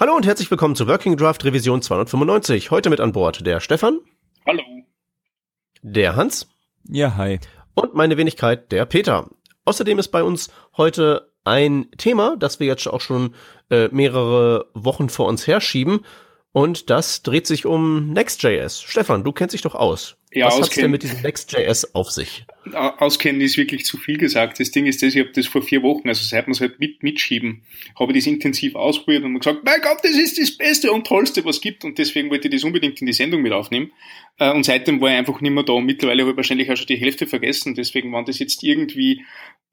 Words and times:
Hallo 0.00 0.16
und 0.16 0.24
herzlich 0.24 0.50
willkommen 0.50 0.76
zur 0.76 0.88
Working 0.88 1.18
Draft 1.18 1.44
Revision 1.44 1.82
295. 1.82 2.70
Heute 2.70 2.88
mit 2.88 3.00
an 3.00 3.12
Bord 3.12 3.46
der 3.46 3.60
Stefan. 3.60 4.00
Hallo. 4.46 4.62
Der 5.82 6.16
Hans. 6.16 6.48
Ja, 6.88 7.16
hi. 7.18 7.38
Und 7.74 7.94
meine 7.94 8.16
Wenigkeit, 8.16 8.72
der 8.72 8.86
Peter. 8.86 9.28
Außerdem 9.66 9.98
ist 9.98 10.08
bei 10.08 10.22
uns 10.22 10.50
heute 10.74 11.34
ein 11.44 11.90
Thema, 11.98 12.36
das 12.38 12.60
wir 12.60 12.66
jetzt 12.66 12.86
auch 12.86 13.02
schon 13.02 13.34
äh, 13.68 13.88
mehrere 13.88 14.70
Wochen 14.72 15.10
vor 15.10 15.26
uns 15.26 15.46
herschieben. 15.46 16.00
Und 16.52 16.90
das 16.90 17.22
dreht 17.22 17.46
sich 17.46 17.64
um 17.64 18.12
Next.js. 18.12 18.82
Stefan, 18.82 19.22
du 19.22 19.30
kennst 19.30 19.54
dich 19.54 19.62
doch 19.62 19.76
aus. 19.76 20.16
Ja, 20.32 20.46
Was 20.46 20.60
auskennen. 20.60 20.84
denn 20.84 20.90
mit 20.92 21.02
diesem 21.04 21.22
Next.js 21.22 21.94
auf 21.94 22.10
sich? 22.10 22.44
Au- 22.72 22.88
Auskennen 22.98 23.40
ist 23.40 23.56
wirklich 23.56 23.84
zu 23.84 23.96
viel 23.98 24.16
gesagt. 24.16 24.58
Das 24.60 24.70
Ding 24.72 24.86
ist 24.86 25.02
das, 25.02 25.14
ich 25.14 25.20
habe 25.20 25.30
das 25.32 25.46
vor 25.46 25.62
vier 25.62 25.82
Wochen, 25.82 26.08
also 26.08 26.22
seit 26.24 26.46
wir 26.46 26.52
es 26.52 26.60
halt 26.60 26.78
mit, 26.80 27.02
mitschieben, 27.04 27.62
habe 27.98 28.12
ich 28.12 28.18
das 28.18 28.26
intensiv 28.32 28.74
ausprobiert 28.76 29.22
und 29.24 29.32
mir 29.32 29.38
gesagt, 29.40 29.64
mein 29.64 29.80
Gott, 29.80 29.98
das 30.02 30.12
ist 30.16 30.38
das 30.40 30.56
Beste 30.56 30.90
und 30.92 31.06
Tollste, 31.06 31.44
was 31.44 31.56
es 31.56 31.62
gibt. 31.62 31.84
Und 31.84 31.98
deswegen 31.98 32.30
wollte 32.30 32.48
ich 32.48 32.54
das 32.54 32.64
unbedingt 32.64 33.00
in 33.00 33.06
die 33.06 33.12
Sendung 33.12 33.42
mit 33.42 33.52
aufnehmen. 33.52 33.92
Äh, 34.38 34.50
Und 34.52 34.64
seitdem 34.64 35.00
war 35.00 35.10
ich 35.10 35.16
einfach 35.16 35.40
nicht 35.40 35.52
mehr 35.52 35.64
da. 35.64 35.72
Und 35.74 35.84
mittlerweile 35.86 36.22
habe 36.22 36.32
ich 36.32 36.36
wahrscheinlich 36.36 36.70
auch 36.70 36.76
schon 36.76 36.86
die 36.86 36.96
Hälfte 36.96 37.26
vergessen. 37.28 37.74
Deswegen, 37.76 38.12
wenn 38.12 38.24
das 38.24 38.38
jetzt 38.40 38.62
irgendwie 38.64 39.24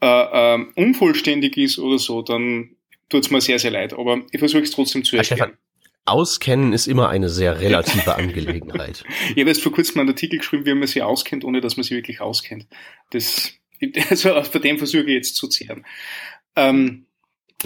äh, 0.02 0.26
ähm, 0.56 0.74
unvollständig 0.76 1.58
ist 1.58 1.78
oder 1.80 1.98
so, 2.00 2.22
dann 2.24 2.76
tut's 3.10 3.30
mir 3.32 3.42
sehr, 3.42 3.60
sehr 3.60 3.72
leid. 3.72 3.94
Aber 3.94 4.22
ich 4.32 4.40
versuche 4.40 4.64
es 4.64 4.72
trotzdem 4.72 5.04
zu 5.04 5.18
Herr 5.18 5.30
erklären. 5.30 5.58
Auskennen 6.08 6.74
ist 6.74 6.88
immer 6.88 7.10
eine 7.10 7.30
sehr 7.30 7.60
relative 7.60 8.16
Angelegenheit. 8.16 9.04
Ich 9.30 9.40
habe 9.42 9.50
jetzt 9.50 9.62
vor 9.62 9.72
kurzem 9.72 10.00
einen 10.00 10.10
Artikel 10.10 10.40
geschrieben, 10.40 10.66
wie 10.66 10.74
man 10.74 10.88
sich 10.88 11.04
auskennt, 11.04 11.44
ohne 11.44 11.62
dass 11.62 11.78
man 11.78 11.84
sich 11.84 11.92
wirklich 11.92 12.22
auskennt. 12.22 12.68
Das, 13.12 13.54
also 14.10 14.42
von 14.44 14.62
dem 14.62 14.78
versuche 14.78 15.04
ich 15.04 15.10
jetzt 15.10 15.36
zu 15.36 15.48
zehren. 15.48 15.86
Ähm, 16.56 17.08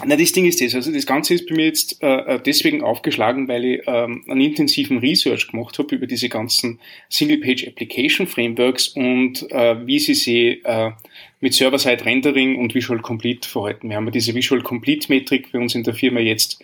na, 0.06 0.16
das 0.16 0.32
Ding 0.32 0.46
ist 0.46 0.62
das. 0.62 0.74
Also 0.74 0.92
das 0.94 1.06
Ganze 1.06 1.34
ist 1.34 1.48
bei 1.50 1.56
mir 1.56 1.66
jetzt 1.66 2.02
äh, 2.02 2.40
deswegen 2.46 2.82
aufgeschlagen, 2.82 3.50
weil 3.50 3.66
ich 3.66 3.82
ähm, 3.88 4.24
einen 4.30 4.40
intensiven 4.40 5.00
Research 5.00 5.50
gemacht 5.50 5.78
habe 5.80 5.94
über 5.96 6.08
diese 6.08 6.30
ganzen 6.30 6.80
Single-Page-Application-Frameworks 7.10 8.90
und 8.90 9.52
äh, 9.52 9.86
wie 9.86 10.00
sie 10.00 10.14
sich 10.14 10.64
äh, 10.64 10.92
mit 11.42 11.54
Server-Side-Rendering 11.54 12.58
und 12.58 12.74
Visual 12.74 13.02
Complete 13.02 13.48
verhalten. 13.48 13.90
Wir 13.90 13.98
haben 13.98 14.06
ja 14.06 14.12
diese 14.12 14.34
Visual 14.34 14.62
Complete-Metrik 14.62 15.52
bei 15.52 15.60
uns 15.60 15.76
in 15.76 15.84
der 15.84 15.94
Firma 15.94 16.22
jetzt 16.22 16.64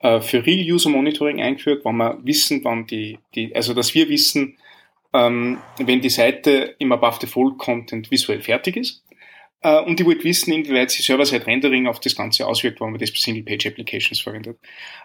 äh, 0.00 0.20
für 0.20 0.44
Real 0.44 0.72
User 0.72 0.90
Monitoring 0.90 1.40
eingeführt, 1.40 1.84
wenn 1.84 1.96
wir 1.96 2.18
wissen, 2.22 2.64
wann 2.64 2.86
die, 2.86 3.18
die 3.34 3.54
also 3.54 3.74
dass 3.74 3.94
wir 3.94 4.08
wissen, 4.08 4.56
ähm, 5.12 5.58
wenn 5.78 6.00
die 6.00 6.10
Seite 6.10 6.74
im 6.78 6.92
Above 6.92 7.18
the 7.20 7.26
Fold 7.26 7.58
Content 7.58 8.10
visuell 8.10 8.40
fertig 8.40 8.76
ist. 8.76 9.02
Äh, 9.60 9.80
und 9.80 9.98
ich 9.98 10.06
wollte 10.06 10.22
wissen, 10.24 10.52
inwieweit 10.52 10.90
sich 10.90 11.04
Server-Side-Rendering 11.04 11.88
auf 11.88 11.98
das 11.98 12.14
Ganze 12.14 12.46
auswirkt, 12.46 12.80
wenn 12.80 12.90
man 12.90 13.00
das 13.00 13.10
bei 13.10 13.18
Single-Page-Applications 13.18 14.20
verwendet. 14.20 14.58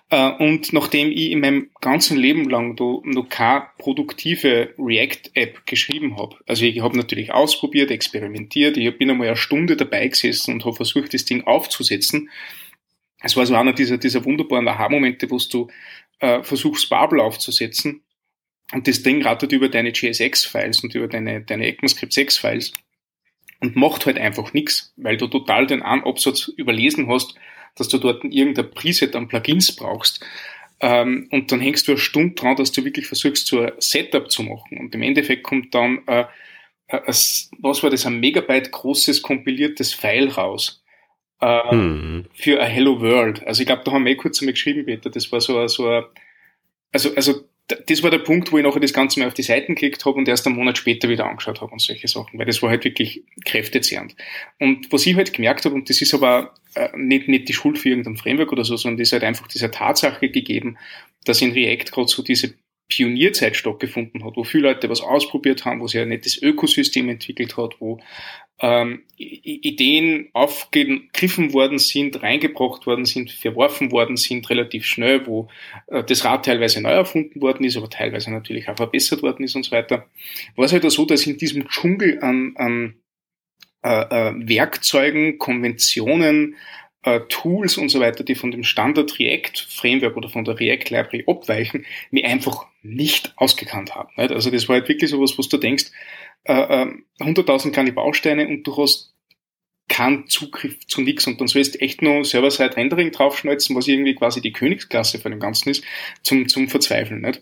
Äh, 0.09 0.29
und 0.31 0.73
nachdem 0.73 1.11
ich 1.11 1.31
in 1.31 1.39
meinem 1.39 1.71
ganzen 1.81 2.17
Leben 2.17 2.49
lang 2.49 2.75
noch 2.75 3.29
keine 3.29 3.65
produktive 3.79 4.75
React-App 4.77 5.65
geschrieben 5.65 6.17
habe, 6.17 6.35
also 6.45 6.65
ich 6.65 6.81
habe 6.81 6.95
natürlich 6.95 7.33
ausprobiert, 7.33 7.89
experimentiert, 7.89 8.77
ich 8.77 8.97
bin 8.97 9.09
einmal 9.09 9.27
eine 9.27 9.37
Stunde 9.37 9.75
dabei 9.75 10.07
gesessen 10.07 10.53
und 10.53 10.65
habe 10.65 10.75
versucht, 10.75 11.13
das 11.15 11.25
Ding 11.25 11.45
aufzusetzen, 11.45 12.29
es 13.23 13.35
war 13.37 13.45
so 13.45 13.55
einer 13.55 13.73
dieser, 13.73 13.97
dieser 13.97 14.23
wunderbaren 14.25 14.67
Aha-Momente, 14.67 15.31
wo 15.31 15.37
du 15.37 15.69
äh, 16.19 16.43
versuchst, 16.43 16.89
Babel 16.89 17.19
aufzusetzen 17.21 18.03
und 18.73 18.87
das 18.87 19.01
Ding 19.01 19.23
rattert 19.23 19.53
über 19.53 19.69
deine 19.69 19.89
JSX-Files 19.89 20.83
und 20.83 20.93
über 20.93 21.07
deine, 21.07 21.41
deine 21.41 21.67
ECMAScript 21.67 22.11
6-Files 22.11 22.73
und 23.61 23.77
macht 23.77 24.05
halt 24.05 24.17
einfach 24.17 24.53
nichts, 24.53 24.93
weil 24.97 25.15
du 25.17 25.27
total 25.27 25.65
den 25.65 25.81
Absatz 25.81 26.49
überlesen 26.49 27.07
hast, 27.07 27.35
dass 27.75 27.87
du 27.87 27.97
dort 27.97 28.23
irgendein 28.25 28.71
Preset 28.71 29.15
an 29.15 29.29
Plugins 29.29 29.75
brauchst. 29.75 30.23
Ähm, 30.81 31.27
und 31.31 31.51
dann 31.51 31.61
hängst 31.61 31.87
du 31.87 31.93
eine 31.93 31.99
Stunde 31.99 32.35
dran, 32.35 32.57
dass 32.57 32.73
du 32.73 32.83
wirklich 32.83 33.07
versuchst, 33.07 33.47
so 33.47 33.61
ein 33.61 33.71
Setup 33.79 34.29
zu 34.29 34.43
machen. 34.43 34.77
Und 34.77 34.93
im 34.93 35.01
Endeffekt 35.01 35.43
kommt 35.43 35.73
dann, 35.73 36.01
äh, 36.07 36.25
äh, 36.87 36.99
was 37.07 37.83
war 37.83 37.89
das, 37.89 38.05
ein 38.05 38.19
Megabyte 38.19 38.71
großes 38.71 39.21
kompiliertes 39.21 39.93
File 39.93 40.29
raus 40.29 40.82
äh, 41.43 41.71
Hm. 41.71 42.25
für 42.33 42.61
a 42.61 42.65
Hello 42.65 43.01
World. 43.01 43.45
Also 43.45 43.61
ich 43.61 43.67
glaube, 43.67 43.83
da 43.85 43.91
haben 43.91 44.05
wir 44.05 44.13
eh 44.13 44.15
kurz 44.15 44.41
einmal 44.41 44.53
geschrieben, 44.53 44.85
Peter. 44.85 45.09
Das 45.09 45.31
war 45.31 45.41
so, 45.41 45.67
so 45.67 46.03
also, 46.91 47.15
also 47.15 47.43
das 47.87 48.03
war 48.03 48.11
der 48.11 48.19
Punkt, 48.19 48.51
wo 48.51 48.57
ich 48.57 48.63
nachher 48.63 48.81
das 48.81 48.93
Ganze 48.93 49.19
mal 49.19 49.27
auf 49.27 49.33
die 49.33 49.41
Seiten 49.41 49.75
geklickt 49.75 50.05
habe 50.05 50.17
und 50.17 50.27
erst 50.27 50.45
einen 50.45 50.55
Monat 50.57 50.77
später 50.77 51.07
wieder 51.09 51.25
angeschaut 51.25 51.61
habe 51.61 51.71
und 51.71 51.81
solche 51.81 52.07
Sachen, 52.07 52.37
weil 52.37 52.45
das 52.45 52.61
war 52.61 52.69
halt 52.69 52.83
wirklich 52.83 53.23
kräftezehrend. 53.45 54.15
Und 54.59 54.91
was 54.91 55.05
ich 55.05 55.15
halt 55.15 55.33
gemerkt 55.33 55.65
habe, 55.65 55.73
und 55.73 55.89
das 55.89 56.01
ist 56.01 56.13
aber 56.13 56.53
äh, 56.75 56.89
nicht, 56.95 57.29
nicht 57.29 57.47
die 57.47 57.53
Schuld 57.53 57.79
für 57.79 57.89
irgendein 57.89 58.17
Framework 58.17 58.51
oder 58.51 58.65
so, 58.65 58.75
sondern 58.75 58.97
das 58.97 59.09
ist 59.09 59.13
halt 59.13 59.23
einfach 59.23 59.47
dieser 59.47 59.71
Tatsache 59.71 60.29
gegeben, 60.29 60.77
dass 61.25 61.41
in 61.41 61.53
React 61.53 61.91
gerade 61.91 62.07
so 62.09 62.21
diese 62.21 62.53
Pionierzeit 62.95 63.55
stattgefunden 63.55 64.23
hat, 64.23 64.35
wo 64.35 64.43
viele 64.43 64.69
Leute 64.69 64.89
was 64.89 65.01
ausprobiert 65.01 65.65
haben, 65.65 65.81
wo 65.81 65.87
sich 65.87 66.01
ein 66.01 66.09
nettes 66.09 66.41
Ökosystem 66.41 67.09
entwickelt 67.09 67.57
hat, 67.57 67.75
wo 67.79 67.99
ähm, 68.59 69.03
Ideen 69.17 70.29
aufgegriffen 70.33 71.53
worden 71.53 71.79
sind, 71.79 72.21
reingebracht 72.21 72.85
worden 72.85 73.05
sind, 73.05 73.31
verworfen 73.31 73.91
worden 73.91 74.15
sind, 74.15 74.49
relativ 74.49 74.85
schnell, 74.85 75.25
wo 75.25 75.49
äh, 75.87 76.03
das 76.03 76.23
Rad 76.23 76.45
teilweise 76.45 76.81
neu 76.81 76.91
erfunden 76.91 77.41
worden 77.41 77.65
ist, 77.65 77.77
aber 77.77 77.89
teilweise 77.89 78.31
natürlich 78.31 78.69
auch 78.69 78.77
verbessert 78.77 79.23
worden 79.23 79.43
ist 79.43 79.55
und 79.55 79.63
so 79.63 79.71
weiter. 79.71 80.07
War 80.55 80.65
es 80.65 80.71
halt 80.71 80.85
auch 80.85 80.91
so, 80.91 81.05
dass 81.05 81.25
in 81.25 81.37
diesem 81.37 81.67
Dschungel 81.67 82.19
an, 82.21 82.53
an 82.55 82.95
äh, 83.83 83.89
äh, 84.29 84.33
Werkzeugen, 84.47 85.39
Konventionen, 85.39 86.55
äh, 87.03 87.21
Tools 87.29 87.77
und 87.77 87.89
so 87.89 87.99
weiter, 87.99 88.23
die 88.23 88.35
von 88.35 88.51
dem 88.51 88.63
Standard 88.63 89.19
React 89.19 89.65
Framework 89.69 90.17
oder 90.17 90.29
von 90.29 90.45
der 90.45 90.59
React 90.59 90.89
Library 90.89 91.23
abweichen, 91.27 91.85
mir 92.11 92.25
einfach 92.25 92.65
nicht 92.81 93.33
ausgekannt 93.35 93.95
haben. 93.95 94.09
Nicht? 94.17 94.31
Also 94.31 94.49
das 94.49 94.67
war 94.67 94.77
halt 94.77 94.89
wirklich 94.89 95.11
sowas, 95.11 95.37
was 95.37 95.49
du 95.49 95.57
denkst, 95.57 95.85
äh, 96.45 96.53
äh, 96.83 96.93
100.000 97.19 97.71
kleine 97.71 97.93
Bausteine 97.93 98.47
und 98.47 98.63
du 98.63 98.75
hast 98.77 99.13
keinen 99.89 100.27
Zugriff 100.27 100.79
zu 100.87 101.01
nichts 101.01 101.27
und 101.27 101.39
dann 101.39 101.47
sollst 101.47 101.75
du 101.75 101.81
echt 101.81 102.01
nur 102.01 102.23
Server-Side 102.23 102.77
Rendering 102.77 103.11
draufschnalzen, 103.11 103.75
was 103.75 103.87
irgendwie 103.87 104.15
quasi 104.15 104.41
die 104.41 104.53
Königsklasse 104.53 105.19
von 105.19 105.31
dem 105.31 105.39
Ganzen 105.39 105.69
ist, 105.69 105.83
zum, 106.23 106.47
zum 106.47 106.69
Verzweifeln. 106.69 107.21
Nicht? 107.21 107.41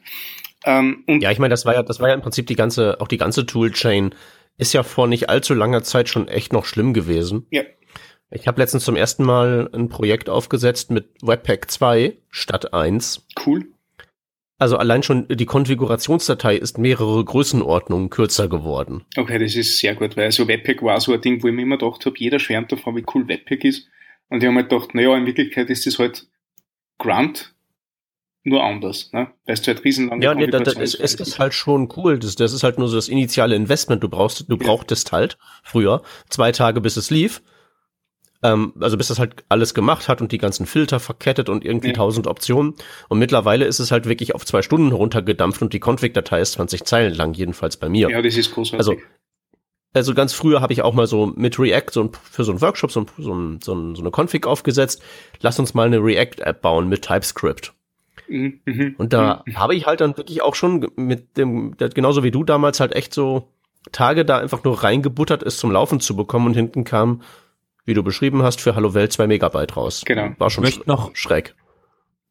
Ähm, 0.66 1.03
und 1.07 1.22
Ja, 1.22 1.31
ich 1.31 1.39
meine, 1.39 1.51
das 1.51 1.66
war 1.66 1.75
ja, 1.75 1.83
das 1.83 1.99
war 1.99 2.09
ja 2.09 2.16
im 2.16 2.22
Prinzip 2.22 2.47
die 2.47 2.55
ganze, 2.55 2.99
auch 2.99 3.07
die 3.07 3.17
ganze 3.17 3.45
Toolchain 3.45 4.16
ist 4.57 4.73
ja 4.73 4.83
vor 4.83 5.07
nicht 5.07 5.29
allzu 5.29 5.53
langer 5.53 5.83
Zeit 5.83 6.09
schon 6.09 6.28
echt 6.28 6.53
noch 6.53 6.66
schlimm 6.66 6.93
gewesen. 6.93 7.47
Ja. 7.51 7.63
Ich 8.31 8.47
habe 8.47 8.61
letztens 8.61 8.85
zum 8.85 8.95
ersten 8.95 9.23
Mal 9.23 9.69
ein 9.73 9.89
Projekt 9.89 10.29
aufgesetzt 10.29 10.89
mit 10.89 11.09
Webpack 11.21 11.69
2 11.69 12.17
statt 12.29 12.73
1. 12.73 13.27
cool. 13.45 13.65
Also 14.57 14.77
allein 14.77 15.03
schon 15.03 15.27
die 15.27 15.45
Konfigurationsdatei 15.45 16.55
ist 16.55 16.77
mehrere 16.77 17.25
Größenordnungen 17.25 18.09
kürzer 18.09 18.47
geworden. 18.47 19.03
Okay, 19.17 19.39
das 19.39 19.55
ist 19.55 19.79
sehr 19.79 19.95
gut, 19.95 20.15
weil 20.15 20.31
so 20.31 20.47
Webpack 20.47 20.83
war 20.83 21.01
so 21.01 21.13
ein 21.13 21.19
Ding, 21.21 21.41
wo 21.41 21.47
ich 21.47 21.53
mir 21.53 21.63
immer 21.63 21.77
gedacht 21.77 22.05
habe, 22.05 22.15
jeder 22.19 22.39
schwärmt 22.39 22.71
davon, 22.71 22.95
wie 22.95 23.03
cool 23.13 23.27
Webpack 23.27 23.65
ist. 23.65 23.87
Und 24.29 24.43
ich 24.43 24.45
habe 24.45 24.55
mir 24.55 24.63
gedacht, 24.63 24.93
naja, 24.93 25.17
in 25.17 25.25
Wirklichkeit 25.25 25.69
ist 25.69 25.87
das 25.87 25.99
halt 25.99 26.27
Grunt, 26.99 27.55
nur 28.43 28.63
anders, 28.63 29.11
ne? 29.13 29.31
Weil 29.45 29.53
es 29.53 29.67
halt 29.67 29.83
riesenlange 29.83 30.23
Ja, 30.23 30.33
nee, 30.33 30.47
das, 30.47 30.63
das, 30.63 30.75
es, 30.75 30.95
es 30.95 31.15
ist 31.15 31.39
halt 31.39 31.53
schon 31.53 31.89
cool. 31.97 32.17
Das, 32.17 32.35
das 32.35 32.53
ist 32.53 32.63
halt 32.63 32.77
nur 32.77 32.87
so 32.87 32.95
das 32.95 33.07
initiale 33.07 33.55
Investment. 33.55 34.03
Du 34.03 34.09
brauchst, 34.09 34.45
du 34.47 34.57
brauchtest 34.57 35.11
halt 35.11 35.37
früher 35.63 36.01
zwei 36.29 36.51
Tage, 36.51 36.81
bis 36.81 36.97
es 36.97 37.09
lief. 37.09 37.41
Ähm, 38.44 38.74
also 38.79 38.97
bis 38.97 39.09
das 39.09 39.19
halt 39.19 39.44
alles 39.50 39.74
gemacht 39.74 40.07
hat 40.07 40.22
und 40.22 40.31
die 40.31 40.38
ganzen 40.38 40.66
Filter 40.66 41.00
verkettet 41.00 41.47
und 41.50 41.63
irgendwie 41.63 41.90
Ja. 41.90 41.94
tausend 41.94 42.28
Optionen. 42.28 42.74
Und 43.07 43.19
mittlerweile 43.19 43.66
ist 43.66 43.79
es 43.79 43.91
halt 43.91 44.07
wirklich 44.07 44.34
auf 44.34 44.46
zwei 44.46 44.62
Stunden 44.62 44.91
runtergedampft 44.91 45.62
und 45.62 45.74
die 45.74 45.79
Config-Datei 45.79 46.41
ist 46.41 46.53
20 46.53 46.84
Zeilen 46.85 47.13
lang, 47.13 47.34
jedenfalls 47.34 47.78
bei 47.78 47.88
mir. 47.90 48.09
Ja, 48.09 48.22
das 48.22 48.35
ist 48.38 48.53
großartig. 48.53 48.79
Also, 48.79 48.96
also 49.94 50.13
ganz 50.13 50.34
früher 50.34 50.62
habe 50.62 50.74
ich 50.74 50.81
auch 50.81 50.94
mal 50.94 51.06
so 51.07 51.28
mit 51.28 51.59
React 51.59 51.91
so 51.91 52.03
ein, 52.03 52.12
für 52.24 52.44
so 52.44 52.52
einen 52.52 52.62
Workshop 52.62 52.91
so, 52.91 53.02
ein, 53.02 53.07
so, 53.18 53.34
ein, 53.34 53.59
so, 53.62 53.75
ein, 53.75 53.96
so 53.96 54.02
eine 54.02 54.12
Config 54.12 54.47
aufgesetzt. 54.47 55.03
Lass 55.41 55.59
uns 55.59 55.73
mal 55.73 55.85
eine 55.85 55.97
React-App 56.00 56.62
bauen 56.62 56.88
mit 56.88 57.03
TypeScript. 57.03 57.73
Mhm, 58.28 58.61
mhm, 58.66 58.96
Und 58.97 59.14
da 59.14 59.44
mhm. 59.46 59.58
habe 59.58 59.76
ich 59.76 59.85
halt 59.85 60.02
dann 60.02 60.16
wirklich 60.17 60.41
auch 60.41 60.55
schon 60.55 60.90
mit 60.96 61.37
dem, 61.37 61.76
genauso 61.78 62.23
wie 62.23 62.32
du 62.32 62.44
damals 62.44 62.79
halt 62.79 62.96
echt 62.96 63.14
so 63.14 63.49
Tage 63.91 64.26
da 64.26 64.37
einfach 64.37 64.64
nur 64.64 64.84
reingebuttert 64.84 65.44
ist, 65.44 65.59
zum 65.59 65.72
Laufen 65.72 65.99
zu 65.99 66.16
bekommen 66.16 66.47
und 66.47 66.53
hinten 66.53 66.84
kam, 66.84 67.22
wie 67.85 67.93
du 67.93 68.03
beschrieben 68.03 68.43
hast, 68.43 68.61
für 68.61 68.75
Hallo 68.75 68.93
Welt 68.93 69.11
zwei 69.11 69.28
Megabyte 69.28 69.75
raus. 69.78 70.03
Genau. 70.05 70.29
War 70.37 70.49
schon 70.49 70.63
Ich 70.66 70.75
möchte 70.78 70.89
noch- 70.89 71.16
schräg. 71.16 71.55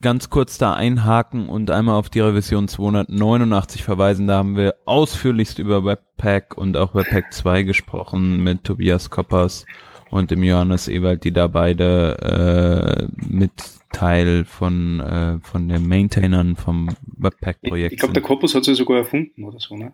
ganz 0.03 0.31
kurz 0.31 0.57
da 0.59 0.73
einhaken 0.75 1.49
und 1.49 1.71
einmal 1.71 1.97
auf 1.97 2.09
die 2.09 2.21
Revision 2.21 2.69
289 2.69 3.83
verweisen. 3.83 4.27
Da 4.27 4.39
haben 4.39 4.57
wir 4.57 4.77
ausführlichst 4.87 5.59
über 5.59 5.85
Webpack 5.85 6.57
und 6.57 6.77
auch 6.77 6.95
Webpack 6.95 7.33
2 7.33 7.63
gesprochen 7.65 8.43
mit 8.43 8.65
Tobias 8.65 9.11
Koppers 9.11 9.67
und 10.11 10.31
dem 10.31 10.43
Johannes 10.43 10.89
Ewald, 10.89 11.25
die 11.25 11.33
da 11.33 11.47
beide 11.49 13.09
äh, 13.21 13.25
mit 13.29 13.53
Teil 13.93 14.45
von, 14.45 15.01
äh, 15.01 15.39
von 15.43 15.69
den 15.69 15.87
Maintainern 15.87 16.57
vom 16.57 16.89
Ich, 16.89 16.97
Webpack-Projekt 17.23 17.93
ich 17.93 17.99
glaube, 17.99 18.15
der. 18.15 18.23
Corpus 18.23 18.55
hat 18.55 18.65
sie 18.65 18.75
sogar 18.75 18.99
erfunden 18.99 19.45
oder 19.45 19.59
so, 19.59 19.77
ne? 19.77 19.93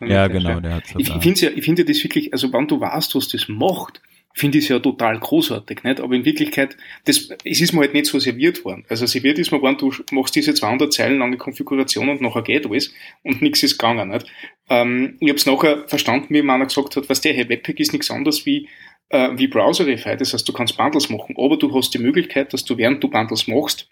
Ja, 0.00 0.28
genau, 0.28 0.60
der 0.60 0.74
hat 0.76 0.84
Ich, 0.96 1.08
ich 1.14 1.22
finde 1.22 1.40
ja, 1.40 1.50
ich 1.54 1.64
finde 1.64 1.82
ja 1.82 1.88
das 1.88 2.02
wirklich, 2.04 2.32
also 2.32 2.52
wenn 2.52 2.68
du 2.68 2.80
weißt, 2.80 3.14
was 3.14 3.28
das 3.28 3.48
macht, 3.48 4.00
finde 4.36 4.58
ich 4.58 4.64
es 4.64 4.68
ja 4.68 4.78
total 4.78 5.18
großartig, 5.18 5.82
nicht? 5.82 5.98
Aber 5.98 6.14
in 6.14 6.26
Wirklichkeit, 6.26 6.76
das, 7.06 7.30
es 7.42 7.60
ist 7.62 7.72
mir 7.72 7.80
halt 7.80 7.94
nicht 7.94 8.04
so 8.04 8.18
serviert 8.18 8.66
worden. 8.66 8.84
Also 8.90 9.06
serviert 9.06 9.38
ist 9.38 9.50
mir 9.50 9.62
worden, 9.62 9.78
du 9.78 9.90
machst 10.10 10.36
diese 10.36 10.52
200 10.52 10.92
Zeilen 10.92 11.18
lange 11.18 11.38
Konfiguration 11.38 12.10
und 12.10 12.20
nachher 12.20 12.42
geht 12.42 12.66
alles 12.66 12.92
und 13.22 13.40
nichts 13.40 13.62
ist 13.62 13.78
gegangen, 13.78 14.10
nicht? 14.10 14.26
Ähm, 14.68 15.16
ich 15.20 15.30
habe 15.30 15.38
es 15.38 15.46
nachher 15.46 15.88
verstanden, 15.88 16.34
wie 16.34 16.42
man 16.42 16.60
gesagt 16.60 16.96
hat, 16.96 17.08
was 17.08 17.22
der, 17.22 17.32
hey, 17.32 17.48
Webpack 17.48 17.80
ist 17.80 17.94
nichts 17.94 18.10
anderes 18.10 18.44
wie, 18.44 18.68
äh, 19.08 19.30
wie 19.38 19.46
Browserify. 19.46 20.18
Das 20.18 20.34
heißt, 20.34 20.46
du 20.46 20.52
kannst 20.52 20.76
Bundles 20.76 21.08
machen, 21.08 21.34
aber 21.38 21.56
du 21.56 21.74
hast 21.74 21.94
die 21.94 21.98
Möglichkeit, 21.98 22.52
dass 22.52 22.66
du 22.66 22.76
während 22.76 23.02
du 23.02 23.08
Bundles 23.08 23.48
machst, 23.48 23.88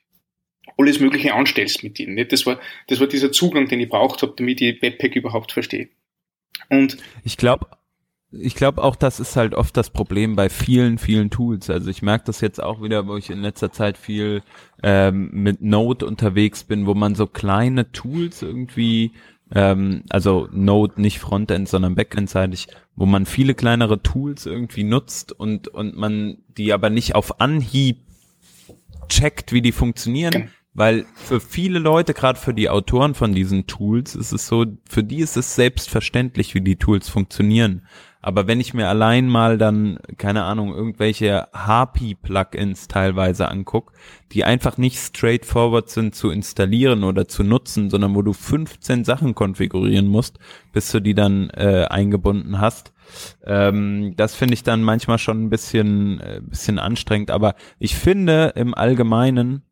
alles 0.76 1.00
Mögliche 1.00 1.32
anstellst 1.32 1.82
mit 1.82 1.98
ihnen. 1.98 2.16
Nicht? 2.16 2.32
Das 2.32 2.44
war, 2.44 2.60
das 2.88 3.00
war 3.00 3.06
dieser 3.06 3.32
Zugang, 3.32 3.66
den 3.66 3.80
ich 3.80 3.88
braucht 3.88 4.20
habe, 4.20 4.34
damit 4.36 4.60
ich 4.60 4.82
Webpack 4.82 5.16
überhaupt 5.16 5.52
verstehe. 5.52 5.88
Und 6.68 6.98
ich 7.24 7.38
glaube, 7.38 7.66
ich 8.40 8.54
glaube 8.54 8.82
auch, 8.82 8.96
das 8.96 9.20
ist 9.20 9.36
halt 9.36 9.54
oft 9.54 9.76
das 9.76 9.90
Problem 9.90 10.36
bei 10.36 10.48
vielen, 10.48 10.98
vielen 10.98 11.30
Tools. 11.30 11.70
Also 11.70 11.90
ich 11.90 12.02
merke 12.02 12.24
das 12.26 12.40
jetzt 12.40 12.62
auch 12.62 12.82
wieder, 12.82 13.06
wo 13.06 13.16
ich 13.16 13.30
in 13.30 13.40
letzter 13.40 13.72
Zeit 13.72 13.98
viel 13.98 14.42
ähm, 14.82 15.30
mit 15.32 15.62
Node 15.62 16.06
unterwegs 16.06 16.64
bin, 16.64 16.86
wo 16.86 16.94
man 16.94 17.14
so 17.14 17.26
kleine 17.26 17.92
Tools 17.92 18.42
irgendwie, 18.42 19.12
ähm, 19.54 20.02
also 20.10 20.48
Node 20.52 21.00
nicht 21.00 21.18
Frontend, 21.18 21.68
sondern 21.68 21.94
Backend-seitig, 21.94 22.68
wo 22.96 23.06
man 23.06 23.26
viele 23.26 23.54
kleinere 23.54 24.02
Tools 24.02 24.46
irgendwie 24.46 24.84
nutzt 24.84 25.32
und, 25.32 25.68
und 25.68 25.96
man 25.96 26.38
die 26.56 26.72
aber 26.72 26.90
nicht 26.90 27.14
auf 27.14 27.40
Anhieb 27.40 27.98
checkt, 29.08 29.52
wie 29.52 29.62
die 29.62 29.72
funktionieren. 29.72 30.32
Genau. 30.32 30.46
Weil 30.76 31.06
für 31.14 31.40
viele 31.40 31.78
Leute, 31.78 32.14
gerade 32.14 32.38
für 32.38 32.52
die 32.52 32.68
Autoren 32.68 33.14
von 33.14 33.32
diesen 33.32 33.68
Tools, 33.68 34.16
ist 34.16 34.32
es 34.32 34.48
so, 34.48 34.66
für 34.84 35.04
die 35.04 35.18
ist 35.18 35.36
es 35.36 35.54
selbstverständlich, 35.54 36.54
wie 36.54 36.62
die 36.62 36.76
Tools 36.76 37.08
funktionieren. 37.08 37.86
Aber 38.26 38.46
wenn 38.46 38.58
ich 38.58 38.72
mir 38.72 38.88
allein 38.88 39.28
mal 39.28 39.58
dann, 39.58 39.98
keine 40.16 40.44
Ahnung, 40.44 40.74
irgendwelche 40.74 41.46
Harpy-Plugins 41.52 42.88
teilweise 42.88 43.50
anguck, 43.50 43.92
die 44.32 44.44
einfach 44.44 44.78
nicht 44.78 44.96
straightforward 44.96 45.90
sind 45.90 46.14
zu 46.14 46.30
installieren 46.30 47.04
oder 47.04 47.28
zu 47.28 47.42
nutzen, 47.42 47.90
sondern 47.90 48.14
wo 48.14 48.22
du 48.22 48.32
15 48.32 49.04
Sachen 49.04 49.34
konfigurieren 49.34 50.06
musst, 50.06 50.38
bis 50.72 50.90
du 50.90 51.00
die 51.00 51.12
dann 51.12 51.50
äh, 51.50 51.84
eingebunden 51.90 52.62
hast, 52.62 52.94
ähm, 53.44 54.14
das 54.16 54.34
finde 54.34 54.54
ich 54.54 54.62
dann 54.62 54.82
manchmal 54.82 55.18
schon 55.18 55.44
ein 55.44 55.50
bisschen, 55.50 56.18
äh, 56.20 56.40
bisschen 56.42 56.78
anstrengend. 56.78 57.30
Aber 57.30 57.54
ich 57.78 57.94
finde 57.94 58.54
im 58.56 58.72
Allgemeinen, 58.72 59.64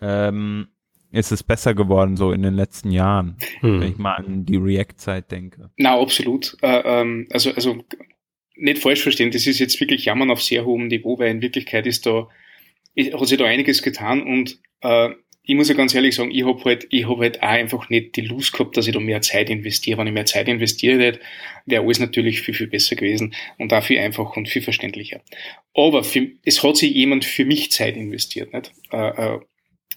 ähm, 0.00 0.66
ist 1.12 1.32
es 1.32 1.42
besser 1.42 1.74
geworden 1.74 2.16
so 2.16 2.32
in 2.32 2.42
den 2.42 2.54
letzten 2.54 2.90
Jahren, 2.90 3.36
hm. 3.60 3.80
wenn 3.80 3.92
ich 3.92 3.98
mal 3.98 4.14
an 4.14 4.44
die 4.44 4.56
React-Zeit 4.56 5.30
denke. 5.30 5.70
Na, 5.76 5.98
absolut. 5.98 6.56
Äh, 6.62 6.82
ähm, 6.84 7.28
also, 7.30 7.52
also 7.52 7.84
nicht 8.56 8.78
falsch 8.78 9.02
verstehen, 9.02 9.30
das 9.30 9.46
ist 9.46 9.58
jetzt 9.58 9.78
wirklich 9.80 10.04
Jammern 10.04 10.30
auf 10.30 10.42
sehr 10.42 10.64
hohem 10.64 10.88
Niveau, 10.88 11.18
weil 11.18 11.30
in 11.30 11.42
Wirklichkeit 11.42 11.86
ist 11.86 12.06
da, 12.06 12.28
hat 12.98 13.26
sich 13.28 13.38
da 13.38 13.44
einiges 13.44 13.82
getan 13.82 14.22
und 14.22 14.58
äh, 14.80 15.10
ich 15.44 15.56
muss 15.56 15.68
ja 15.68 15.74
ganz 15.74 15.92
ehrlich 15.92 16.14
sagen, 16.14 16.30
ich 16.30 16.46
habe 16.46 16.62
halt, 16.64 16.86
ich 16.90 17.08
hab 17.08 17.18
halt 17.18 17.42
auch 17.42 17.48
einfach 17.48 17.88
nicht 17.88 18.14
die 18.14 18.20
Lust 18.20 18.52
gehabt, 18.52 18.76
dass 18.76 18.86
ich 18.86 18.94
da 18.94 19.00
mehr 19.00 19.22
Zeit 19.22 19.50
investiere. 19.50 19.98
Wenn 19.98 20.06
ich 20.06 20.12
mehr 20.12 20.24
Zeit 20.24 20.46
investiert 20.46 21.00
hätte, 21.00 21.20
wäre 21.66 21.82
alles 21.82 21.98
natürlich 21.98 22.42
viel, 22.42 22.54
viel 22.54 22.68
besser 22.68 22.94
gewesen 22.94 23.34
und 23.58 23.72
auch 23.72 23.82
viel 23.82 23.98
einfacher 23.98 24.36
und 24.36 24.48
viel 24.48 24.62
verständlicher. 24.62 25.20
Aber 25.74 26.04
für, 26.04 26.28
es 26.44 26.62
hat 26.62 26.76
sich 26.76 26.94
jemand 26.94 27.24
für 27.24 27.44
mich 27.44 27.72
Zeit 27.72 27.96
investiert, 27.96 28.52
nicht? 28.52 28.72
Äh, 28.92 29.08
äh, 29.08 29.40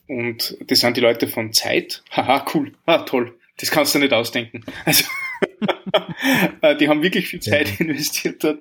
und 0.08 0.58
das 0.68 0.80
sind 0.80 0.98
die 0.98 1.02
Leute 1.02 1.28
von 1.28 1.54
Zeit. 1.54 2.04
Haha, 2.12 2.46
cool. 2.54 2.74
Ah, 2.86 3.00
toll. 3.00 3.38
Das 3.58 3.72
kannst 3.72 3.96
du 3.96 4.00
nicht 4.00 4.14
ausdenken. 4.14 4.64
Also, 4.84 5.06
äh, 6.62 6.76
die 6.76 6.90
haben 6.90 7.02
wirklich 7.02 7.28
viel 7.28 7.40
Zeit 7.40 7.70
ja. 7.70 7.86
investiert 7.86 8.44
dort, 8.44 8.60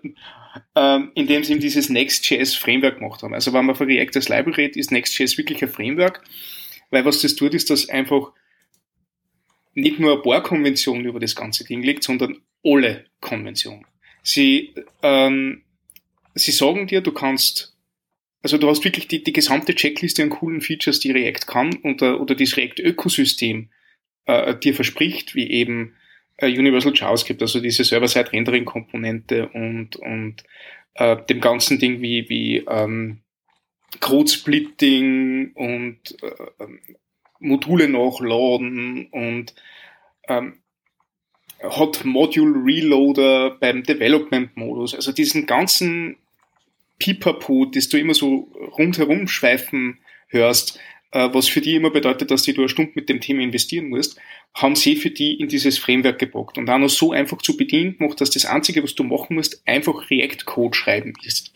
ähm, 0.76 1.12
indem 1.14 1.42
sie 1.44 1.52
eben 1.52 1.60
dieses 1.60 1.88
Next.js 1.88 2.54
Framework 2.54 2.98
gemacht 2.98 3.22
haben. 3.22 3.34
Also 3.34 3.52
wenn 3.52 3.64
man 3.64 3.74
von 3.74 3.86
React 3.86 4.16
als 4.16 4.28
Library 4.28 4.62
redet, 4.62 4.76
ist 4.76 4.92
Next.js 4.92 5.36
wirklich 5.36 5.62
ein 5.62 5.68
Framework, 5.68 6.22
weil 6.90 7.04
was 7.04 7.20
das 7.22 7.34
tut, 7.34 7.54
ist, 7.54 7.70
dass 7.70 7.88
einfach 7.88 8.32
nicht 9.74 9.98
nur 9.98 10.16
ein 10.16 10.22
paar 10.22 10.42
Konventionen 10.42 11.04
über 11.04 11.18
das 11.18 11.34
ganze 11.34 11.64
Ding 11.64 11.82
liegt, 11.82 12.04
sondern 12.04 12.38
alle 12.64 13.06
Konventionen. 13.20 13.86
Sie, 14.22 14.74
ähm, 15.02 15.62
sie 16.34 16.52
sagen 16.52 16.86
dir, 16.86 17.00
du 17.00 17.12
kannst 17.12 17.73
also 18.44 18.58
du 18.58 18.68
hast 18.68 18.84
wirklich 18.84 19.08
die, 19.08 19.24
die 19.24 19.32
gesamte 19.32 19.74
Checkliste 19.74 20.22
an 20.22 20.28
coolen 20.28 20.60
Features, 20.60 21.00
die 21.00 21.12
React 21.12 21.46
kann 21.46 21.78
oder, 21.82 22.20
oder 22.20 22.34
das 22.34 22.58
React-Ökosystem 22.58 23.70
äh, 24.26 24.54
dir 24.54 24.74
verspricht, 24.74 25.34
wie 25.34 25.50
eben 25.50 25.96
äh, 26.36 26.48
Universal 26.48 26.92
JavaScript, 26.94 27.40
also 27.40 27.58
diese 27.60 27.84
Server-Side-Rendering-Komponente 27.84 29.48
und, 29.48 29.96
und 29.96 30.44
äh, 30.92 31.16
dem 31.24 31.40
ganzen 31.40 31.78
Ding 31.78 32.02
wie, 32.02 32.28
wie 32.28 32.58
ähm, 32.68 33.22
Code-Splitting 34.00 35.52
und 35.54 36.22
äh, 36.22 36.66
Module 37.40 37.88
nachladen 37.88 39.06
und 39.10 39.54
ähm, 40.28 40.58
hat 41.62 42.04
Module 42.04 42.62
Reloader 42.62 43.56
beim 43.58 43.84
Development-Modus. 43.84 44.94
Also 44.94 45.12
diesen 45.12 45.46
ganzen 45.46 46.18
Pipapo, 46.98 47.66
das 47.66 47.88
du 47.88 47.98
immer 47.98 48.14
so 48.14 48.52
rundherum 48.78 49.26
schweifen 49.28 49.98
hörst, 50.28 50.78
äh, 51.14 51.28
was 51.32 51.48
für 51.48 51.60
die 51.60 51.74
immer 51.74 51.90
bedeutet, 51.90 52.30
dass 52.30 52.42
du 52.42 52.52
eine 52.52 52.68
Stunde 52.68 52.92
mit 52.94 53.08
dem 53.08 53.20
Thema 53.20 53.42
investieren 53.42 53.88
musst, 53.88 54.20
haben 54.54 54.76
sie 54.76 54.96
für 54.96 55.10
die 55.10 55.34
in 55.34 55.48
dieses 55.48 55.78
Framework 55.78 56.18
gepackt 56.18 56.58
und 56.58 56.68
auch 56.68 56.78
noch 56.78 56.90
so 56.90 57.12
einfach 57.12 57.38
zu 57.38 57.56
bedienen 57.56 57.96
gemacht, 57.96 58.20
dass 58.20 58.30
das 58.30 58.46
Einzige, 58.46 58.82
was 58.82 58.94
du 58.94 59.04
machen 59.04 59.36
musst, 59.36 59.66
einfach 59.66 60.10
React-Code 60.10 60.76
schreiben 60.76 61.12
ist. 61.24 61.52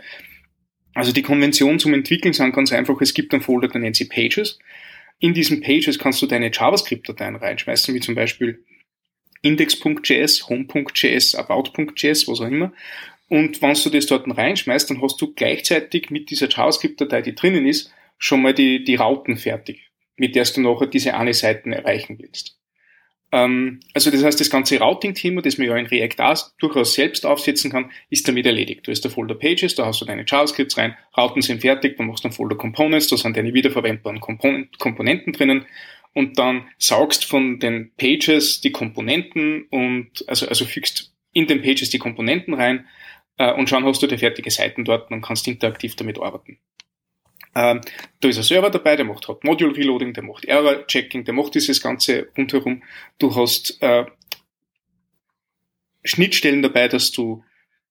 Also 0.95 1.13
die 1.13 1.23
Konvention 1.23 1.79
zum 1.79 1.95
Entwickeln 1.95 2.35
sind 2.35 2.53
ganz 2.53 2.73
einfach, 2.73 3.01
es 3.01 3.15
gibt 3.15 3.33
einen 3.33 3.43
Folder, 3.43 3.69
der 3.69 3.81
nennt 3.81 3.97
sich 3.97 4.09
Pages. 4.09 4.59
In 5.21 5.35
diesen 5.35 5.61
Pages 5.61 5.99
kannst 5.99 6.23
du 6.23 6.27
deine 6.27 6.51
JavaScript-Dateien 6.53 7.37
reinschmeißen, 7.37 7.95
wie 7.95 8.01
zum 8.01 8.15
Beispiel 8.15 8.65
index.js, 9.43 10.49
home.js, 10.49 11.35
about.js, 11.35 12.29
was 12.29 12.41
auch 12.41 12.47
immer. 12.47 12.73
Und 13.29 13.61
wenn 13.61 13.75
du 13.75 13.91
das 13.91 14.07
dort 14.07 14.27
reinschmeißt, 14.27 14.91
dann 14.91 15.03
hast 15.03 15.21
du 15.21 15.35
gleichzeitig 15.35 16.11
mit 16.11 16.31
dieser 16.31 16.49
JavaScript-Datei, 16.49 17.23
die 17.23 17.35
drinnen 17.35 17.67
ist, 17.67 17.93
schon 18.17 18.43
mal 18.43 18.55
die, 18.55 18.83
die 18.85 18.97
Routen 18.97 19.37
fertig, 19.37 19.91
mit 20.17 20.35
der 20.35 20.45
du 20.45 20.63
nachher 20.63 20.87
diese 20.87 21.15
eine 21.15 21.35
Seite 21.35 21.71
erreichen 21.71 22.19
willst. 22.19 22.59
Ähm, 23.31 23.81
also 23.93 24.11
das 24.11 24.25
heißt, 24.25 24.41
das 24.41 24.51
ganze 24.51 24.81
Routing-Thema, 24.81 25.43
das 25.43 25.59
man 25.59 25.67
ja 25.67 25.77
in 25.77 25.87
React 25.87 26.53
durchaus 26.59 26.95
selbst 26.95 27.27
aufsetzen 27.27 27.71
kann, 27.71 27.91
ist 28.09 28.27
damit 28.27 28.47
erledigt. 28.47 28.87
Du 28.87 28.91
hast 28.91 29.03
der 29.03 29.11
Folder 29.11 29.35
Pages, 29.35 29.75
da 29.75 29.85
hast 29.85 30.01
du 30.01 30.07
deine 30.07 30.25
JavaScripts 30.27 30.79
rein, 30.79 30.97
Routen 31.17 31.43
sind 31.43 31.61
fertig, 31.61 31.99
dann 31.99 32.07
machst 32.07 32.25
du 32.25 32.29
einen 32.29 32.35
Folder 32.35 32.57
Components, 32.57 33.09
da 33.09 33.17
sind 33.17 33.37
deine 33.37 33.53
wiederverwendbaren 33.53 34.21
Komponenten 34.21 35.35
drinnen 35.35 35.67
und 36.15 36.39
dann 36.39 36.69
saugst 36.79 37.27
von 37.27 37.59
den 37.59 37.93
Pages 37.97 38.63
die 38.63 38.73
Komponenten 38.73 39.65
und 39.71 40.25
also, 40.27 40.49
also 40.49 40.65
fügst 40.65 41.13
in 41.35 41.47
den 41.47 41.61
Pages 41.61 41.91
die 41.91 41.99
Komponenten 41.99 42.55
rein, 42.55 42.87
äh, 43.39 43.53
und 43.53 43.69
schon 43.69 43.85
hast 43.85 44.03
du 44.03 44.07
die 44.07 44.19
fertige 44.19 44.51
Seiten 44.51 44.85
dort 44.85 45.11
und 45.11 45.23
kannst 45.23 45.49
interaktiv 45.49 45.97
damit 45.97 46.21
arbeiten. 46.21 46.59
Ähm, 47.55 47.81
da 48.21 48.29
ist 48.29 48.37
ein 48.37 48.43
Server 48.43 48.71
dabei, 48.71 48.97
der 48.97 49.05
macht 49.05 49.27
halt 49.27 49.43
Module 49.43 49.77
Reloading, 49.77 50.13
der 50.13 50.23
macht 50.23 50.45
Error 50.45 50.87
Checking, 50.87 51.25
der 51.25 51.35
macht 51.35 51.55
dieses 51.55 51.81
Ganze 51.83 52.29
rundherum. 52.37 52.83
Du 53.19 53.35
hast 53.35 53.81
äh, 53.81 54.05
Schnittstellen 56.05 56.63
dabei, 56.63 56.89
dass 56.89 57.11
du 57.11 57.43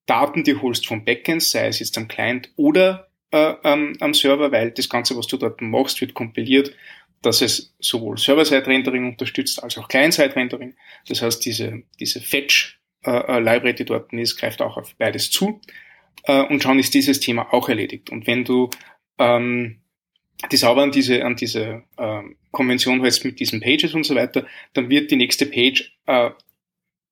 Daten 0.06 0.42
dir 0.42 0.62
holst 0.62 0.86
vom 0.86 1.04
Backend, 1.04 1.42
sei 1.42 1.66
es 1.66 1.80
jetzt 1.80 1.98
am 1.98 2.08
Client 2.08 2.50
oder 2.56 3.10
äh, 3.30 3.54
ähm, 3.64 3.96
am 4.00 4.14
Server, 4.14 4.52
weil 4.52 4.70
das 4.70 4.88
Ganze, 4.88 5.16
was 5.16 5.26
du 5.26 5.36
dort 5.36 5.60
machst, 5.60 6.00
wird 6.00 6.14
kompiliert, 6.14 6.74
dass 7.20 7.42
es 7.42 7.74
sowohl 7.78 8.16
Server-Side-Rendering 8.16 9.06
unterstützt 9.06 9.62
als 9.62 9.76
auch 9.76 9.88
Client-Side-Rendering. 9.88 10.76
Das 11.08 11.20
heißt, 11.20 11.44
diese, 11.44 11.82
diese 11.98 12.20
Fetch 12.20 12.77
äh, 13.04 13.10
äh, 13.10 13.38
Library, 13.40 13.74
die 13.74 13.84
dort 13.84 14.12
ist, 14.12 14.36
greift 14.36 14.62
auch 14.62 14.76
auf 14.76 14.94
beides 14.96 15.30
zu. 15.30 15.60
Äh, 16.24 16.42
und 16.42 16.62
schon 16.62 16.78
ist 16.78 16.94
dieses 16.94 17.20
Thema 17.20 17.52
auch 17.52 17.68
erledigt. 17.68 18.10
Und 18.10 18.26
wenn 18.26 18.44
du 18.44 18.70
ähm, 19.18 19.80
die 20.52 20.56
sauber 20.56 20.82
an 20.82 20.92
diese, 20.92 21.24
an 21.24 21.36
diese 21.36 21.82
ähm, 21.98 22.36
Konvention 22.52 23.00
hältst 23.00 23.24
mit 23.24 23.40
diesen 23.40 23.60
Pages 23.60 23.94
und 23.94 24.04
so 24.04 24.14
weiter, 24.14 24.46
dann 24.72 24.88
wird 24.88 25.10
die 25.10 25.16
nächste 25.16 25.46
Page 25.46 25.96
äh, 26.06 26.30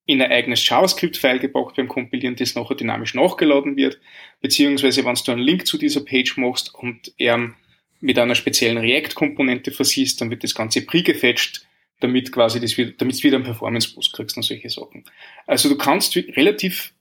in 0.07 0.23
ein 0.23 0.31
eigenes 0.31 0.66
JavaScript-File 0.69 1.40
gepackt 1.40 1.76
beim 1.76 1.88
Kompilieren, 1.88 2.37
das 2.37 2.55
nachher 2.55 2.76
dynamisch 2.76 3.14
nachgeladen 3.14 3.76
wird, 3.76 4.00
beziehungsweise 4.40 5.05
wenn 5.05 5.14
du 5.14 5.33
einen 5.33 5.40
Link 5.40 5.66
zu 5.66 5.78
dieser 5.78 6.05
Page 6.05 6.37
machst 6.37 6.73
und 6.75 7.12
er 7.19 7.52
mit 8.00 8.19
einer 8.19 8.37
speziellen 8.37 8.78
React-Komponente 8.78 9.73
versiehst, 9.73 10.21
dann 10.21 10.31
wird 10.31 10.45
das 10.45 10.55
Ganze 10.55 10.83
pre-gefetcht 10.83 11.66
damit 12.00 12.33
quasi 12.33 12.61
das 12.61 12.76
wieder, 12.76 12.93
damit 12.93 13.19
du 13.19 13.23
wieder 13.23 13.37
einen 13.37 13.45
Performance-Boost 13.45 14.12
kriegst 14.12 14.37
und 14.37 14.43
solche 14.43 14.69
Sachen. 14.71 15.05
Also 15.47 15.69
du 15.69 15.76
kannst 15.76 16.15
relativ, 16.17 16.93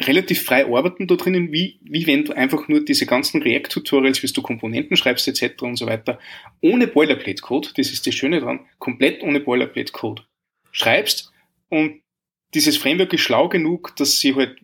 relativ 0.00 0.44
frei 0.44 0.66
arbeiten 0.66 1.06
da 1.06 1.16
drinnen, 1.16 1.52
wie, 1.52 1.78
wie 1.82 2.06
wenn 2.06 2.24
du 2.24 2.32
einfach 2.32 2.68
nur 2.68 2.84
diese 2.84 3.06
ganzen 3.06 3.42
React-Tutorials, 3.42 4.22
wie 4.22 4.32
du 4.32 4.42
Komponenten 4.42 4.96
schreibst 4.96 5.26
etc. 5.28 5.62
und 5.62 5.76
so 5.76 5.86
weiter, 5.86 6.18
ohne 6.60 6.86
Boilerplate-Code, 6.86 7.70
das 7.76 7.92
ist 7.92 8.06
das 8.06 8.14
Schöne 8.14 8.40
dran, 8.40 8.60
komplett 8.78 9.22
ohne 9.22 9.40
Boilerplate-Code 9.40 10.22
schreibst 10.70 11.32
und 11.68 12.02
dieses 12.54 12.76
Framework 12.76 13.12
ist 13.12 13.22
schlau 13.22 13.48
genug, 13.48 13.96
dass 13.96 14.20
sie 14.20 14.34
halt 14.34 14.58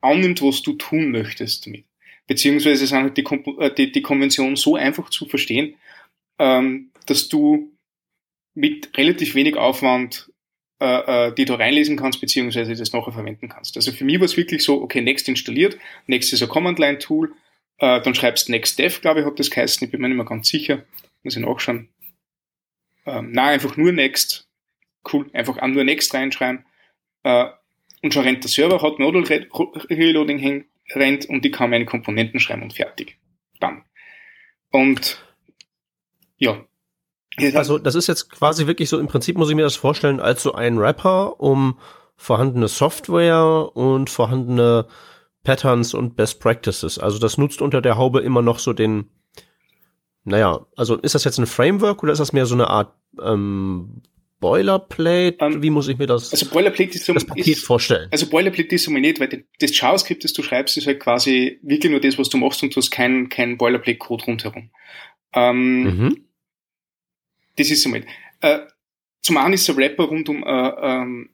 annimmt, 0.00 0.42
was 0.42 0.62
du 0.62 0.72
tun 0.74 1.10
möchtest 1.10 1.66
damit. 1.66 1.84
Beziehungsweise 2.26 2.86
sind 2.86 2.98
halt 2.98 3.16
die, 3.16 3.24
äh, 3.58 3.74
die, 3.74 3.92
die 3.92 4.02
Konvention 4.02 4.56
so 4.56 4.76
einfach 4.76 5.10
zu 5.10 5.26
verstehen, 5.26 5.76
ähm, 6.38 6.92
dass 7.06 7.28
du 7.28 7.72
mit 8.58 8.96
relativ 8.96 9.34
wenig 9.34 9.56
Aufwand 9.56 10.30
äh, 10.80 11.28
äh, 11.28 11.34
die 11.34 11.44
du 11.44 11.54
reinlesen 11.54 11.96
kannst, 11.96 12.20
beziehungsweise 12.20 12.72
das 12.72 12.92
nachher 12.92 13.10
verwenden 13.10 13.48
kannst. 13.48 13.76
Also 13.76 13.90
für 13.90 14.04
mich 14.04 14.20
war 14.20 14.26
es 14.26 14.36
wirklich 14.36 14.62
so, 14.62 14.80
okay, 14.80 15.00
Next 15.00 15.28
installiert, 15.28 15.76
Next 16.06 16.32
ist 16.32 16.40
ein 16.40 16.48
Command-Line-Tool, 16.48 17.34
äh, 17.78 18.00
dann 18.00 18.14
schreibst 18.14 18.48
Next 18.48 18.78
Dev, 18.78 19.00
glaube 19.00 19.18
ich, 19.18 19.26
hat 19.26 19.40
das 19.40 19.50
geheißen, 19.50 19.84
ich 19.84 19.90
bin 19.90 20.00
mir 20.00 20.06
nicht 20.06 20.16
mehr 20.16 20.24
ganz 20.24 20.48
sicher, 20.48 20.84
muss 21.24 21.36
ich 21.36 21.44
nachschauen. 21.44 21.88
Ähm, 23.06 23.30
na, 23.32 23.48
einfach 23.48 23.76
nur 23.76 23.90
Next, 23.90 24.48
cool, 25.12 25.28
einfach 25.32 25.60
nur 25.66 25.82
Next 25.82 26.14
reinschreiben, 26.14 26.64
äh, 27.24 27.46
und 28.00 28.14
schon 28.14 28.22
rennt 28.22 28.44
der 28.44 28.50
Server, 28.50 28.80
hat 28.80 29.00
Nodal 29.00 29.24
Reloading 29.24 30.64
rennt 30.94 31.26
und 31.26 31.44
ich 31.44 31.50
kann 31.50 31.70
meine 31.70 31.86
Komponenten 31.86 32.38
schreiben 32.38 32.62
und 32.62 32.74
fertig. 32.74 33.18
Dann. 33.58 33.84
Und 34.70 35.26
ja, 36.36 36.64
also 37.54 37.78
das 37.78 37.94
ist 37.94 38.06
jetzt 38.06 38.30
quasi 38.30 38.66
wirklich 38.66 38.88
so, 38.88 38.98
im 38.98 39.06
Prinzip 39.06 39.36
muss 39.36 39.48
ich 39.50 39.56
mir 39.56 39.62
das 39.62 39.76
vorstellen 39.76 40.20
als 40.20 40.42
so 40.42 40.52
ein 40.52 40.78
Rapper, 40.78 41.40
um 41.40 41.78
vorhandene 42.16 42.68
Software 42.68 43.70
und 43.74 44.10
vorhandene 44.10 44.86
Patterns 45.44 45.94
und 45.94 46.16
Best 46.16 46.40
Practices. 46.40 46.98
Also 46.98 47.18
das 47.18 47.38
nutzt 47.38 47.62
unter 47.62 47.80
der 47.80 47.96
Haube 47.96 48.20
immer 48.20 48.42
noch 48.42 48.58
so 48.58 48.72
den, 48.72 49.08
naja, 50.24 50.66
also 50.76 50.96
ist 50.96 51.14
das 51.14 51.24
jetzt 51.24 51.38
ein 51.38 51.46
Framework 51.46 52.02
oder 52.02 52.12
ist 52.12 52.18
das 52.18 52.32
mehr 52.32 52.44
so 52.44 52.54
eine 52.54 52.68
Art 52.68 52.92
ähm, 53.22 54.02
Boilerplate? 54.40 55.38
Um, 55.40 55.52
ähm, 55.54 55.62
Wie 55.62 55.70
muss 55.70 55.88
ich 55.88 55.96
mir 55.96 56.06
das, 56.06 56.32
also 56.32 56.46
Boilerplate 56.46 56.96
ist 56.96 57.04
so, 57.04 57.14
das 57.14 57.24
Paket 57.24 57.46
ist, 57.46 57.64
vorstellen? 57.64 58.08
Also 58.10 58.28
Boilerplate 58.28 58.74
ist 58.74 58.84
so 58.84 58.90
nicht, 58.90 59.20
weil 59.20 59.44
das 59.60 59.78
JavaScript, 59.78 60.24
das 60.24 60.32
du 60.32 60.42
schreibst, 60.42 60.76
ist 60.76 60.86
halt 60.86 61.00
quasi 61.00 61.60
wirklich 61.62 61.90
nur 61.90 62.00
das, 62.00 62.18
was 62.18 62.28
du 62.28 62.36
machst 62.36 62.62
und 62.62 62.74
du 62.74 62.80
hast 62.80 62.90
keinen 62.90 63.28
kein 63.28 63.56
Boilerplate-Code 63.56 64.24
rundherum. 64.24 64.70
Ähm, 65.32 65.82
mhm 65.82 66.27
das 67.58 67.70
ist 67.70 67.82
somit. 67.82 68.06
Äh, 68.40 68.60
zum 69.22 69.36
einen 69.36 69.54
ist 69.54 69.68
der 69.68 69.76
Rapper 69.76 70.04
rund 70.04 70.28
um 70.28 70.42
äh, 70.42 70.46
ähm, 70.46 71.30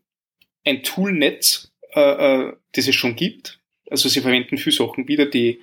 ein 0.64 0.82
Toolnetz, 0.82 1.72
äh, 1.94 2.00
äh, 2.00 2.52
das 2.72 2.88
es 2.88 2.94
schon 2.94 3.16
gibt. 3.16 3.60
Also 3.90 4.08
sie 4.08 4.20
verwenden 4.20 4.58
viele 4.58 4.74
Sachen 4.74 5.06
wieder, 5.06 5.26
die, 5.26 5.60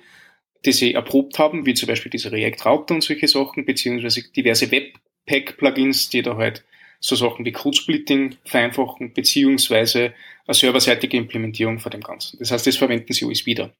die 0.64 0.72
sie 0.72 0.94
erprobt 0.94 1.38
haben, 1.38 1.66
wie 1.66 1.74
zum 1.74 1.88
Beispiel 1.88 2.10
diese 2.10 2.30
React 2.30 2.64
Router 2.64 2.94
und 2.94 3.02
solche 3.02 3.28
Sachen, 3.28 3.64
beziehungsweise 3.64 4.22
diverse 4.30 4.70
Webpack-Plugins, 4.70 6.08
die 6.10 6.22
da 6.22 6.36
halt 6.36 6.64
so 7.00 7.16
Sachen 7.16 7.44
wie 7.44 7.52
Code-Splitting 7.52 8.36
vereinfachen, 8.44 9.12
beziehungsweise 9.12 10.14
eine 10.46 10.54
serverseitige 10.54 11.16
Implementierung 11.16 11.80
von 11.80 11.90
dem 11.90 12.00
Ganzen. 12.00 12.38
Das 12.38 12.52
heißt, 12.52 12.66
das 12.66 12.76
verwenden 12.76 13.12
sie 13.12 13.26
alles 13.26 13.44
wieder. 13.44 13.74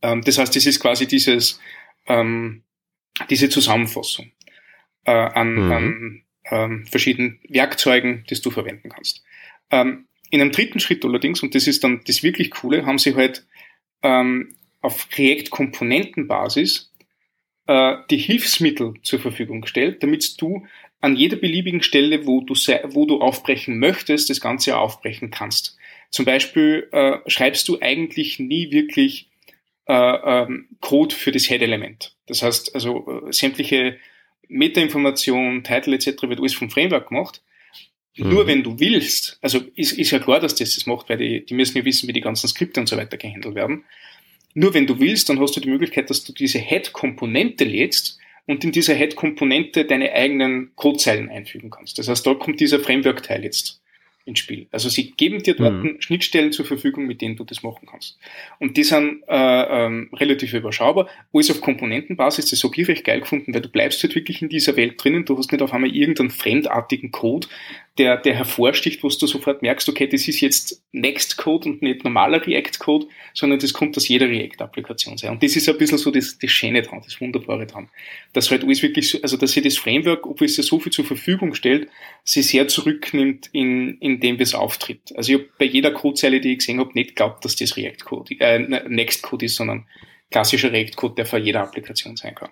Ähm, 0.00 0.22
das 0.22 0.38
heißt, 0.38 0.54
das 0.54 0.64
ist 0.64 0.78
quasi 0.78 1.08
dieses, 1.08 1.60
ähm, 2.06 2.62
diese 3.28 3.48
Zusammenfassung 3.48 4.30
äh, 5.04 5.10
an, 5.12 5.54
mhm. 5.54 5.72
an 5.72 6.22
ähm, 6.50 6.86
verschiedenen 6.86 7.40
Werkzeugen, 7.48 8.24
das 8.28 8.40
du 8.40 8.50
verwenden 8.50 8.88
kannst. 8.88 9.22
Ähm, 9.70 10.06
in 10.30 10.40
einem 10.40 10.52
dritten 10.52 10.80
Schritt 10.80 11.04
allerdings, 11.04 11.42
und 11.42 11.54
das 11.54 11.66
ist 11.66 11.82
dann 11.84 12.02
das 12.06 12.22
wirklich 12.22 12.50
Coole, 12.50 12.86
haben 12.86 12.98
sie 12.98 13.14
halt 13.14 13.46
ähm, 14.02 14.54
auf 14.80 15.08
React-Komponentenbasis 15.16 16.92
äh, 17.66 17.96
die 18.10 18.16
Hilfsmittel 18.16 18.94
zur 19.02 19.18
Verfügung 19.20 19.60
gestellt, 19.60 20.02
damit 20.02 20.40
du 20.40 20.66
an 21.00 21.16
jeder 21.16 21.36
beliebigen 21.36 21.82
Stelle, 21.82 22.26
wo 22.26 22.40
du, 22.42 22.54
wo 22.54 23.06
du 23.06 23.20
aufbrechen 23.20 23.78
möchtest, 23.78 24.30
das 24.30 24.40
Ganze 24.40 24.76
aufbrechen 24.76 25.30
kannst. 25.30 25.76
Zum 26.10 26.24
Beispiel 26.24 26.88
äh, 26.92 27.18
schreibst 27.26 27.68
du 27.68 27.78
eigentlich 27.80 28.38
nie 28.38 28.70
wirklich 28.70 29.30
äh, 29.86 29.92
ähm, 29.94 30.68
Code 30.80 31.14
für 31.14 31.32
das 31.32 31.44
Head-Element. 31.44 32.16
Das 32.26 32.42
heißt, 32.42 32.74
also 32.74 33.24
äh, 33.26 33.32
sämtliche 33.32 33.96
Metainformation, 34.50 35.62
Title 35.62 35.94
etc. 35.94 36.22
wird 36.22 36.40
alles 36.40 36.54
vom 36.54 36.70
Framework 36.70 37.08
gemacht. 37.08 37.42
Mhm. 38.16 38.28
Nur 38.28 38.46
wenn 38.46 38.62
du 38.62 38.78
willst, 38.78 39.38
also 39.40 39.60
ist, 39.74 39.92
ist 39.92 40.10
ja 40.10 40.18
klar, 40.18 40.40
dass 40.40 40.54
das 40.54 40.74
das 40.74 40.86
macht, 40.86 41.08
weil 41.08 41.18
die, 41.18 41.44
die 41.44 41.54
müssen 41.54 41.78
ja 41.78 41.84
wissen, 41.84 42.08
wie 42.08 42.12
die 42.12 42.20
ganzen 42.20 42.48
Skripte 42.48 42.80
und 42.80 42.88
so 42.88 42.96
weiter 42.96 43.16
gehandelt 43.16 43.54
werden. 43.54 43.84
Nur 44.54 44.74
wenn 44.74 44.86
du 44.86 44.98
willst, 44.98 45.28
dann 45.28 45.40
hast 45.40 45.56
du 45.56 45.60
die 45.60 45.70
Möglichkeit, 45.70 46.10
dass 46.10 46.24
du 46.24 46.32
diese 46.32 46.58
Head-Komponente 46.58 47.64
lädst 47.64 48.18
und 48.46 48.64
in 48.64 48.72
dieser 48.72 48.94
Head-Komponente 48.94 49.84
deine 49.84 50.12
eigenen 50.12 50.74
Codezeilen 50.74 51.28
einfügen 51.28 51.70
kannst. 51.70 51.98
Das 51.98 52.08
heißt, 52.08 52.26
da 52.26 52.34
kommt 52.34 52.58
dieser 52.58 52.80
Framework-Teil 52.80 53.44
jetzt 53.44 53.80
ins 54.24 54.38
Spiel. 54.38 54.66
Also 54.70 54.88
sie 54.88 55.12
geben 55.12 55.42
dir 55.42 55.54
dort 55.54 55.82
mhm. 55.82 55.96
Schnittstellen 56.00 56.52
zur 56.52 56.64
Verfügung, 56.64 57.06
mit 57.06 57.20
denen 57.20 57.36
du 57.36 57.44
das 57.44 57.62
machen 57.62 57.88
kannst. 57.90 58.18
Und 58.58 58.76
die 58.76 58.84
sind 58.84 59.22
äh, 59.28 59.86
ähm, 59.86 60.10
relativ 60.12 60.52
überschaubar. 60.52 61.08
Alles 61.32 61.50
auf 61.50 61.60
Komponentenbasis, 61.60 62.50
das 62.50 62.62
habe 62.62 62.74
ich 62.76 62.88
recht 62.88 63.04
geil 63.04 63.20
gefunden, 63.20 63.54
weil 63.54 63.62
du 63.62 63.68
bleibst 63.68 64.02
halt 64.02 64.14
wirklich 64.14 64.42
in 64.42 64.48
dieser 64.48 64.76
Welt 64.76 65.02
drinnen, 65.02 65.24
du 65.24 65.36
hast 65.36 65.52
nicht 65.52 65.62
auf 65.62 65.72
einmal 65.72 65.94
irgendeinen 65.94 66.30
fremdartigen 66.30 67.10
Code, 67.10 67.48
der, 67.98 68.16
der 68.16 68.34
hervorsticht, 68.34 69.02
wo 69.02 69.08
du 69.08 69.26
sofort 69.26 69.62
merkst, 69.62 69.88
okay, 69.88 70.06
das 70.06 70.26
ist 70.28 70.40
jetzt 70.40 70.82
Next-Code 70.92 71.68
und 71.68 71.82
nicht 71.82 72.04
normaler 72.04 72.44
React-Code, 72.46 73.06
sondern 73.34 73.58
das 73.58 73.72
kommt 73.72 73.96
aus 73.96 74.08
jeder 74.08 74.28
React-Applikation 74.28 75.18
sein. 75.18 75.32
Und 75.32 75.42
das 75.42 75.56
ist 75.56 75.68
ein 75.68 75.76
bisschen 75.76 75.98
so 75.98 76.10
das, 76.10 76.38
das 76.38 76.50
Schöne 76.50 76.82
dran, 76.82 77.02
das 77.04 77.20
Wunderbare 77.20 77.66
dran. 77.66 77.88
Dass 78.32 78.50
halt 78.50 78.64
alles 78.64 78.82
wirklich 78.82 79.10
so, 79.10 79.20
also 79.22 79.36
dass 79.36 79.52
sie 79.52 79.60
das 79.60 79.76
Framework, 79.76 80.26
obwohl 80.26 80.46
es 80.46 80.56
ja 80.56 80.62
so 80.62 80.78
viel 80.78 80.92
zur 80.92 81.04
Verfügung 81.04 81.54
stellt, 81.54 81.88
sie 82.24 82.42
sehr 82.42 82.68
zurücknimmt 82.68 83.50
in, 83.52 83.98
in 83.98 84.20
dem, 84.20 84.40
es 84.40 84.54
auftritt. 84.54 85.12
Also 85.16 85.32
ich 85.32 85.38
habe 85.38 85.50
bei 85.58 85.64
jeder 85.66 85.90
Codezeile, 85.90 86.40
die 86.40 86.52
ich 86.52 86.58
gesehen 86.58 86.78
habe, 86.78 86.92
nicht 86.94 87.10
geglaubt, 87.10 87.44
dass 87.44 87.56
das 87.56 87.76
React-Code, 87.76 88.36
äh, 88.40 88.58
Next-Code 88.88 89.44
ist, 89.44 89.56
sondern 89.56 89.86
klassischer 90.30 90.72
React-Code, 90.72 91.16
der 91.16 91.26
für 91.26 91.38
jede 91.38 91.60
Applikation 91.60 92.16
sein 92.16 92.34
kann. 92.34 92.50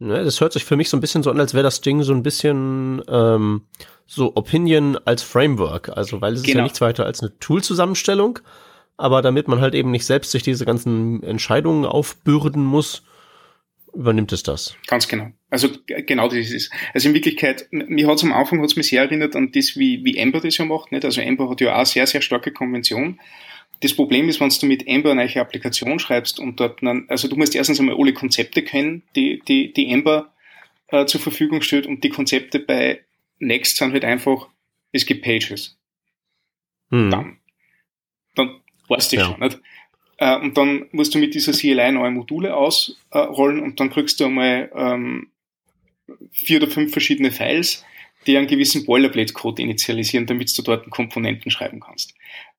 Ne, 0.00 0.24
das 0.24 0.40
hört 0.40 0.52
sich 0.52 0.64
für 0.64 0.76
mich 0.76 0.88
so 0.88 0.96
ein 0.96 1.00
bisschen 1.00 1.22
so 1.22 1.30
an, 1.30 1.38
als 1.38 1.54
wäre 1.54 1.62
das 1.62 1.80
Ding 1.80 2.02
so 2.02 2.12
ein 2.12 2.22
bisschen 2.22 3.02
ähm, 3.08 3.62
so 4.06 4.32
Opinion 4.34 4.98
als 5.04 5.22
Framework. 5.22 5.96
Also, 5.96 6.20
weil 6.20 6.34
es 6.34 6.42
genau. 6.42 6.44
ist 6.44 6.48
ja 6.48 6.52
genau. 6.54 6.64
nichts 6.64 6.80
weiter 6.80 7.06
als 7.06 7.20
eine 7.20 7.38
Tool-Zusammenstellung. 7.38 8.40
Aber 8.96 9.22
damit 9.22 9.48
man 9.48 9.60
halt 9.60 9.74
eben 9.74 9.90
nicht 9.90 10.06
selbst 10.06 10.30
sich 10.30 10.42
diese 10.42 10.64
ganzen 10.64 11.22
Entscheidungen 11.22 11.84
aufbürden 11.84 12.64
muss, 12.64 13.02
übernimmt 13.92 14.32
es 14.32 14.42
das. 14.42 14.76
Ganz 14.86 15.08
genau. 15.08 15.30
Also 15.50 15.68
genau 15.86 16.28
das 16.28 16.38
ist 16.38 16.52
es. 16.52 16.70
Also 16.92 17.08
in 17.08 17.14
Wirklichkeit, 17.14 17.68
mir 17.70 18.06
hat 18.06 18.16
es 18.16 18.24
am 18.24 18.32
Anfang 18.32 18.60
hat's 18.60 18.76
mich 18.76 18.88
sehr 18.88 19.02
erinnert 19.02 19.36
an 19.36 19.52
das, 19.52 19.76
wie, 19.76 20.04
wie 20.04 20.16
Ember 20.16 20.40
das 20.40 20.58
ja 20.58 20.64
macht. 20.64 20.92
Nicht? 20.92 21.04
Also 21.04 21.20
Ember 21.20 21.48
hat 21.48 21.60
ja 21.60 21.80
auch 21.80 21.86
sehr, 21.86 22.06
sehr 22.06 22.20
starke 22.20 22.52
Konvention. 22.52 23.20
Das 23.84 23.92
Problem 23.92 24.30
ist, 24.30 24.40
wenn 24.40 24.48
du 24.48 24.64
mit 24.64 24.86
Ember 24.86 25.10
eine 25.10 25.26
neue 25.26 25.42
Applikation 25.42 25.98
schreibst 25.98 26.40
und 26.40 26.58
dort, 26.58 26.82
dann, 26.82 27.04
also 27.08 27.28
du 27.28 27.36
musst 27.36 27.54
erstens 27.54 27.78
einmal 27.78 27.96
alle 27.98 28.14
Konzepte 28.14 28.62
kennen, 28.62 29.02
die, 29.14 29.42
die, 29.46 29.74
die 29.74 29.90
Ember 29.90 30.32
äh, 30.88 31.04
zur 31.04 31.20
Verfügung 31.20 31.60
stellt 31.60 31.86
und 31.86 32.02
die 32.02 32.08
Konzepte 32.08 32.60
bei 32.60 33.04
Next 33.40 33.76
sind 33.76 33.92
halt 33.92 34.06
einfach, 34.06 34.48
es 34.92 35.04
gibt 35.04 35.22
Pages. 35.22 35.76
Hm. 36.88 37.10
Dann. 37.10 37.36
Dann 38.34 38.60
weißt 38.88 39.12
du 39.12 39.16
ja. 39.16 39.26
schon, 39.26 39.40
nicht? 39.40 39.60
Äh, 40.16 40.38
und 40.38 40.56
dann 40.56 40.86
musst 40.92 41.14
du 41.14 41.18
mit 41.18 41.34
dieser 41.34 41.52
CLI 41.52 41.92
neue 41.92 42.10
Module 42.10 42.56
ausrollen 42.56 43.60
und 43.60 43.80
dann 43.80 43.90
kriegst 43.90 44.18
du 44.18 44.24
einmal 44.24 44.72
ähm, 44.74 45.28
vier 46.30 46.56
oder 46.62 46.70
fünf 46.70 46.90
verschiedene 46.90 47.30
Files, 47.30 47.84
die 48.26 48.38
einen 48.38 48.46
gewissen 48.46 48.86
Boilerplate-Code 48.86 49.60
initialisieren, 49.60 50.24
damit 50.24 50.56
du 50.56 50.62
dort 50.62 50.88
Komponenten 50.88 51.50
schreiben 51.50 51.80
kannst. 51.80 52.14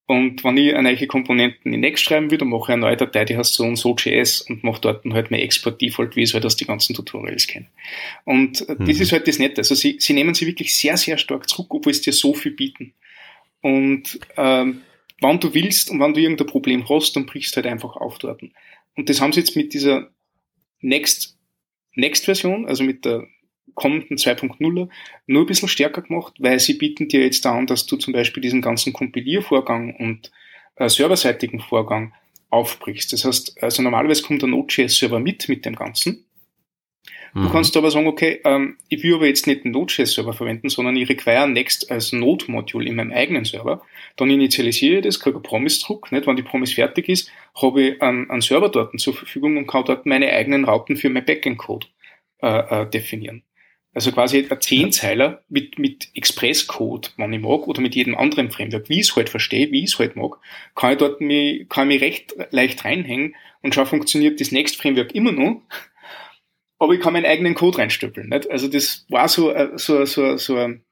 Und 0.08 0.44
wenn 0.44 0.58
ich 0.58 0.76
eine 0.76 0.94
neue 0.94 1.08
Komponenten 1.08 1.74
in 1.74 1.80
Next 1.80 2.04
schreiben 2.04 2.30
will, 2.30 2.38
dann 2.38 2.50
mache 2.50 2.64
ich 2.66 2.74
eine 2.74 2.82
neue 2.82 2.98
Datei, 2.98 3.26
die 3.26 3.38
heißt 3.38 3.56
so 3.56 3.64
und 3.64 3.76
so 3.76 3.96
JS 3.96 4.42
und 4.42 4.64
mache 4.64 4.82
dort 4.82 5.04
halt 5.04 5.32
mein 5.32 5.40
Export 5.40 5.82
Default, 5.82 6.16
wie 6.16 6.22
ich 6.22 6.30
es 6.30 6.34
halt 6.36 6.46
aus 6.46 6.56
den 6.56 6.68
ganzen 6.68 6.96
Tutorials 6.96 7.48
kenne. 7.48 7.68
Und 8.24 8.68
mhm. 8.68 8.86
das 8.86 9.00
ist 9.00 9.12
halt 9.12 9.28
das 9.28 9.40
Nette. 9.40 9.62
Also 9.62 9.74
sie, 9.74 9.98
sie 10.00 10.14
nehmen 10.14 10.36
sie 10.36 10.46
wirklich 10.46 10.76
sehr, 10.76 10.96
sehr 10.98 11.18
stark 11.18 11.50
zurück, 11.50 11.74
obwohl 11.74 11.94
sie 11.94 12.04
dir 12.04 12.14
so 12.14 12.36
viel 12.36 12.52
bieten. 12.52 12.94
Und 13.62 14.20
ähm, 14.38 14.82
wann 15.22 15.40
du 15.40 15.56
willst 15.56 15.90
und 15.90 16.00
wann 16.00 16.14
du 16.14 16.22
irgendein 16.22 16.48
Problem 16.48 16.88
hast, 16.88 17.16
dann 17.16 17.26
brichst 17.26 17.54
du 17.54 17.58
halt 17.58 17.68
einfach 17.68 17.96
auf 17.96 18.20
dort. 18.20 18.44
Und 18.96 19.10
das 19.10 19.22
haben 19.22 19.34
sie 19.34 19.40
jetzt 19.40 19.56
mit 19.56 19.74
dieser 19.74 20.12
Next, 20.82 21.36
Next 21.96 22.26
Version, 22.26 22.68
also 22.68 22.84
mit 22.84 23.06
der 23.06 23.26
kommenden 23.74 24.18
2.0 24.18 24.90
nur 25.28 25.44
ein 25.44 25.46
bisschen 25.46 25.68
stärker 25.68 26.02
gemacht, 26.02 26.36
weil 26.40 26.60
sie 26.60 26.76
bieten 26.76 27.08
dir 27.08 27.24
jetzt 27.24 27.46
an, 27.46 27.68
dass 27.68 27.86
du 27.86 27.98
zum 27.98 28.14
Beispiel 28.14 28.42
diesen 28.42 28.62
ganzen 28.62 28.94
Kompiliervorgang 28.94 29.96
und 29.96 30.32
äh, 30.76 30.90
serverseitigen 30.90 31.60
Vorgang 31.60 32.14
aufbrichst. 32.50 33.12
Das 33.14 33.26
heißt, 33.26 33.62
also 33.62 33.82
normalerweise 33.82 34.24
kommt 34.24 34.42
der 34.42 34.50
Node.js-Server 34.50 35.20
mit 35.20 35.50
mit 35.50 35.66
dem 35.66 35.76
Ganzen. 35.76 36.26
Du 37.34 37.42
mhm. 37.42 37.52
kannst 37.52 37.76
aber 37.76 37.92
sagen, 37.92 38.08
okay, 38.08 38.40
ähm, 38.46 38.78
ich 38.88 39.04
will 39.04 39.16
aber 39.16 39.28
jetzt 39.28 39.46
nicht 39.46 39.66
einen 39.66 39.74
Node.js-Server 39.74 40.32
verwenden, 40.32 40.70
sondern 40.70 40.96
ich 40.96 41.10
require 41.10 41.50
Next 41.50 41.92
als 41.92 42.14
Node-Module 42.14 42.88
in 42.88 42.96
meinem 42.96 43.12
eigenen 43.12 43.44
Server. 43.44 43.82
Dann 44.16 44.30
initialisiere 44.30 45.00
ich 45.00 45.04
das, 45.04 45.20
kriege 45.20 45.36
einen 45.36 45.44
Promise-Druck. 45.44 46.14
Nicht? 46.14 46.28
Wenn 46.28 46.38
die 46.38 46.44
Promise 46.44 46.74
fertig 46.74 47.10
ist, 47.10 47.30
habe 47.62 47.82
ich 47.82 48.02
einen, 48.02 48.30
einen 48.30 48.40
Server 48.40 48.70
dort 48.70 48.98
zur 49.02 49.14
Verfügung 49.14 49.58
und 49.58 49.68
kann 49.68 49.84
dort 49.84 50.06
meine 50.06 50.32
eigenen 50.32 50.64
Routen 50.64 50.96
für 50.96 51.10
mein 51.10 51.26
Backend-Code 51.26 51.88
äh, 52.42 52.84
äh, 52.84 52.90
definieren. 52.90 53.44
Also 53.96 54.12
quasi 54.12 54.46
ein 54.50 54.62
Zehnzeiler 54.62 55.42
mit, 55.48 55.80
mit 55.80 56.10
Expresscode, 56.14 57.14
wenn 57.16 57.32
ich 57.32 57.40
mag, 57.40 57.66
oder 57.66 57.80
mit 57.80 57.96
jedem 57.96 58.14
anderen 58.16 58.52
Framework, 58.52 58.90
wie 58.90 59.00
ich 59.00 59.08
es 59.08 59.16
halt 59.16 59.30
verstehe, 59.30 59.72
wie 59.72 59.86
ich 59.86 59.94
es 59.94 60.00
halt 60.00 60.18
mag, 60.18 60.38
kann 60.76 60.92
ich 60.92 60.98
dort 60.98 61.22
mich, 61.22 61.70
kann 61.70 61.90
ich 61.90 62.02
mich 62.02 62.04
recht 62.04 62.36
leicht 62.52 62.84
reinhängen 62.84 63.36
und 63.62 63.74
schon 63.74 63.86
funktioniert 63.86 64.42
das 64.42 64.52
Next 64.52 64.76
Framework 64.76 65.16
immer 65.16 65.32
noch. 65.32 65.62
Aber 66.78 66.94
ich 66.94 67.00
kann 67.00 67.14
meinen 67.14 67.26
eigenen 67.26 67.56
Code 67.56 67.78
reinstöppeln. 67.78 68.28
Nicht? 68.28 68.52
Also 68.52 68.68
das 68.68 69.06
war 69.08 69.30
so, 69.30 69.52
äh, 69.54 69.70
so, 69.78 70.04
so, 70.04 70.36
so, 70.36 70.58
ein, 70.58 70.84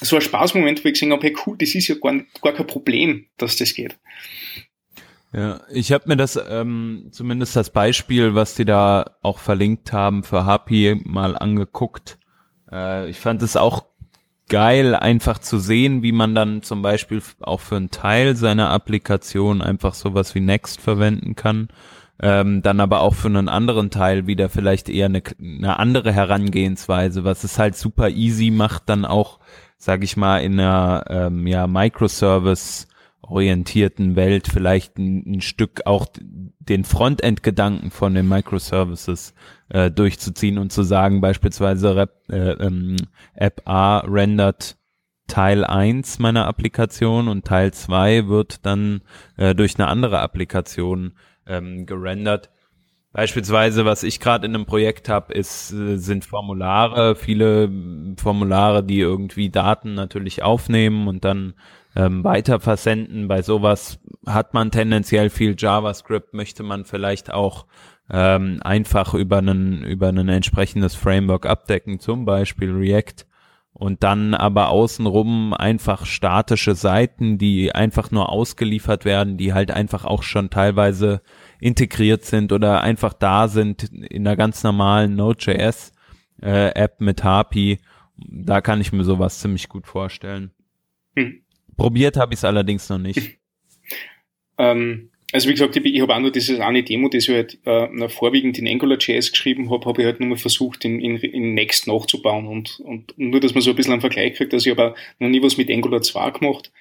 so 0.00 0.16
ein 0.16 0.22
Spaßmoment, 0.22 0.84
wo 0.84 0.88
ich 0.88 0.94
gesehen 0.94 1.12
habe, 1.12 1.22
hey 1.22 1.36
cool, 1.46 1.56
das 1.56 1.76
ist 1.76 1.86
ja 1.86 1.94
gar, 1.94 2.24
gar 2.42 2.54
kein 2.54 2.66
Problem, 2.66 3.26
dass 3.36 3.54
das 3.54 3.72
geht. 3.72 3.96
Ja, 5.32 5.60
ich 5.70 5.92
habe 5.92 6.04
mir 6.08 6.16
das 6.16 6.38
ähm, 6.48 7.08
zumindest 7.10 7.56
das 7.56 7.70
Beispiel, 7.70 8.34
was 8.34 8.54
die 8.54 8.64
da 8.64 9.16
auch 9.22 9.38
verlinkt 9.38 9.92
haben 9.92 10.22
für 10.22 10.46
Happy 10.46 11.00
mal 11.04 11.36
angeguckt. 11.36 12.18
Äh, 12.70 13.10
ich 13.10 13.18
fand 13.18 13.42
es 13.42 13.56
auch 13.56 13.84
geil, 14.48 14.94
einfach 14.94 15.38
zu 15.38 15.58
sehen, 15.58 16.02
wie 16.02 16.12
man 16.12 16.34
dann 16.34 16.62
zum 16.62 16.82
Beispiel 16.82 17.20
auch 17.40 17.60
für 17.60 17.76
einen 17.76 17.90
Teil 17.90 18.36
seiner 18.36 18.70
Applikation 18.70 19.62
einfach 19.62 19.94
sowas 19.94 20.34
wie 20.34 20.40
Next 20.40 20.80
verwenden 20.80 21.34
kann. 21.34 21.68
Ähm, 22.18 22.62
dann 22.62 22.80
aber 22.80 23.00
auch 23.00 23.14
für 23.14 23.28
einen 23.28 23.48
anderen 23.48 23.90
Teil 23.90 24.26
wieder 24.26 24.48
vielleicht 24.48 24.88
eher 24.88 25.06
eine, 25.06 25.22
eine 25.38 25.78
andere 25.78 26.12
Herangehensweise, 26.12 27.24
was 27.24 27.44
es 27.44 27.58
halt 27.58 27.76
super 27.76 28.08
easy 28.08 28.50
macht, 28.50 28.88
dann 28.88 29.04
auch, 29.04 29.38
sag 29.76 30.02
ich 30.02 30.16
mal, 30.16 30.38
in 30.38 30.58
einer 30.58 31.04
ähm, 31.10 31.46
ja, 31.46 31.66
Microservice 31.66 32.88
orientierten 33.26 34.16
Welt 34.16 34.48
vielleicht 34.48 34.98
ein, 34.98 35.24
ein 35.26 35.40
Stück 35.40 35.82
auch 35.84 36.06
den 36.20 36.84
Frontend-Gedanken 36.84 37.90
von 37.90 38.14
den 38.14 38.28
Microservices 38.28 39.34
äh, 39.68 39.90
durchzuziehen 39.90 40.58
und 40.58 40.72
zu 40.72 40.82
sagen, 40.82 41.20
beispielsweise 41.20 41.96
Rep, 41.96 42.12
äh, 42.30 42.52
ähm, 42.52 42.96
App 43.34 43.62
A 43.64 43.98
rendert 43.98 44.76
Teil 45.26 45.64
1 45.64 46.18
meiner 46.20 46.46
Applikation 46.46 47.28
und 47.28 47.44
Teil 47.44 47.72
2 47.72 48.28
wird 48.28 48.64
dann 48.64 49.02
äh, 49.36 49.54
durch 49.54 49.76
eine 49.78 49.88
andere 49.88 50.20
Applikation 50.20 51.14
ähm, 51.46 51.86
gerendert. 51.86 52.50
Beispielsweise, 53.12 53.86
was 53.86 54.02
ich 54.02 54.20
gerade 54.20 54.46
in 54.46 54.54
einem 54.54 54.66
Projekt 54.66 55.08
habe, 55.08 55.32
ist 55.32 55.72
äh, 55.72 55.96
sind 55.96 56.24
Formulare, 56.24 57.16
viele 57.16 57.70
Formulare, 58.18 58.84
die 58.84 59.00
irgendwie 59.00 59.48
Daten 59.48 59.94
natürlich 59.94 60.42
aufnehmen 60.42 61.08
und 61.08 61.24
dann 61.24 61.54
ähm, 61.96 62.22
weiter 62.22 62.60
versenden. 62.60 63.26
Bei 63.26 63.42
sowas 63.42 63.98
hat 64.26 64.54
man 64.54 64.70
tendenziell 64.70 65.30
viel 65.30 65.56
JavaScript, 65.58 66.34
möchte 66.34 66.62
man 66.62 66.84
vielleicht 66.84 67.32
auch 67.32 67.66
ähm, 68.10 68.60
einfach 68.62 69.14
über 69.14 69.38
einen 69.38 69.82
über 69.82 70.08
ein 70.08 70.28
entsprechendes 70.28 70.94
Framework 70.94 71.46
abdecken, 71.46 71.98
zum 71.98 72.24
Beispiel 72.24 72.70
React 72.70 73.26
und 73.72 74.02
dann 74.02 74.34
aber 74.34 74.68
außenrum 74.68 75.52
einfach 75.52 76.06
statische 76.06 76.74
Seiten, 76.74 77.36
die 77.36 77.74
einfach 77.74 78.10
nur 78.10 78.30
ausgeliefert 78.30 79.04
werden, 79.04 79.36
die 79.36 79.52
halt 79.52 79.70
einfach 79.70 80.04
auch 80.04 80.22
schon 80.22 80.50
teilweise 80.50 81.20
integriert 81.60 82.24
sind 82.24 82.52
oder 82.52 82.82
einfach 82.82 83.12
da 83.12 83.48
sind 83.48 83.84
in 83.84 84.26
einer 84.26 84.36
ganz 84.36 84.62
normalen 84.62 85.16
Node.js 85.16 85.92
äh, 86.40 86.68
App 86.74 87.00
mit 87.00 87.24
HAPI. 87.24 87.80
Da 88.16 88.60
kann 88.60 88.80
ich 88.80 88.92
mir 88.92 89.04
sowas 89.04 89.40
ziemlich 89.40 89.68
gut 89.68 89.86
vorstellen. 89.86 90.52
Hm. 91.14 91.42
Probiert 91.76 92.16
habe 92.16 92.34
ich 92.34 92.40
es 92.40 92.44
allerdings 92.44 92.88
noch 92.88 92.98
nicht. 92.98 93.38
ähm, 94.58 95.10
also 95.32 95.48
wie 95.48 95.52
gesagt, 95.52 95.76
ich, 95.76 95.84
ich 95.84 96.00
habe 96.00 96.14
auch 96.14 96.20
nur 96.20 96.30
dieses 96.30 96.60
eine 96.60 96.82
Demo, 96.82 97.08
das 97.08 97.28
ich 97.28 97.34
halt 97.34 97.58
äh, 97.66 98.08
vorwiegend 98.08 98.58
in 98.58 98.68
AngularJS 98.68 99.32
geschrieben 99.32 99.70
habe, 99.70 99.86
habe 99.86 100.02
ich 100.02 100.06
halt 100.06 100.20
nur 100.20 100.30
mal 100.30 100.38
versucht, 100.38 100.84
in, 100.84 101.00
in, 101.00 101.16
in 101.16 101.54
Next 101.54 101.86
nachzubauen 101.86 102.46
und, 102.46 102.80
und 102.80 103.12
nur, 103.18 103.40
dass 103.40 103.54
man 103.54 103.62
so 103.62 103.70
ein 103.70 103.76
bisschen 103.76 103.92
einen 103.92 104.00
Vergleich 104.00 104.34
kriegt. 104.34 104.54
Also 104.54 104.70
ich 104.70 104.76
habe 104.76 104.94
noch 105.18 105.28
nie 105.28 105.42
was 105.42 105.56
mit 105.56 105.70
Angular 105.70 106.00
2 106.00 106.30
gemacht, 106.30 106.72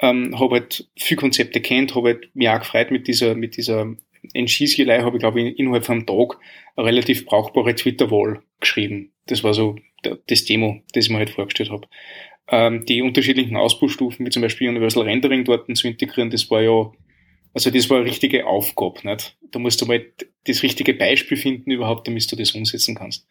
ähm, 0.00 0.38
habe 0.38 0.56
halt 0.56 0.88
viel 0.96 1.16
Konzepte 1.16 1.60
kennt, 1.60 1.94
habe 1.94 2.08
halt 2.08 2.34
mich 2.34 2.48
auch 2.48 2.60
gefreut 2.60 2.90
mit 2.90 3.08
dieser, 3.08 3.34
mit 3.34 3.56
dieser 3.56 3.94
NG-CLI, 4.32 5.00
habe 5.02 5.16
ich 5.16 5.20
glaube 5.20 5.42
ich 5.42 5.58
innerhalb 5.58 5.84
von 5.84 5.98
einem 5.98 6.06
Tag 6.06 6.38
eine 6.76 6.86
relativ 6.86 7.26
brauchbare 7.26 7.74
Twitter-Wall 7.74 8.42
geschrieben. 8.60 9.12
Das 9.26 9.42
war 9.42 9.54
so 9.54 9.76
das 10.02 10.44
Demo, 10.44 10.80
das 10.92 11.06
ich 11.06 11.10
mir 11.10 11.18
halt 11.18 11.30
vorgestellt 11.30 11.70
habe 11.70 11.88
die 12.50 13.02
unterschiedlichen 13.02 13.56
Ausbaustufen, 13.56 14.24
wie 14.24 14.30
zum 14.30 14.42
Beispiel 14.42 14.68
Universal 14.68 15.04
Rendering 15.04 15.44
dort 15.44 15.74
zu 15.76 15.86
integrieren, 15.86 16.30
das 16.30 16.50
war 16.50 16.62
ja, 16.62 16.90
also 17.52 17.70
das 17.70 17.90
war 17.90 17.98
eine 17.98 18.06
richtige 18.06 18.46
Aufgabe, 18.46 19.06
nicht? 19.06 19.36
Da 19.50 19.58
musst 19.58 19.80
du 19.82 19.86
mal 19.86 20.04
das 20.44 20.62
richtige 20.62 20.94
Beispiel 20.94 21.36
finden 21.36 21.70
überhaupt, 21.70 22.06
damit 22.06 22.30
du 22.30 22.36
das 22.36 22.52
umsetzen 22.52 22.94
kannst. 22.94 23.26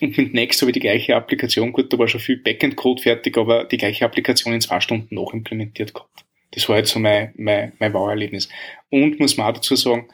Und 0.00 0.16
mit 0.16 0.34
Next 0.34 0.60
habe 0.60 0.70
ich 0.70 0.74
die 0.74 0.80
gleiche 0.80 1.16
Applikation, 1.16 1.72
gut, 1.72 1.92
da 1.92 1.98
war 1.98 2.08
schon 2.08 2.20
viel 2.20 2.36
Backend-Code 2.36 3.02
fertig, 3.02 3.36
aber 3.36 3.64
die 3.64 3.78
gleiche 3.78 4.04
Applikation 4.04 4.54
in 4.54 4.60
zwei 4.60 4.80
Stunden 4.80 5.14
noch 5.14 5.32
implementiert 5.32 5.94
gehabt. 5.94 6.24
Das 6.52 6.68
war 6.68 6.78
jetzt 6.78 6.90
so 6.90 6.98
mein, 6.98 7.32
mein, 7.36 7.72
mein 7.78 7.92
Wow-Erlebnis. 7.92 8.48
Und 8.90 9.20
muss 9.20 9.36
man 9.36 9.48
auch 9.48 9.54
dazu 9.54 9.76
sagen, 9.76 10.08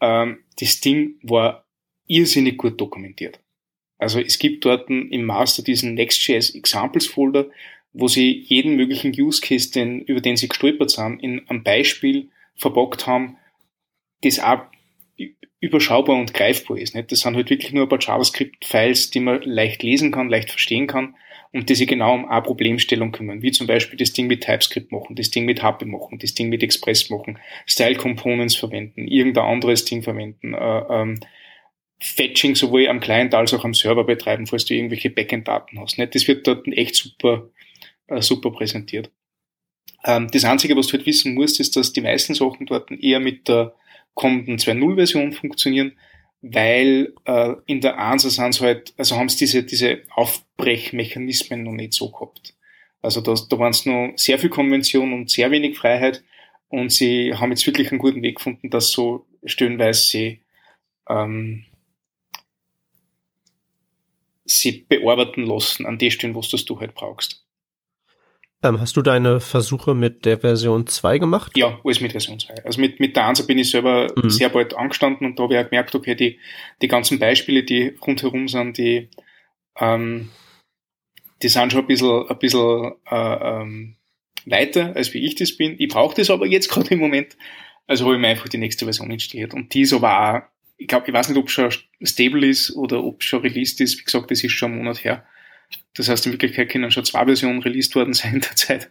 ähm, 0.00 0.38
das 0.58 0.80
Ding 0.80 1.16
war 1.22 1.66
irrsinnig 2.06 2.58
gut 2.58 2.80
dokumentiert. 2.80 3.40
Also 3.98 4.20
es 4.20 4.38
gibt 4.38 4.64
dort 4.64 4.90
im 4.90 5.24
Master 5.24 5.62
diesen 5.62 5.94
Next.js 5.94 6.54
Examples 6.54 7.06
Folder, 7.06 7.46
wo 7.92 8.08
sie 8.08 8.42
jeden 8.46 8.76
möglichen 8.76 9.12
Use 9.18 9.40
Case, 9.40 9.70
den, 9.70 10.02
über 10.02 10.20
den 10.20 10.36
sie 10.36 10.48
gestolpert 10.48 10.90
sind, 10.90 11.22
in 11.22 11.48
einem 11.48 11.62
Beispiel 11.62 12.28
verbockt 12.54 13.06
haben, 13.06 13.38
das 14.22 14.38
auch 14.38 14.66
überschaubar 15.60 16.16
und 16.16 16.34
greifbar 16.34 16.78
ist. 16.78 16.94
Nicht? 16.94 17.10
Das 17.10 17.20
sind 17.20 17.36
halt 17.36 17.48
wirklich 17.50 17.72
nur 17.72 17.84
ein 17.84 17.88
paar 17.88 18.00
JavaScript-Files, 18.00 19.10
die 19.10 19.20
man 19.20 19.40
leicht 19.42 19.82
lesen 19.82 20.12
kann, 20.12 20.28
leicht 20.28 20.50
verstehen 20.50 20.86
kann 20.86 21.14
und 21.52 21.70
die 21.70 21.74
sich 21.74 21.88
genau 21.88 22.14
um 22.14 22.28
eine 22.28 22.42
Problemstellung 22.42 23.12
kümmern, 23.12 23.40
wie 23.40 23.52
zum 23.52 23.66
Beispiel 23.66 23.96
das 23.96 24.12
Ding 24.12 24.26
mit 24.26 24.42
TypeScript 24.42 24.92
machen, 24.92 25.16
das 25.16 25.30
Ding 25.30 25.46
mit 25.46 25.62
HP 25.62 25.86
machen, 25.86 26.18
das 26.18 26.34
Ding 26.34 26.50
mit 26.50 26.62
Express 26.62 27.08
machen, 27.08 27.38
Style 27.66 27.96
Components 27.96 28.56
verwenden, 28.56 29.08
irgendein 29.08 29.46
anderes 29.46 29.84
Ding 29.86 30.02
verwenden, 30.02 30.52
äh, 30.52 30.82
ähm, 30.90 31.20
Fetching 31.98 32.54
sowohl 32.54 32.88
am 32.88 33.00
Client 33.00 33.34
als 33.34 33.54
auch 33.54 33.64
am 33.64 33.74
Server 33.74 34.04
betreiben, 34.04 34.46
falls 34.46 34.66
du 34.66 34.74
irgendwelche 34.74 35.10
Backend-Daten 35.10 35.80
hast. 35.80 35.98
Nicht? 35.98 36.14
Das 36.14 36.28
wird 36.28 36.46
dort 36.46 36.66
echt 36.68 36.94
super, 36.94 37.48
äh, 38.08 38.20
super 38.20 38.50
präsentiert. 38.50 39.10
Ähm, 40.04 40.28
das 40.30 40.44
Einzige, 40.44 40.76
was 40.76 40.88
du 40.88 40.94
halt 40.94 41.06
wissen 41.06 41.34
musst, 41.34 41.58
ist, 41.58 41.76
dass 41.76 41.92
die 41.92 42.02
meisten 42.02 42.34
Sachen 42.34 42.66
dort 42.66 42.90
eher 42.90 43.20
mit 43.20 43.48
der 43.48 43.74
kommenden 44.14 44.58
2.0-Version 44.58 45.32
funktionieren, 45.32 45.92
weil 46.42 47.14
äh, 47.24 47.54
in 47.66 47.80
der 47.80 47.98
1 47.98 48.22
sind 48.22 48.60
halt, 48.60 48.94
also 48.96 49.16
haben 49.16 49.28
sie 49.28 49.38
diese, 49.38 49.62
diese 49.62 50.02
Aufbrechmechanismen 50.10 51.62
noch 51.62 51.72
nicht 51.72 51.92
so 51.94 52.10
gehabt. 52.10 52.54
Also 53.02 53.20
da, 53.20 53.34
da 53.34 53.58
waren 53.58 53.70
es 53.70 53.86
noch 53.86 54.12
sehr 54.16 54.38
viel 54.38 54.50
Konvention 54.50 55.12
und 55.12 55.30
sehr 55.30 55.50
wenig 55.50 55.78
Freiheit 55.78 56.22
und 56.68 56.92
sie 56.92 57.34
haben 57.34 57.50
jetzt 57.50 57.66
wirklich 57.66 57.90
einen 57.90 58.00
guten 58.00 58.22
Weg 58.22 58.36
gefunden, 58.36 58.70
dass 58.70 58.90
so 58.90 59.26
stellenweise 59.44 60.06
sie 60.06 60.40
ähm, 61.08 61.64
sie 64.46 64.86
bearbeiten 64.88 65.44
lassen 65.44 65.86
an 65.86 65.98
die 65.98 66.10
Stellen, 66.10 66.34
wo 66.34 66.40
du 66.40 66.80
halt 66.80 66.94
brauchst. 66.94 67.46
Ähm, 68.62 68.80
hast 68.80 68.96
du 68.96 69.02
deine 69.02 69.40
Versuche 69.40 69.94
mit 69.94 70.24
der 70.24 70.38
Version 70.38 70.86
2 70.86 71.18
gemacht? 71.18 71.52
Ja, 71.56 71.78
alles 71.84 72.00
mit 72.00 72.12
Version 72.12 72.38
2. 72.38 72.64
Also 72.64 72.80
mit, 72.80 73.00
mit 73.00 73.14
der 73.14 73.26
1 73.26 73.46
bin 73.46 73.58
ich 73.58 73.70
selber 73.70 74.10
mhm. 74.16 74.30
sehr 74.30 74.48
bald 74.48 74.74
angestanden 74.74 75.26
und 75.26 75.38
da 75.38 75.44
habe 75.44 75.54
ich 75.54 75.60
auch 75.60 75.68
gemerkt, 75.68 75.94
okay, 75.94 76.14
die, 76.14 76.40
die 76.80 76.88
ganzen 76.88 77.18
Beispiele, 77.18 77.64
die 77.64 77.94
rundherum 78.06 78.48
sind, 78.48 78.78
die, 78.78 79.10
ähm, 79.78 80.30
die 81.42 81.48
sind 81.48 81.72
schon 81.72 81.82
ein 81.82 81.86
bisschen, 81.86 82.28
ein 82.28 82.38
bisschen 82.38 82.92
äh, 83.10 83.60
ähm, 83.60 83.96
weiter, 84.46 84.96
als 84.96 85.12
wie 85.12 85.24
ich 85.24 85.34
das 85.34 85.56
bin. 85.56 85.76
Ich 85.78 85.88
brauche 85.88 86.16
das 86.16 86.30
aber 86.30 86.46
jetzt 86.46 86.68
gerade 86.70 86.94
im 86.94 87.00
Moment. 87.00 87.36
Also 87.86 88.06
habe 88.06 88.14
ich 88.14 88.20
mir 88.20 88.28
einfach 88.28 88.48
die 88.48 88.58
nächste 88.58 88.86
Version 88.86 89.10
installiert. 89.10 89.54
Und 89.54 89.74
die 89.74 89.82
ist 89.82 89.92
aber 89.92 90.18
auch 90.18 90.42
ich 90.76 90.88
glaube, 90.88 91.06
ich 91.08 91.12
weiß 91.12 91.28
nicht, 91.28 91.38
ob 91.38 91.46
es 91.46 91.52
schon 91.52 91.72
stable 92.02 92.46
ist 92.46 92.74
oder 92.76 93.02
ob 93.02 93.20
es 93.20 93.26
schon 93.26 93.42
released 93.42 93.80
ist. 93.80 93.98
Wie 93.98 94.04
gesagt, 94.04 94.30
das 94.30 94.44
ist 94.44 94.52
schon 94.52 94.72
einen 94.72 94.82
Monat 94.82 95.04
her. 95.04 95.26
Das 95.94 96.08
heißt, 96.08 96.26
in 96.26 96.32
Wirklichkeit 96.32 96.68
können 96.68 96.90
schon 96.90 97.04
zwei 97.04 97.24
Versionen 97.24 97.62
released 97.62 97.94
worden 97.94 98.14
sein 98.14 98.34
in 98.34 98.40
der 98.40 98.56
Zeit. 98.56 98.90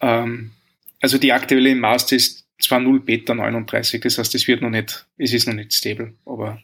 Ähm, 0.00 0.52
also 1.00 1.18
die 1.18 1.32
aktuelle 1.32 1.74
Master 1.74 2.16
ist 2.16 2.46
zwar 2.58 2.80
0 2.80 3.00
Beta 3.00 3.34
39, 3.34 4.02
das 4.02 4.18
heißt, 4.18 4.34
es 4.34 4.46
wird 4.46 4.60
noch 4.60 4.70
nicht, 4.70 5.06
es 5.16 5.32
ist 5.32 5.46
noch 5.46 5.54
nicht 5.54 5.72
stable, 5.72 6.14
aber 6.26 6.62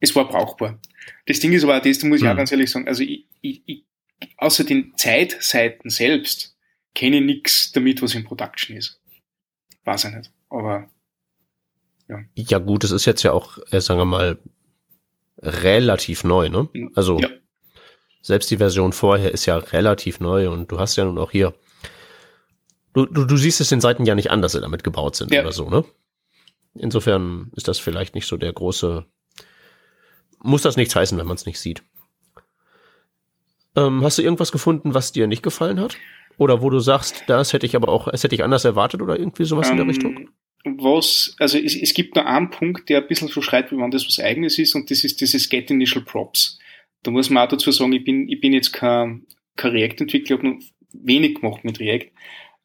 es 0.00 0.14
war 0.16 0.26
brauchbar. 0.26 0.80
Das 1.26 1.40
Ding 1.40 1.52
ist 1.52 1.64
aber 1.64 1.76
auch 1.76 1.82
das, 1.82 1.98
da 1.98 2.06
muss 2.06 2.18
ich 2.18 2.24
mhm. 2.24 2.30
auch 2.30 2.36
ganz 2.36 2.50
ehrlich 2.50 2.70
sagen, 2.70 2.88
also 2.88 3.02
ich, 3.02 3.26
ich, 3.42 3.62
ich, 3.66 3.84
außer 4.38 4.64
den 4.64 4.94
Zeitseiten 4.96 5.90
selbst 5.90 6.56
kenne 6.94 7.18
ich 7.18 7.24
nichts 7.24 7.72
damit, 7.72 8.00
was 8.00 8.14
in 8.14 8.24
Production 8.24 8.76
ist. 8.76 9.00
Weiß 9.84 10.04
ich 10.04 10.14
nicht. 10.14 10.32
Aber 10.48 10.90
ja. 12.08 12.18
ja 12.34 12.58
gut, 12.58 12.84
es 12.84 12.90
ist 12.90 13.04
jetzt 13.04 13.22
ja 13.22 13.32
auch, 13.32 13.58
äh, 13.70 13.80
sagen 13.80 14.00
wir 14.00 14.04
mal, 14.04 14.38
relativ 15.40 16.24
neu, 16.24 16.48
ne? 16.48 16.68
Also 16.94 17.18
ja. 17.18 17.28
selbst 18.22 18.50
die 18.50 18.56
Version 18.56 18.92
vorher 18.92 19.32
ist 19.32 19.46
ja 19.46 19.56
relativ 19.56 20.20
neu 20.20 20.50
und 20.50 20.70
du 20.70 20.78
hast 20.78 20.96
ja 20.96 21.04
nun 21.04 21.18
auch 21.18 21.30
hier, 21.30 21.54
du, 22.94 23.06
du, 23.06 23.24
du 23.24 23.36
siehst 23.36 23.60
es 23.60 23.68
den 23.68 23.80
Seiten 23.80 24.04
ja 24.04 24.14
nicht 24.14 24.30
an, 24.30 24.42
dass 24.42 24.52
sie 24.52 24.60
damit 24.60 24.82
gebaut 24.84 25.16
sind 25.16 25.32
ja. 25.32 25.42
oder 25.42 25.52
so, 25.52 25.68
ne? 25.68 25.84
Insofern 26.74 27.50
ist 27.56 27.68
das 27.68 27.78
vielleicht 27.78 28.14
nicht 28.14 28.26
so 28.26 28.36
der 28.36 28.52
große, 28.52 29.04
muss 30.40 30.62
das 30.62 30.76
nichts 30.76 30.94
heißen, 30.94 31.18
wenn 31.18 31.26
man 31.26 31.36
es 31.36 31.46
nicht 31.46 31.58
sieht. 31.58 31.82
Ähm, 33.74 34.04
hast 34.04 34.18
du 34.18 34.22
irgendwas 34.22 34.52
gefunden, 34.52 34.94
was 34.94 35.12
dir 35.12 35.26
nicht 35.26 35.42
gefallen 35.42 35.80
hat? 35.80 35.96
Oder 36.36 36.62
wo 36.62 36.70
du 36.70 36.78
sagst, 36.78 37.24
das 37.26 37.52
hätte 37.52 37.66
ich 37.66 37.74
aber 37.74 37.88
auch, 37.88 38.06
es 38.08 38.22
hätte 38.22 38.34
ich 38.34 38.44
anders 38.44 38.64
erwartet 38.64 39.02
oder 39.02 39.18
irgendwie 39.18 39.44
sowas 39.44 39.68
ähm, 39.68 39.72
in 39.72 39.76
der 39.76 39.84
ähm, 39.84 39.90
Richtung? 39.90 40.28
Was, 40.76 41.34
also 41.38 41.58
es, 41.58 41.74
es 41.74 41.94
gibt 41.94 42.14
nur 42.14 42.26
einen 42.26 42.50
Punkt, 42.50 42.88
der 42.88 43.00
ein 43.00 43.08
bisschen 43.08 43.28
so 43.28 43.40
schreit, 43.40 43.72
wie 43.72 43.78
wenn 43.78 43.90
das 43.90 44.06
was 44.06 44.20
eigenes 44.20 44.58
ist, 44.58 44.74
und 44.74 44.90
das 44.90 45.04
ist 45.04 45.20
dieses 45.20 45.48
Get 45.48 45.70
Initial 45.70 46.04
Props. 46.04 46.58
Da 47.02 47.10
muss 47.10 47.30
man 47.30 47.44
auch 47.44 47.48
dazu 47.48 47.70
sagen, 47.70 47.92
ich 47.92 48.04
bin, 48.04 48.28
ich 48.28 48.40
bin 48.40 48.52
jetzt 48.52 48.72
kein, 48.72 49.26
kein 49.56 49.72
React-Entwickler, 49.72 50.36
habe 50.36 50.48
nur 50.48 50.58
wenig 50.92 51.36
gemacht 51.36 51.64
mit 51.64 51.80
React. 51.80 52.10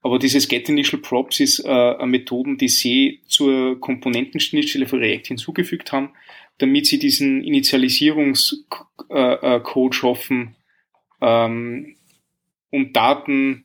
Aber 0.02 0.20
dieses 0.20 0.50
Get 0.50 0.68
Initial 0.68 1.02
Props 1.02 1.40
ist 1.40 1.60
äh, 1.60 1.70
eine 1.70 2.08
Methode, 2.08 2.58
die 2.58 2.68
sie 2.68 3.22
zur 3.26 3.80
Komponentenschnittstelle 3.80 4.86
für 4.86 5.00
React 5.00 5.28
hinzugefügt 5.28 5.94
haben, 5.94 6.12
damit 6.58 6.88
sie 6.88 7.00
diesen 7.00 7.44
Initialisierungscode 7.44 9.10
äh, 9.10 9.58
äh, 9.58 9.94
schaffen, 9.94 10.56
ähm, 11.22 11.96
um 12.70 12.92
Daten 12.92 13.64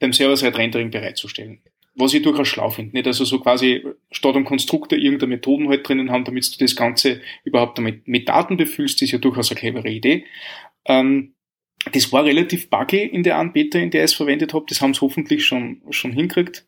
beim 0.00 0.12
Server-Side-Rendering 0.12 0.90
bereitzustellen. 0.90 1.60
Was 1.98 2.12
ich 2.12 2.22
durchaus 2.22 2.48
schlau 2.48 2.68
finde. 2.68 2.92
Nicht 2.92 3.06
also 3.06 3.24
so 3.24 3.40
quasi 3.40 3.82
statt 4.10 4.36
am 4.36 4.44
Konstruktor 4.44 4.98
irgendeine 4.98 5.36
Methoden 5.36 5.68
halt 5.68 5.88
drinnen 5.88 6.10
haben, 6.10 6.24
damit 6.24 6.54
du 6.54 6.62
das 6.62 6.76
Ganze 6.76 7.22
überhaupt 7.42 7.78
damit 7.78 8.06
mit 8.06 8.28
Daten 8.28 8.58
befüllst, 8.58 9.00
ist 9.00 9.12
ja 9.12 9.18
durchaus 9.18 9.50
eine 9.50 9.58
clevere 9.58 9.88
Idee. 9.88 10.26
Ähm, 10.84 11.34
das 11.92 12.12
war 12.12 12.24
relativ 12.24 12.68
buggy 12.68 13.02
in 13.02 13.22
der 13.22 13.38
Anbieter, 13.38 13.80
in 13.80 13.90
der 13.90 14.02
ich 14.04 14.10
es 14.10 14.14
verwendet 14.14 14.52
habe. 14.52 14.66
Das 14.68 14.80
haben 14.80 14.92
sie 14.92 15.00
hoffentlich 15.00 15.46
schon, 15.46 15.80
schon 15.90 16.12
hinkriegt. 16.12 16.66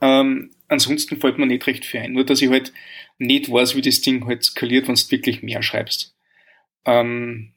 Ähm, 0.00 0.50
ansonsten 0.68 1.18
fällt 1.18 1.38
mir 1.38 1.46
nicht 1.46 1.66
recht 1.66 1.84
viel 1.84 2.00
ein. 2.00 2.12
Nur, 2.12 2.24
dass 2.24 2.42
ich 2.42 2.50
halt 2.50 2.72
nicht 3.18 3.50
weiß, 3.50 3.76
wie 3.76 3.82
das 3.82 4.00
Ding 4.00 4.26
halt 4.26 4.42
skaliert, 4.42 4.88
wenn 4.88 4.94
du 4.94 5.10
wirklich 5.10 5.42
mehr 5.42 5.62
schreibst. 5.62 6.16
Ähm, 6.84 7.53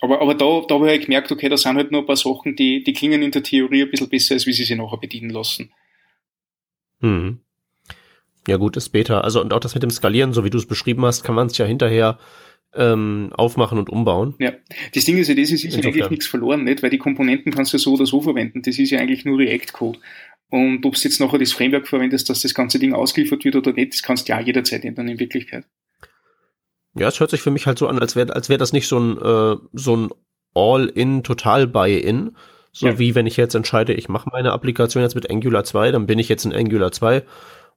aber, 0.00 0.20
aber 0.20 0.34
da, 0.34 0.62
da 0.66 0.74
habe 0.74 0.86
ich 0.86 0.90
halt 0.90 1.04
gemerkt, 1.04 1.30
okay, 1.30 1.48
da 1.48 1.56
sind 1.56 1.76
halt 1.76 1.92
nur 1.92 2.02
ein 2.02 2.06
paar 2.06 2.16
Sachen, 2.16 2.56
die, 2.56 2.82
die 2.82 2.92
klingen 2.92 3.22
in 3.22 3.30
der 3.30 3.42
Theorie 3.42 3.82
ein 3.82 3.90
bisschen 3.90 4.08
besser, 4.08 4.34
als 4.34 4.46
wie 4.46 4.52
sie 4.52 4.64
sich 4.64 4.76
nachher 4.76 4.98
bedienen 4.98 5.30
lassen. 5.30 5.72
Hm. 7.00 7.40
Ja 8.46 8.56
gut, 8.56 8.76
ist 8.76 8.90
Beta. 8.90 9.20
Also 9.20 9.40
und 9.40 9.52
auch 9.52 9.60
das 9.60 9.74
mit 9.74 9.82
dem 9.82 9.90
Skalieren, 9.90 10.32
so 10.32 10.44
wie 10.44 10.50
du 10.50 10.58
es 10.58 10.66
beschrieben 10.66 11.04
hast, 11.04 11.22
kann 11.22 11.34
man 11.34 11.48
es 11.48 11.58
ja 11.58 11.66
hinterher 11.66 12.18
ähm, 12.74 13.30
aufmachen 13.34 13.78
und 13.78 13.90
umbauen. 13.90 14.34
Ja, 14.38 14.52
das 14.94 15.04
Ding 15.04 15.18
ist 15.18 15.28
ja, 15.28 15.34
das 15.34 15.50
ist, 15.50 15.64
ist 15.64 15.76
ja 15.76 15.82
eigentlich 15.82 16.10
nichts 16.10 16.26
verloren, 16.26 16.64
nicht? 16.64 16.82
Weil 16.82 16.90
die 16.90 16.98
Komponenten 16.98 17.52
kannst 17.52 17.74
du 17.74 17.78
so 17.78 17.94
oder 17.94 18.06
so 18.06 18.20
verwenden. 18.20 18.62
Das 18.62 18.78
ist 18.78 18.90
ja 18.90 19.00
eigentlich 19.00 19.24
nur 19.24 19.38
React-Code. 19.38 19.98
Und 20.50 20.84
ob 20.84 20.94
du 20.94 21.00
jetzt 21.00 21.20
nachher 21.20 21.38
das 21.38 21.52
Framework 21.52 21.86
verwendest, 21.86 22.28
dass 22.28 22.42
das 22.42 22.54
ganze 22.54 22.78
Ding 22.78 22.92
ausgeliefert 22.92 23.44
wird 23.44 23.56
oder 23.56 23.72
nicht, 23.72 23.92
das 23.92 24.02
kannst 24.02 24.28
du 24.28 24.32
ja 24.32 24.40
jederzeit 24.40 24.84
ändern 24.84 25.08
in 25.08 25.20
Wirklichkeit. 25.20 25.64
Ja, 27.00 27.08
es 27.08 27.18
hört 27.18 27.30
sich 27.30 27.42
für 27.42 27.50
mich 27.50 27.66
halt 27.66 27.78
so 27.78 27.88
an, 27.88 27.98
als 27.98 28.14
wäre 28.14 28.34
als 28.34 28.48
wäre 28.48 28.58
das 28.58 28.72
nicht 28.72 28.86
so 28.86 28.98
ein 28.98 29.18
äh, 29.18 29.56
so 29.72 29.96
ein 29.96 30.10
All-in, 30.54 31.22
total 31.22 31.66
Buy-in, 31.66 32.36
so 32.72 32.88
ja. 32.88 32.98
wie 32.98 33.14
wenn 33.14 33.26
ich 33.26 33.36
jetzt 33.36 33.54
entscheide, 33.54 33.94
ich 33.94 34.08
mache 34.08 34.28
meine 34.32 34.52
Applikation 34.52 35.02
jetzt 35.02 35.14
mit 35.14 35.30
Angular 35.30 35.64
2, 35.64 35.92
dann 35.92 36.06
bin 36.06 36.18
ich 36.18 36.28
jetzt 36.28 36.44
in 36.44 36.52
Angular 36.52 36.92
2 36.92 37.24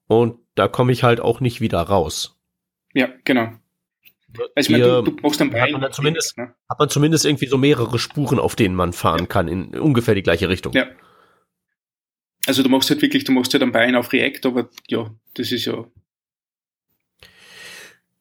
und 0.08 0.40
da 0.56 0.68
komme 0.68 0.92
ich 0.92 1.04
halt 1.04 1.20
auch 1.20 1.40
nicht 1.40 1.62
wieder 1.62 1.82
raus. 1.82 2.40
Ja, 2.94 3.10
genau. 3.24 3.52
Also 4.56 4.68
ich 4.68 4.70
meine, 4.70 4.84
du, 4.84 5.02
du 5.04 5.16
brauchst 5.16 5.40
dann 5.40 5.54
hat 5.54 5.72
man, 5.72 5.82
dann 5.82 5.94
zumindest, 5.94 6.38
ne? 6.38 6.56
hat 6.70 6.80
man 6.80 6.90
zumindest 6.90 7.26
irgendwie 7.26 7.46
so 7.46 7.58
mehrere 7.58 8.00
Spuren, 8.00 8.40
auf 8.40 8.56
denen 8.56 8.76
man 8.76 8.92
fahren 8.92 9.22
ja. 9.22 9.26
kann, 9.28 9.48
in 9.48 9.78
ungefähr 9.78 10.16
die 10.16 10.24
gleiche 10.24 10.50
Richtung. 10.50 10.74
Ja. 10.74 10.88
Also 12.46 12.64
du 12.64 12.70
machst 12.70 12.90
halt 12.90 13.02
wirklich, 13.02 13.24
du 13.24 13.32
machst 13.32 13.54
halt 13.54 13.64
ein 13.64 13.72
Bein 13.72 13.96
auf 13.96 14.12
React, 14.12 14.48
aber 14.48 14.70
ja, 14.88 15.10
das 15.36 15.52
ist 15.52 15.66
ja. 15.66 15.86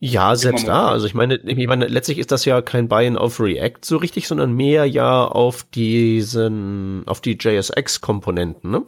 Ja, 0.04 0.34
selbst 0.34 0.66
da. 0.66 0.88
Also 0.88 1.06
ich 1.06 1.14
meine, 1.14 1.36
ich 1.36 1.66
meine, 1.68 1.86
letztlich 1.86 2.18
ist 2.18 2.32
das 2.32 2.44
ja 2.44 2.60
kein 2.60 2.88
Buy-in 2.88 3.16
auf 3.16 3.38
React 3.38 3.84
so 3.84 3.98
richtig, 3.98 4.26
sondern 4.26 4.52
mehr 4.52 4.84
ja 4.84 5.24
auf 5.24 5.62
diesen, 5.62 7.04
auf 7.06 7.20
die 7.20 7.38
JSX-Komponenten, 7.38 8.68
ne? 8.68 8.82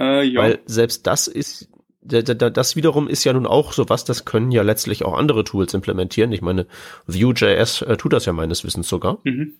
Äh, 0.00 0.24
ja. 0.24 0.40
Weil 0.40 0.60
selbst 0.64 1.06
das 1.06 1.28
ist 1.28 1.68
das 2.00 2.76
wiederum 2.76 3.08
ist 3.08 3.24
ja 3.24 3.34
nun 3.34 3.46
auch 3.46 3.74
so 3.74 3.90
was, 3.90 4.06
das 4.06 4.24
können 4.24 4.50
ja 4.50 4.62
letztlich 4.62 5.04
auch 5.04 5.18
andere 5.18 5.44
Tools 5.44 5.74
implementieren. 5.74 6.32
Ich 6.32 6.40
meine, 6.40 6.66
Vue.js 7.06 7.82
äh, 7.82 7.98
tut 7.98 8.14
das 8.14 8.24
ja 8.24 8.32
meines 8.32 8.64
Wissens 8.64 8.88
sogar. 8.88 9.18
Mhm. 9.24 9.52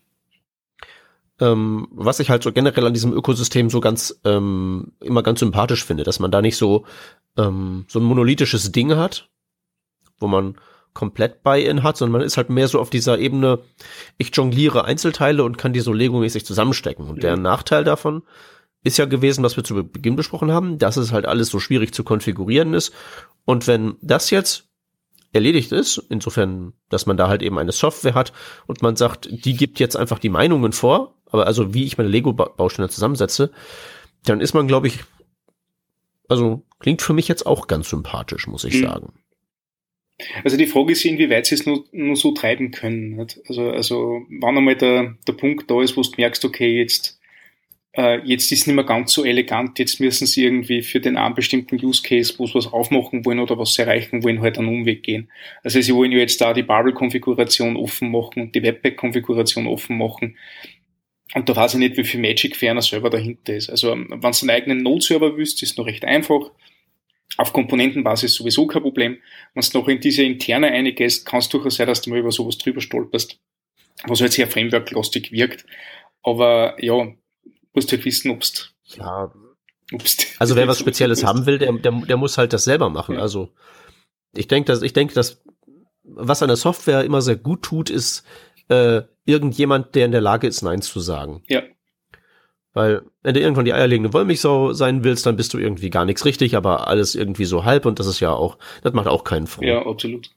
Ähm, 1.38 1.88
was 1.90 2.18
ich 2.18 2.30
halt 2.30 2.42
so 2.42 2.50
generell 2.50 2.86
an 2.86 2.94
diesem 2.94 3.12
Ökosystem 3.12 3.68
so 3.68 3.80
ganz 3.80 4.18
ähm, 4.24 4.92
immer 5.00 5.22
ganz 5.22 5.40
sympathisch 5.40 5.84
finde, 5.84 6.04
dass 6.04 6.18
man 6.18 6.30
da 6.30 6.40
nicht 6.40 6.56
so 6.56 6.86
ähm, 7.36 7.84
so 7.88 8.00
ein 8.00 8.04
monolithisches 8.04 8.72
Ding 8.72 8.96
hat, 8.96 9.28
wo 10.22 10.28
man 10.28 10.56
komplett 10.94 11.42
Buy-in 11.42 11.82
hat, 11.82 11.96
sondern 11.96 12.20
man 12.20 12.26
ist 12.26 12.36
halt 12.36 12.50
mehr 12.50 12.68
so 12.68 12.78
auf 12.78 12.90
dieser 12.90 13.18
Ebene, 13.18 13.60
ich 14.18 14.34
jongliere 14.34 14.84
Einzelteile 14.84 15.44
und 15.44 15.58
kann 15.58 15.72
die 15.72 15.80
so 15.80 15.92
Lego-mäßig 15.92 16.44
zusammenstecken. 16.44 17.08
Und 17.08 17.16
ja. 17.16 17.30
der 17.30 17.36
Nachteil 17.36 17.84
davon 17.84 18.22
ist 18.84 18.98
ja 18.98 19.04
gewesen, 19.04 19.44
was 19.44 19.56
wir 19.56 19.64
zu 19.64 19.74
Beginn 19.84 20.16
besprochen 20.16 20.52
haben, 20.52 20.78
dass 20.78 20.96
es 20.96 21.12
halt 21.12 21.26
alles 21.26 21.48
so 21.48 21.60
schwierig 21.60 21.94
zu 21.94 22.04
konfigurieren 22.04 22.74
ist. 22.74 22.92
Und 23.44 23.66
wenn 23.66 23.96
das 24.02 24.30
jetzt 24.30 24.68
erledigt 25.32 25.72
ist, 25.72 25.98
insofern, 26.10 26.74
dass 26.88 27.06
man 27.06 27.16
da 27.16 27.28
halt 27.28 27.42
eben 27.42 27.58
eine 27.58 27.72
Software 27.72 28.14
hat 28.14 28.32
und 28.66 28.82
man 28.82 28.96
sagt, 28.96 29.28
die 29.30 29.54
gibt 29.54 29.80
jetzt 29.80 29.96
einfach 29.96 30.18
die 30.18 30.28
Meinungen 30.28 30.72
vor, 30.72 31.14
aber 31.30 31.46
also 31.46 31.72
wie 31.72 31.84
ich 31.84 31.96
meine 31.96 32.10
Lego-Bausteine 32.10 32.90
zusammensetze, 32.90 33.50
dann 34.24 34.40
ist 34.40 34.52
man, 34.52 34.68
glaube 34.68 34.88
ich, 34.88 35.00
also 36.28 36.66
klingt 36.80 37.02
für 37.02 37.14
mich 37.14 37.28
jetzt 37.28 37.46
auch 37.46 37.66
ganz 37.66 37.88
sympathisch, 37.88 38.46
muss 38.46 38.64
ich 38.64 38.74
mhm. 38.74 38.84
sagen. 38.84 39.12
Also 40.44 40.56
die 40.56 40.66
Frage 40.66 40.92
ist, 40.92 41.04
inwieweit 41.04 41.46
sie 41.46 41.54
es 41.56 41.66
nur, 41.66 41.84
nur 41.92 42.16
so 42.16 42.32
treiben 42.32 42.70
können. 42.70 43.26
Also, 43.48 43.70
also 43.70 44.22
wann 44.40 44.56
einmal 44.56 44.76
der, 44.76 45.16
der 45.26 45.32
Punkt 45.32 45.70
da 45.70 45.82
ist, 45.82 45.96
wo 45.96 46.02
du 46.02 46.10
merkst, 46.16 46.44
okay, 46.44 46.78
jetzt 46.78 47.20
äh, 47.94 48.20
jetzt 48.24 48.50
ist 48.50 48.62
es 48.62 48.66
nicht 48.66 48.76
mehr 48.76 48.84
ganz 48.84 49.12
so 49.12 49.24
elegant, 49.24 49.78
jetzt 49.78 50.00
müssen 50.00 50.26
sie 50.26 50.44
irgendwie 50.44 50.82
für 50.82 51.00
den 51.00 51.16
einen 51.16 51.34
bestimmten 51.34 51.76
Use 51.84 52.02
Case, 52.02 52.34
wo 52.38 52.46
sie 52.46 52.54
was 52.54 52.72
aufmachen 52.72 53.24
wollen 53.24 53.38
oder 53.38 53.58
was 53.58 53.78
erreichen 53.78 54.22
wollen, 54.22 54.40
halt 54.40 54.58
einen 54.58 54.68
Umweg 54.68 55.02
gehen. 55.02 55.30
Also 55.62 55.80
sie 55.80 55.94
wollen 55.94 56.12
ja 56.12 56.18
jetzt 56.18 56.40
da 56.40 56.54
die 56.54 56.62
Bubble-Konfiguration 56.62 57.76
offen 57.76 58.10
machen 58.10 58.42
und 58.42 58.54
die 58.54 58.62
Webpack-Konfiguration 58.62 59.66
offen 59.66 59.98
machen. 59.98 60.36
Und 61.34 61.48
da 61.48 61.56
weiß 61.56 61.74
ich 61.74 61.80
nicht, 61.80 61.96
wie 61.96 62.04
viel 62.04 62.20
Magic 62.20 62.56
für 62.56 62.70
einer 62.70 62.82
Server 62.82 63.10
dahinter 63.10 63.54
ist. 63.54 63.70
Also 63.70 63.90
wenn 63.92 64.20
du 64.20 64.26
einen 64.26 64.50
eigenen 64.50 64.82
Node-Server 64.82 65.36
willst, 65.36 65.62
ist 65.62 65.78
noch 65.78 65.86
recht 65.86 66.04
einfach. 66.04 66.50
Auf 67.38 67.52
Komponentenbasis 67.52 68.34
sowieso 68.34 68.66
kein 68.66 68.82
Problem. 68.82 69.18
Wenn 69.54 69.62
du 69.62 69.78
noch 69.78 69.88
in 69.88 70.00
diese 70.00 70.22
interne 70.22 70.70
eingehst, 70.70 71.24
kann 71.24 71.40
es 71.40 71.48
durchaus 71.48 71.76
sein, 71.76 71.86
dass 71.86 72.02
du 72.02 72.10
mal 72.10 72.18
über 72.18 72.30
sowas 72.30 72.58
drüber 72.58 72.80
stolperst, 72.80 73.38
was 74.04 74.20
halt 74.20 74.32
sehr 74.32 74.46
framework-lastig 74.46 75.32
wirkt. 75.32 75.64
Aber 76.22 76.76
ja, 76.82 77.08
musst 77.72 77.90
halt 77.90 78.04
wissen, 78.04 78.30
obst. 78.30 78.74
Ja. 78.96 79.32
Obst. 79.92 80.26
Also 80.38 80.56
wer 80.56 80.68
was 80.68 80.78
Spezielles 80.78 81.24
haben 81.24 81.46
will, 81.46 81.58
der, 81.58 81.72
der, 81.72 81.92
der 81.92 82.16
muss 82.16 82.36
halt 82.36 82.52
das 82.52 82.64
selber 82.64 82.90
machen. 82.90 83.14
Ja. 83.14 83.22
Also 83.22 83.50
ich 84.34 84.48
denke, 84.48 84.66
dass 84.70 84.82
ich 84.82 84.92
denke, 84.92 85.14
dass 85.14 85.42
was 86.04 86.42
eine 86.42 86.56
Software 86.56 87.04
immer 87.04 87.22
sehr 87.22 87.36
gut 87.36 87.62
tut, 87.62 87.90
ist 87.90 88.24
äh, 88.68 89.02
irgendjemand, 89.24 89.94
der 89.94 90.06
in 90.06 90.12
der 90.12 90.20
Lage 90.20 90.46
ist, 90.46 90.62
Nein 90.62 90.82
zu 90.82 91.00
sagen. 91.00 91.42
Ja. 91.48 91.62
Weil, 92.74 93.02
wenn 93.22 93.34
du 93.34 93.40
irgendwann 93.40 93.66
die 93.66 93.74
eierlegende 93.74 94.12
Wollmilchsau 94.12 94.72
sein 94.72 95.04
willst, 95.04 95.26
dann 95.26 95.36
bist 95.36 95.52
du 95.52 95.58
irgendwie 95.58 95.90
gar 95.90 96.06
nichts 96.06 96.24
richtig, 96.24 96.56
aber 96.56 96.88
alles 96.88 97.14
irgendwie 97.14 97.44
so 97.44 97.64
halb 97.64 97.84
und 97.84 97.98
das 97.98 98.06
ist 98.06 98.20
ja 98.20 98.32
auch, 98.32 98.56
das 98.82 98.94
macht 98.94 99.08
auch 99.08 99.24
keinen 99.24 99.46
froh. 99.46 99.62
Ja, 99.62 99.84
absolut. 99.84 100.30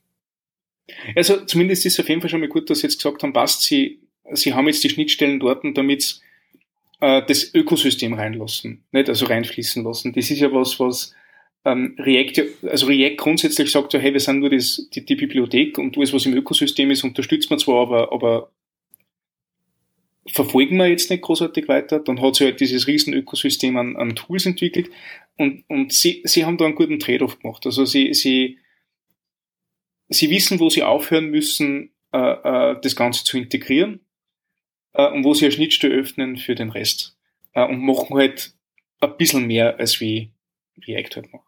Also 1.15 1.37
zumindest 1.45 1.85
ist 1.85 1.93
es 1.93 1.99
auf 1.99 2.09
jeden 2.09 2.21
Fall 2.21 2.29
schon 2.29 2.41
mal 2.41 2.49
gut, 2.49 2.69
dass 2.69 2.79
Sie 2.79 2.87
jetzt 2.87 2.97
gesagt 2.97 3.23
haben, 3.23 3.33
passt, 3.33 3.63
Sie, 3.63 3.99
Sie 4.33 4.53
haben 4.53 4.67
jetzt 4.67 4.83
die 4.83 4.89
Schnittstellen 4.89 5.39
dort, 5.39 5.63
damit 5.75 6.19
äh, 6.99 7.21
das 7.25 7.53
Ökosystem 7.53 8.13
reinlassen, 8.13 8.83
nicht 8.91 9.09
also 9.09 9.25
reinfließen 9.25 9.83
lassen. 9.83 10.13
Das 10.13 10.29
ist 10.29 10.39
ja 10.39 10.51
was, 10.51 10.79
was 10.79 11.15
ähm, 11.63 11.95
React, 11.97 12.43
also 12.69 12.85
React 12.87 13.15
grundsätzlich 13.15 13.71
sagt 13.71 13.93
ja, 13.93 13.99
hey, 13.99 14.13
wir 14.13 14.19
sind 14.19 14.39
nur 14.39 14.49
das, 14.49 14.87
die, 14.93 15.05
die 15.05 15.15
Bibliothek 15.15 15.77
und 15.77 15.97
alles, 15.97 16.13
was 16.13 16.25
im 16.25 16.35
Ökosystem 16.35 16.91
ist, 16.91 17.03
unterstützt 17.03 17.49
man 17.49 17.59
zwar, 17.59 17.81
aber, 17.81 18.11
aber 18.11 18.51
verfolgen 20.27 20.77
wir 20.77 20.87
jetzt 20.87 21.09
nicht 21.09 21.21
großartig 21.21 21.67
weiter. 21.67 21.99
Dann 21.99 22.21
hat 22.21 22.35
sie 22.35 22.45
halt 22.45 22.59
dieses 22.59 22.87
riesen 22.87 23.13
Ökosystem 23.13 23.77
an, 23.77 23.95
an 23.95 24.15
Tools 24.15 24.45
entwickelt 24.45 24.89
und, 25.37 25.63
und 25.67 25.93
sie, 25.93 26.21
sie 26.25 26.45
haben 26.45 26.57
da 26.57 26.65
einen 26.65 26.75
guten 26.75 26.99
Trade-off 26.99 27.39
gemacht. 27.39 27.65
Also 27.65 27.85
sie, 27.85 28.13
sie, 28.13 28.59
sie 30.09 30.29
wissen, 30.29 30.59
wo 30.59 30.69
sie 30.69 30.83
aufhören 30.83 31.29
müssen, 31.29 31.91
äh, 32.11 32.17
äh, 32.71 32.79
das 32.81 32.95
Ganze 32.95 33.23
zu 33.23 33.37
integrieren 33.37 33.99
äh, 34.93 35.07
und 35.07 35.23
wo 35.23 35.33
sie 35.33 35.45
eine 35.45 35.51
Schnittstelle 35.51 35.95
öffnen 35.95 36.37
für 36.37 36.55
den 36.55 36.69
Rest 36.69 37.17
äh, 37.53 37.65
und 37.65 37.81
machen 37.81 38.15
halt 38.15 38.53
ein 39.01 39.17
bisschen 39.17 39.45
mehr 39.45 39.77
als 39.77 39.99
wie 39.99 40.31
React 40.87 41.15
halt 41.17 41.33
macht. 41.33 41.45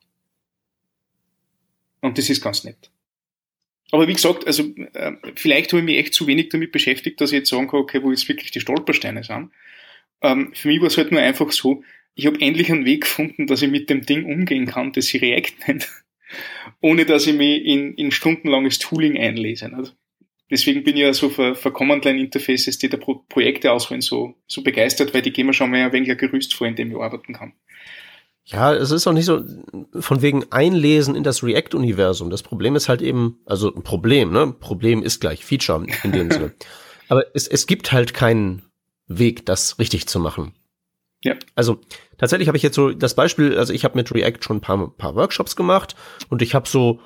Und 2.02 2.18
das 2.18 2.30
ist 2.30 2.42
ganz 2.42 2.64
nett. 2.64 2.92
Aber 3.92 4.08
wie 4.08 4.14
gesagt, 4.14 4.46
also 4.46 4.64
äh, 4.94 5.14
vielleicht 5.36 5.72
habe 5.72 5.80
ich 5.80 5.86
mich 5.86 5.98
echt 5.98 6.14
zu 6.14 6.28
wenig 6.28 6.50
damit 6.50 6.72
beschäftigt, 6.72 7.22
dass 7.22 7.32
ich 7.32 7.40
jetzt 7.40 7.50
sagen 7.50 7.68
kann, 7.68 7.80
okay, 7.80 8.04
wo 8.04 8.12
jetzt 8.12 8.28
wirklich 8.28 8.52
die 8.52 8.60
Stolpersteine 8.60 9.24
sind. 9.24 9.52
Ähm, 10.22 10.52
für 10.54 10.68
mich 10.68 10.82
war 10.82 10.88
es 10.88 10.98
halt 10.98 11.12
nur 11.12 11.22
einfach 11.22 11.52
so, 11.52 11.84
ich 12.16 12.26
habe 12.26 12.42
endlich 12.42 12.72
einen 12.72 12.86
Weg 12.86 13.02
gefunden, 13.02 13.48
dass 13.48 13.62
ich 13.62 13.70
mit 13.70 13.90
dem 13.90 14.06
Ding 14.06 14.26
umgehen 14.26 14.66
kann, 14.66 14.92
das 14.92 15.06
sie 15.06 15.18
React 15.18 15.54
nennt, 15.68 15.90
ohne 16.82 17.06
dass 17.06 17.28
ich 17.28 17.36
mich 17.36 17.64
in, 17.66 17.94
in 17.94 18.12
stundenlanges 18.12 18.80
Tooling 18.80 19.18
einlese. 19.18 19.70
Nicht? 19.70 19.96
deswegen 20.50 20.84
bin 20.84 20.96
ich 20.96 21.02
ja 21.02 21.14
so 21.14 21.30
für, 21.30 21.56
für 21.56 21.72
Command-Line-Interfaces, 21.72 22.78
die 22.78 22.90
da 22.90 22.98
Pro 22.98 23.16
Projekte 23.30 23.72
auswählen, 23.72 24.02
so, 24.02 24.36
so 24.48 24.64
begeistert, 24.64 25.14
weil 25.14 25.22
die 25.22 25.32
geben 25.32 25.48
mir 25.48 25.54
schon 25.54 25.70
mal 25.70 25.82
ein 25.82 25.94
wenig 25.94 26.10
ein 26.10 26.18
Gerüst 26.18 26.54
vor, 26.54 26.68
in 26.68 26.76
dem 26.76 26.92
ich 26.92 26.98
arbeiten 26.98 27.34
kann. 27.34 27.54
Ja, 28.50 28.74
es 28.74 28.92
ist 28.92 29.06
auch 29.08 29.14
nicht 29.14 29.26
so 29.26 29.44
von 30.00 30.22
wegen 30.22 30.46
Einlesen 30.52 31.16
in 31.16 31.24
das 31.24 31.44
React-Universum. 31.44 32.30
Das 32.30 32.44
Problem 32.44 32.78
ist 32.78 32.88
halt 32.88 33.02
eben, 33.02 33.40
also 33.46 33.74
ein 33.74 33.84
Problem, 33.84 34.32
ne? 34.32 34.56
Problem 34.58 35.04
ist 35.04 35.20
gleich 35.20 35.44
Feature 35.44 35.86
in 36.04 36.14
dem 36.14 36.32
Sinne. 36.32 36.54
Aber 37.10 37.26
es, 37.34 37.48
es 37.48 37.68
gibt 37.68 37.92
halt 37.92 38.14
keinen 38.14 38.64
Weg, 39.08 39.46
das 39.46 39.80
richtig 39.80 40.08
zu 40.08 40.20
machen. 40.20 40.54
Ja. 41.24 41.36
Also 41.56 41.82
tatsächlich 42.18 42.48
habe 42.48 42.58
ich 42.58 42.64
jetzt 42.64 42.76
so 42.76 42.92
das 42.92 43.16
Beispiel, 43.16 43.58
also 43.58 43.74
ich 43.74 43.84
habe 43.84 43.98
mit 43.98 44.14
React 44.14 44.40
schon 44.42 44.58
ein 44.58 44.62
paar, 44.62 44.96
paar 44.96 45.16
Workshops 45.16 45.58
gemacht 45.58 45.96
und 46.30 46.42
ich 46.42 46.56
habe 46.56 46.70
so 46.70 47.02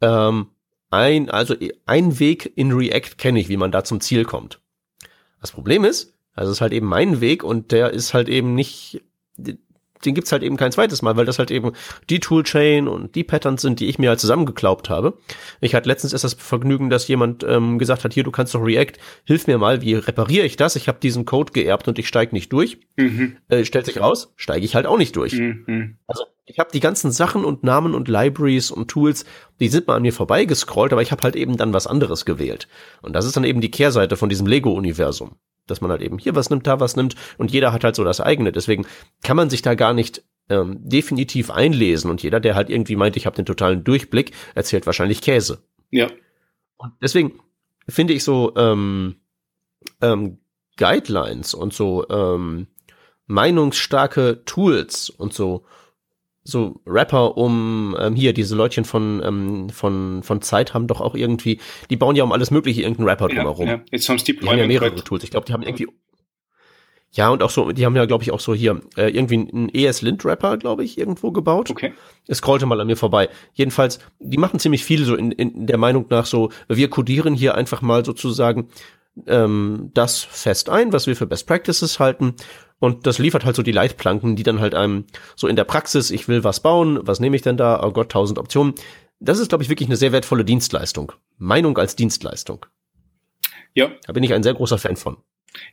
ähm, 0.00 0.48
ein, 0.90 1.30
also 1.30 1.54
ein 1.86 2.18
Weg 2.18 2.52
in 2.56 2.72
React 2.72 3.16
kenne 3.16 3.38
ich, 3.38 3.48
wie 3.48 3.56
man 3.56 3.70
da 3.70 3.84
zum 3.84 4.00
Ziel 4.00 4.24
kommt. 4.24 4.60
Das 5.40 5.52
Problem 5.52 5.84
ist, 5.84 6.14
also 6.34 6.50
es 6.50 6.58
ist 6.58 6.60
halt 6.62 6.72
eben 6.72 6.86
mein 6.86 7.20
Weg 7.20 7.44
und 7.44 7.70
der 7.70 7.90
ist 7.90 8.12
halt 8.12 8.28
eben 8.28 8.54
nicht, 8.56 9.02
den 10.04 10.14
gibt's 10.14 10.32
halt 10.32 10.42
eben 10.42 10.56
kein 10.56 10.72
zweites 10.72 11.02
Mal, 11.02 11.16
weil 11.16 11.26
das 11.26 11.38
halt 11.38 11.50
eben 11.50 11.72
die 12.08 12.20
Toolchain 12.20 12.88
und 12.88 13.14
die 13.14 13.24
Patterns 13.24 13.62
sind, 13.62 13.80
die 13.80 13.86
ich 13.86 13.98
mir 13.98 14.10
halt 14.10 14.20
zusammengeklaubt 14.20 14.90
habe. 14.90 15.18
Ich 15.60 15.74
hatte 15.74 15.88
letztens 15.88 16.12
erst 16.12 16.24
das 16.24 16.34
Vergnügen, 16.34 16.90
dass 16.90 17.08
jemand 17.08 17.44
ähm, 17.44 17.78
gesagt 17.78 18.04
hat, 18.04 18.14
hier, 18.14 18.24
du 18.24 18.30
kannst 18.30 18.54
doch 18.54 18.64
React, 18.64 18.94
hilf 19.24 19.46
mir 19.46 19.58
mal, 19.58 19.82
wie 19.82 19.94
repariere 19.94 20.46
ich 20.46 20.56
das? 20.56 20.76
Ich 20.76 20.88
habe 20.88 20.98
diesen 21.00 21.24
Code 21.24 21.52
geerbt 21.52 21.88
und 21.88 21.98
ich 21.98 22.08
steige 22.08 22.34
nicht 22.34 22.52
durch. 22.52 22.78
Mhm. 22.96 23.36
Äh, 23.48 23.64
stellt 23.64 23.86
sich 23.86 24.00
raus, 24.00 24.32
steige 24.36 24.64
ich 24.64 24.74
halt 24.74 24.86
auch 24.86 24.98
nicht 24.98 25.16
durch. 25.16 25.34
Mhm. 25.34 25.98
Also 26.06 26.24
ich 26.46 26.58
habe 26.58 26.70
die 26.72 26.80
ganzen 26.80 27.12
Sachen 27.12 27.44
und 27.44 27.62
Namen 27.62 27.94
und 27.94 28.08
Libraries 28.08 28.70
und 28.70 28.88
Tools, 28.88 29.24
die 29.60 29.68
sind 29.68 29.86
mal 29.86 29.96
an 29.96 30.02
mir 30.02 30.12
vorbeigescrollt, 30.12 30.92
aber 30.92 31.02
ich 31.02 31.12
habe 31.12 31.22
halt 31.22 31.36
eben 31.36 31.56
dann 31.56 31.72
was 31.72 31.86
anderes 31.86 32.24
gewählt. 32.24 32.66
Und 33.02 33.12
das 33.14 33.24
ist 33.24 33.36
dann 33.36 33.44
eben 33.44 33.60
die 33.60 33.70
Kehrseite 33.70 34.16
von 34.16 34.28
diesem 34.28 34.46
Lego-Universum 34.46 35.36
dass 35.70 35.80
man 35.80 35.90
halt 35.90 36.02
eben 36.02 36.18
hier 36.18 36.34
was 36.34 36.50
nimmt, 36.50 36.66
da 36.66 36.80
was 36.80 36.96
nimmt 36.96 37.14
und 37.38 37.50
jeder 37.50 37.72
hat 37.72 37.84
halt 37.84 37.96
so 37.96 38.04
das 38.04 38.20
eigene. 38.20 38.52
Deswegen 38.52 38.86
kann 39.22 39.36
man 39.36 39.50
sich 39.50 39.62
da 39.62 39.74
gar 39.74 39.94
nicht 39.94 40.22
ähm, 40.48 40.78
definitiv 40.80 41.50
einlesen 41.50 42.10
und 42.10 42.22
jeder, 42.22 42.40
der 42.40 42.54
halt 42.54 42.68
irgendwie 42.68 42.96
meint, 42.96 43.16
ich 43.16 43.26
habe 43.26 43.36
den 43.36 43.46
totalen 43.46 43.84
Durchblick, 43.84 44.32
erzählt 44.54 44.86
wahrscheinlich 44.86 45.22
Käse. 45.22 45.62
Ja. 45.90 46.08
Und 46.76 46.92
deswegen 47.00 47.40
finde 47.88 48.14
ich 48.14 48.24
so 48.24 48.52
ähm, 48.56 49.16
ähm, 50.00 50.38
Guidelines 50.76 51.54
und 51.54 51.72
so 51.72 52.08
ähm, 52.08 52.66
meinungsstarke 53.26 54.44
Tools 54.44 55.08
und 55.10 55.32
so 55.32 55.64
so 56.50 56.80
Rapper 56.86 57.36
um 57.36 57.96
ähm, 57.98 58.14
hier 58.14 58.32
diese 58.32 58.54
Leutchen 58.54 58.84
von 58.84 59.22
ähm, 59.24 59.70
von 59.70 60.22
von 60.22 60.42
Zeit 60.42 60.74
haben 60.74 60.86
doch 60.86 61.00
auch 61.00 61.14
irgendwie 61.14 61.60
die 61.88 61.96
bauen 61.96 62.16
ja 62.16 62.24
um 62.24 62.32
alles 62.32 62.50
mögliche 62.50 62.82
irgendeinen 62.82 63.08
Rapper 63.08 63.28
drumherum. 63.28 63.66
Ja, 63.66 63.80
jetzt 63.90 64.08
haben 64.08 64.18
die, 64.18 64.36
die 64.36 64.48
haben 64.48 64.58
ja 64.58 64.66
mehrere 64.66 64.90
Projekt. 64.90 65.08
Tools. 65.08 65.24
Ich 65.24 65.30
glaube, 65.30 65.46
die 65.46 65.52
haben 65.52 65.62
irgendwie 65.62 65.88
ja 67.12 67.28
und 67.30 67.42
auch 67.42 67.50
so 67.50 67.72
die 67.72 67.84
haben 67.84 67.96
ja 67.96 68.04
glaube 68.04 68.22
ich 68.22 68.30
auch 68.30 68.40
so 68.40 68.54
hier 68.54 68.80
äh, 68.96 69.08
irgendwie 69.10 69.48
einen 69.52 69.68
ES 69.74 70.02
Lind 70.02 70.24
Rapper 70.24 70.56
glaube 70.58 70.84
ich 70.84 70.98
irgendwo 70.98 71.32
gebaut. 71.32 71.70
Okay. 71.70 71.92
Es 72.26 72.38
scrollte 72.38 72.66
mal 72.66 72.80
an 72.80 72.86
mir 72.86 72.96
vorbei. 72.96 73.28
Jedenfalls 73.54 73.98
die 74.18 74.38
machen 74.38 74.60
ziemlich 74.60 74.84
viel 74.84 75.04
so 75.04 75.14
in, 75.14 75.32
in 75.32 75.66
der 75.66 75.78
Meinung 75.78 76.06
nach 76.10 76.26
so 76.26 76.50
wir 76.68 76.90
codieren 76.90 77.34
hier 77.34 77.54
einfach 77.54 77.82
mal 77.82 78.04
sozusagen 78.04 78.68
ähm, 79.26 79.90
das 79.94 80.22
fest 80.22 80.68
ein, 80.68 80.92
was 80.92 81.06
wir 81.06 81.16
für 81.16 81.26
Best 81.26 81.46
Practices 81.46 81.98
halten 81.98 82.34
und 82.80 83.06
das 83.06 83.18
liefert 83.18 83.44
halt 83.44 83.54
so 83.54 83.62
die 83.62 83.72
Leitplanken, 83.72 84.36
die 84.36 84.42
dann 84.42 84.58
halt 84.58 84.74
einem 84.74 85.04
so 85.36 85.46
in 85.46 85.54
der 85.54 85.64
Praxis, 85.64 86.10
ich 86.10 86.26
will 86.28 86.42
was 86.44 86.60
bauen, 86.60 86.98
was 87.02 87.20
nehme 87.20 87.36
ich 87.36 87.42
denn 87.42 87.58
da? 87.58 87.82
Oh 87.84 87.92
Gott, 87.92 88.10
tausend 88.10 88.38
Optionen. 88.38 88.74
Das 89.20 89.38
ist, 89.38 89.50
glaube 89.50 89.62
ich, 89.62 89.68
wirklich 89.68 89.88
eine 89.88 89.96
sehr 89.96 90.12
wertvolle 90.12 90.46
Dienstleistung. 90.46 91.12
Meinung 91.36 91.76
als 91.76 91.94
Dienstleistung. 91.94 92.64
Ja. 93.74 93.92
Da 94.06 94.14
bin 94.14 94.24
ich 94.24 94.32
ein 94.32 94.42
sehr 94.42 94.54
großer 94.54 94.78
Fan 94.78 94.96
von. 94.96 95.18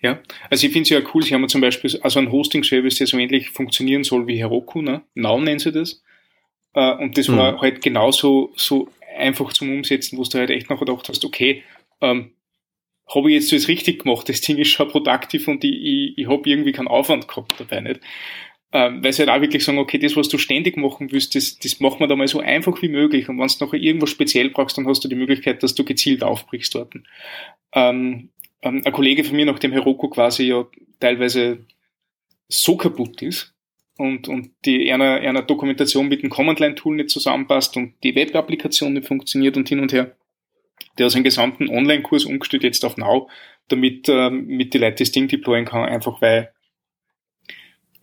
Ja, 0.02 0.20
also 0.50 0.68
ich 0.68 0.74
finde 0.74 0.84
es 0.84 0.90
ja 0.90 1.00
cool, 1.14 1.24
sie 1.24 1.34
haben 1.34 1.48
zum 1.48 1.62
Beispiel 1.62 1.98
also 2.02 2.20
einen 2.20 2.32
Hosting-Service, 2.32 2.96
der 2.96 3.08
so 3.08 3.18
ähnlich 3.18 3.52
funktionieren 3.52 4.04
soll 4.04 4.28
wie 4.28 4.38
Heroku, 4.38 4.82
ne? 4.82 5.04
Now 5.14 5.40
nennen 5.40 5.60
sie 5.60 5.72
das. 5.72 6.04
Äh, 6.74 6.96
und 6.96 7.18
das 7.18 7.30
war 7.30 7.54
mhm. 7.54 7.62
halt 7.62 7.82
genauso 7.82 8.52
so 8.58 8.90
einfach 9.18 9.54
zum 9.54 9.72
Umsetzen, 9.72 10.18
wo 10.18 10.24
du 10.24 10.38
halt 10.38 10.50
echt 10.50 10.70
noch 10.70 10.80
gedacht 10.80 11.08
hast, 11.08 11.24
okay, 11.24 11.64
ähm, 12.02 12.32
habe 13.14 13.30
ich 13.30 13.36
jetzt 13.36 13.52
das 13.52 13.68
richtig 13.68 14.04
gemacht, 14.04 14.28
das 14.28 14.42
Ding 14.42 14.58
ist 14.58 14.70
schon 14.70 14.90
produktiv 14.90 15.48
und 15.48 15.64
ich, 15.64 15.74
ich, 15.74 16.18
ich 16.18 16.28
habe 16.28 16.50
irgendwie 16.50 16.72
keinen 16.72 16.88
Aufwand 16.88 17.28
gehabt 17.28 17.56
dabei, 17.58 17.80
nicht? 17.80 18.02
Ähm, 18.74 19.02
weil 19.02 19.14
sie 19.14 19.22
halt 19.22 19.30
auch 19.30 19.42
wirklich 19.42 19.64
sagen, 19.64 19.78
okay, 19.78 19.98
das, 19.98 20.18
was 20.18 20.28
du 20.28 20.38
ständig 20.38 20.76
machen 20.76 21.12
willst, 21.12 21.36
das, 21.36 21.58
das 21.58 21.80
machen 21.80 22.02
wir 22.02 22.08
da 22.08 22.18
mal 22.18 22.28
so 22.28 22.42
einfach 22.42 22.82
wie 22.82 22.90
möglich. 22.90 23.30
Und 23.30 23.40
wenn 23.40 23.48
du 23.48 23.66
nachher 23.66 23.80
irgendwas 23.80 24.10
speziell 24.10 24.50
brauchst, 24.50 24.78
dann 24.78 24.88
hast 24.88 25.04
du 25.06 25.08
die 25.08 25.16
Möglichkeit, 25.16 25.64
dass 25.64 25.74
du 25.74 25.86
gezielt 25.86 26.22
aufbrichst 26.22 26.76
dort. 26.76 26.94
Ähm, 27.74 28.30
ähm, 28.62 28.82
ein 28.84 28.92
Kollege 28.92 29.24
von 29.24 29.38
mir, 29.38 29.46
nachdem 29.46 29.72
Heroku 29.72 30.10
quasi 30.10 30.48
ja 30.48 30.66
teilweise 31.00 31.66
so 32.50 32.76
kaputt 32.76 33.22
ist 33.22 33.54
und, 33.98 34.28
und 34.28 34.52
die 34.66 34.92
einer, 34.92 35.16
einer 35.16 35.44
Dokumentation 35.44 36.10
mit 36.10 36.24
dem 36.24 36.30
Command-Line-Tool 36.30 36.98
nicht 36.98 37.10
zusammenpasst 37.10 37.78
und 37.78 37.94
die 38.04 38.16
Web-Applikation 38.16 38.94
nicht 38.94 39.08
funktioniert 39.08 39.56
und 39.56 39.70
hin 39.70 39.80
und 39.80 39.94
her, 39.94 40.16
der 40.98 41.10
seinen 41.10 41.24
gesamten 41.24 41.70
Online-Kurs 41.70 42.26
umgestellt 42.26 42.64
jetzt 42.64 42.86
auf 42.86 42.98
Now, 42.98 43.30
damit 43.68 44.10
ähm, 44.10 44.48
mit 44.48 44.74
die 44.74 44.78
Leute 44.78 45.04
das 45.04 45.12
Ding 45.12 45.28
deployen 45.28 45.66
kann, 45.66 45.86
einfach 45.86 46.22
weil 46.22 46.52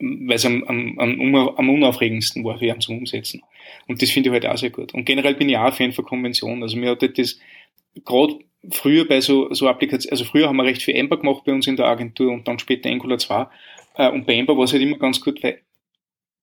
weil 0.01 0.37
es 0.37 0.45
am, 0.45 0.65
am, 0.65 0.99
am, 0.99 1.71
unaufregendsten 1.71 2.45
war 2.45 2.59
für 2.59 2.67
ihn 2.67 2.81
zum 2.81 2.99
Umsetzen. 2.99 3.43
Und 3.87 4.03
das 4.03 4.11
finde 4.11 4.29
ich 4.29 4.33
halt 4.33 4.47
auch 4.47 4.59
sehr 4.59 4.71
gut. 4.71 4.93
Und 4.93 5.05
generell 5.05 5.35
bin 5.35 5.49
ich 5.49 5.57
auch 5.57 5.73
Fan 5.73 5.93
von 5.93 6.05
Konventionen. 6.05 6.63
Also 6.63 6.77
mir 6.77 6.91
hat 6.91 7.19
das 7.19 7.39
gerade 8.05 8.39
früher 8.71 9.07
bei 9.07 9.21
so, 9.21 9.53
so 9.55 9.69
Applikationen, 9.69 10.13
also 10.13 10.25
früher 10.25 10.49
haben 10.49 10.57
wir 10.57 10.65
recht 10.65 10.83
viel 10.83 10.97
Ember 10.97 11.19
gemacht 11.19 11.43
bei 11.45 11.53
uns 11.53 11.67
in 11.67 11.77
der 11.77 11.87
Agentur 11.87 12.33
und 12.33 12.49
dann 12.49 12.59
später 12.59 12.91
Angular 12.91 13.19
2. 13.19 13.47
Äh, 13.97 14.11
und 14.11 14.27
bei 14.27 14.35
Ember 14.35 14.57
war 14.57 14.65
es 14.65 14.73
halt 14.73 14.83
immer 14.83 14.99
ganz 14.99 15.21
gut, 15.21 15.43
weil, 15.43 15.61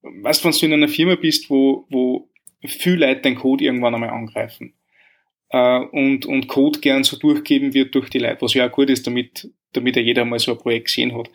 weißt 0.02 0.44
du, 0.44 0.50
wenn 0.50 0.58
du 0.58 0.65
in 0.65 0.74
einer 0.74 0.88
Firma 0.88 1.15
bist, 1.15 1.50
wo, 1.50 1.86
wo 1.89 2.30
viel 2.65 2.96
Leute 2.96 3.22
deinen 3.22 3.36
Code 3.36 3.63
irgendwann 3.63 3.96
einmal 3.96 4.10
angreifen, 4.10 4.74
äh, 5.51 5.79
und, 5.79 6.25
und 6.25 6.47
Code 6.47 6.79
gern 6.79 7.03
so 7.03 7.17
durchgeben 7.17 7.73
wird 7.73 7.93
durch 7.93 8.09
die 8.09 8.19
Leute, 8.19 8.41
was 8.41 8.53
ja 8.53 8.67
auch 8.67 8.71
gut 8.71 8.89
ist, 8.89 9.05
damit, 9.05 9.49
damit 9.73 9.95
ja 9.95 10.01
jeder 10.01 10.25
mal 10.25 10.39
so 10.39 10.51
ein 10.51 10.57
Projekt 10.57 10.87
gesehen 10.87 11.15
hat. 11.15 11.29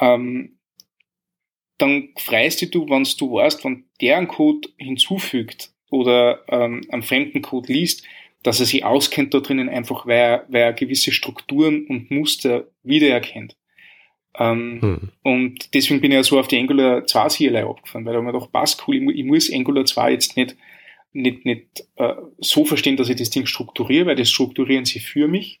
Ähm, 0.00 0.58
dann 1.78 2.08
freust 2.16 2.74
du, 2.74 2.88
wenn 2.88 3.04
du 3.04 3.32
weißt, 3.32 3.64
wenn 3.64 3.84
der 4.00 4.18
einen 4.18 4.28
Code 4.28 4.68
hinzufügt 4.78 5.70
oder 5.90 6.42
ähm, 6.48 6.82
einen 6.90 7.02
fremden 7.02 7.42
Code 7.42 7.72
liest, 7.72 8.04
dass 8.42 8.60
er 8.60 8.66
sich 8.66 8.84
auskennt 8.84 9.34
da 9.34 9.40
drinnen, 9.40 9.68
einfach 9.68 10.06
weil 10.06 10.16
er, 10.16 10.46
weil 10.48 10.62
er 10.62 10.72
gewisse 10.72 11.12
Strukturen 11.12 11.86
und 11.86 12.10
Muster 12.10 12.66
wiedererkennt. 12.82 13.56
Ähm, 14.38 14.80
hm. 14.80 15.08
Und 15.22 15.74
deswegen 15.74 16.00
bin 16.00 16.12
ich 16.12 16.16
ja 16.16 16.22
so 16.22 16.38
auf 16.38 16.48
die 16.48 16.58
Angular 16.58 17.06
2 17.06 17.28
CLI 17.28 17.58
abgefahren, 17.58 18.04
weil 18.04 18.14
da 18.14 18.22
mir 18.22 18.32
doch 18.32 18.52
passt, 18.52 18.86
cool, 18.86 18.96
ich, 18.96 19.18
ich 19.18 19.24
muss 19.24 19.52
Angular 19.52 19.84
2 19.84 20.12
jetzt 20.12 20.36
nicht 20.36 20.56
nicht, 21.16 21.44
nicht 21.44 21.84
äh, 21.96 22.14
so 22.38 22.64
verstehen, 22.64 22.96
dass 22.96 23.08
ich 23.08 23.16
das 23.16 23.30
Ding 23.30 23.46
strukturiere, 23.46 24.06
weil 24.06 24.16
das 24.16 24.30
strukturieren 24.30 24.84
sie 24.84 25.00
für 25.00 25.28
mich. 25.28 25.60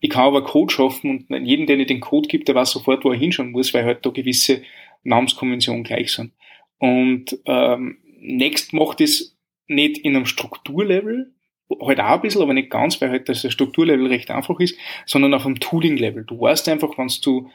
Ich 0.00 0.10
kann 0.10 0.24
aber 0.24 0.44
Code 0.44 0.72
schaffen 0.72 1.26
und 1.28 1.46
jedem, 1.46 1.66
der 1.66 1.76
nicht 1.76 1.90
den 1.90 2.00
Code 2.00 2.28
gibt, 2.28 2.48
der 2.48 2.54
weiß 2.54 2.70
sofort, 2.70 3.04
wo 3.04 3.12
er 3.12 3.18
hinschauen 3.18 3.52
muss, 3.52 3.72
weil 3.74 3.84
halt 3.84 4.04
da 4.04 4.10
gewisse 4.10 4.62
Namenskonventionen 5.02 5.84
gleich 5.84 6.12
sind. 6.12 6.32
Und 6.78 7.38
ähm, 7.46 7.98
Next 8.20 8.72
macht 8.72 9.00
es 9.00 9.36
nicht 9.66 9.98
in 9.98 10.14
einem 10.14 10.26
Strukturlevel, 10.26 11.32
halt 11.80 12.00
auch 12.00 12.04
ein 12.04 12.20
bisschen, 12.20 12.42
aber 12.42 12.54
nicht 12.54 12.70
ganz, 12.70 13.00
weil 13.00 13.10
halt 13.10 13.28
das 13.28 13.50
Strukturlevel 13.50 14.06
recht 14.06 14.30
einfach 14.30 14.60
ist, 14.60 14.76
sondern 15.06 15.34
auf 15.34 15.46
einem 15.46 15.60
Tooling-Level. 15.60 16.24
Du 16.24 16.40
weißt 16.40 16.68
einfach, 16.68 16.98
wenn 16.98 17.10
du 17.22 17.50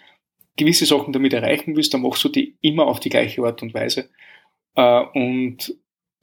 gewisse 0.58 0.86
Sachen 0.86 1.13
damit 1.13 1.34
erreichen 1.34 1.75
willst, 1.75 1.93
dann 1.93 2.02
machst 2.02 2.23
du 2.23 2.30
die 2.30 2.58
immer 2.62 2.88
auf 2.88 2.99
die 2.99 3.10
gleiche 3.10 3.43
Art 3.43 3.62
und 3.62 3.73
Weise. 3.73 4.10
Äh, 4.75 5.04
und 5.13 5.75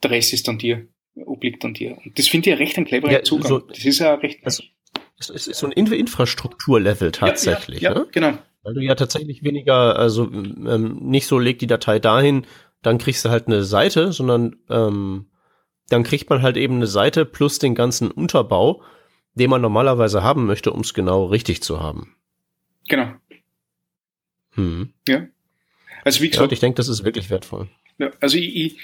der 0.03 0.11
Rest 0.11 0.33
ist 0.33 0.47
dann 0.47 0.57
dir 0.57 0.87
obliegt 1.25 1.63
an 1.65 1.73
dir. 1.73 1.97
Und 2.03 2.17
das 2.17 2.27
finde 2.27 2.49
ich 2.49 2.55
ja 2.55 2.57
recht 2.57 2.77
ein 2.77 2.85
cleverer 2.85 3.11
ja, 3.11 3.23
Zugang. 3.23 3.49
So, 3.49 3.59
das 3.59 3.83
ist 3.85 3.99
ja 3.99 4.13
recht. 4.15 4.39
Also, 4.43 4.63
es 5.19 5.29
ist 5.29 5.57
so 5.57 5.67
ein 5.67 5.71
Infrastrukturlevel 5.71 7.11
tatsächlich. 7.11 7.81
Ja, 7.81 7.93
ja, 7.93 7.99
ne? 7.99 8.07
genau. 8.11 8.37
Weil 8.63 8.73
du 8.75 8.81
ja 8.81 8.95
tatsächlich 8.95 9.43
weniger, 9.43 9.97
also 9.97 10.25
ähm, 10.25 10.99
nicht 11.01 11.27
so 11.27 11.39
leg 11.39 11.57
die 11.59 11.67
Datei 11.67 11.99
dahin, 11.99 12.45
dann 12.81 12.97
kriegst 12.97 13.25
du 13.25 13.29
halt 13.29 13.47
eine 13.47 13.63
Seite, 13.63 14.11
sondern 14.11 14.57
ähm, 14.69 15.27
dann 15.89 16.03
kriegt 16.03 16.29
man 16.29 16.41
halt 16.41 16.57
eben 16.57 16.75
eine 16.75 16.87
Seite 16.87 17.25
plus 17.25 17.59
den 17.59 17.75
ganzen 17.75 18.11
Unterbau, 18.11 18.83
den 19.35 19.49
man 19.49 19.61
normalerweise 19.61 20.21
haben 20.21 20.45
möchte, 20.45 20.71
um 20.71 20.81
es 20.81 20.93
genau 20.93 21.25
richtig 21.25 21.63
zu 21.63 21.79
haben. 21.79 22.15
Genau. 22.87 23.13
Hm. 24.51 24.93
Ja. 25.07 25.27
Also 26.03 26.21
wie 26.21 26.29
gesagt, 26.29 26.51
ja, 26.51 26.53
ich 26.53 26.59
denke, 26.59 26.77
das 26.77 26.87
ist 26.87 27.03
wirklich 27.03 27.29
wertvoll. 27.29 27.67
Ja, 27.99 28.11
also 28.19 28.37
ich, 28.37 28.55
ich 28.55 28.77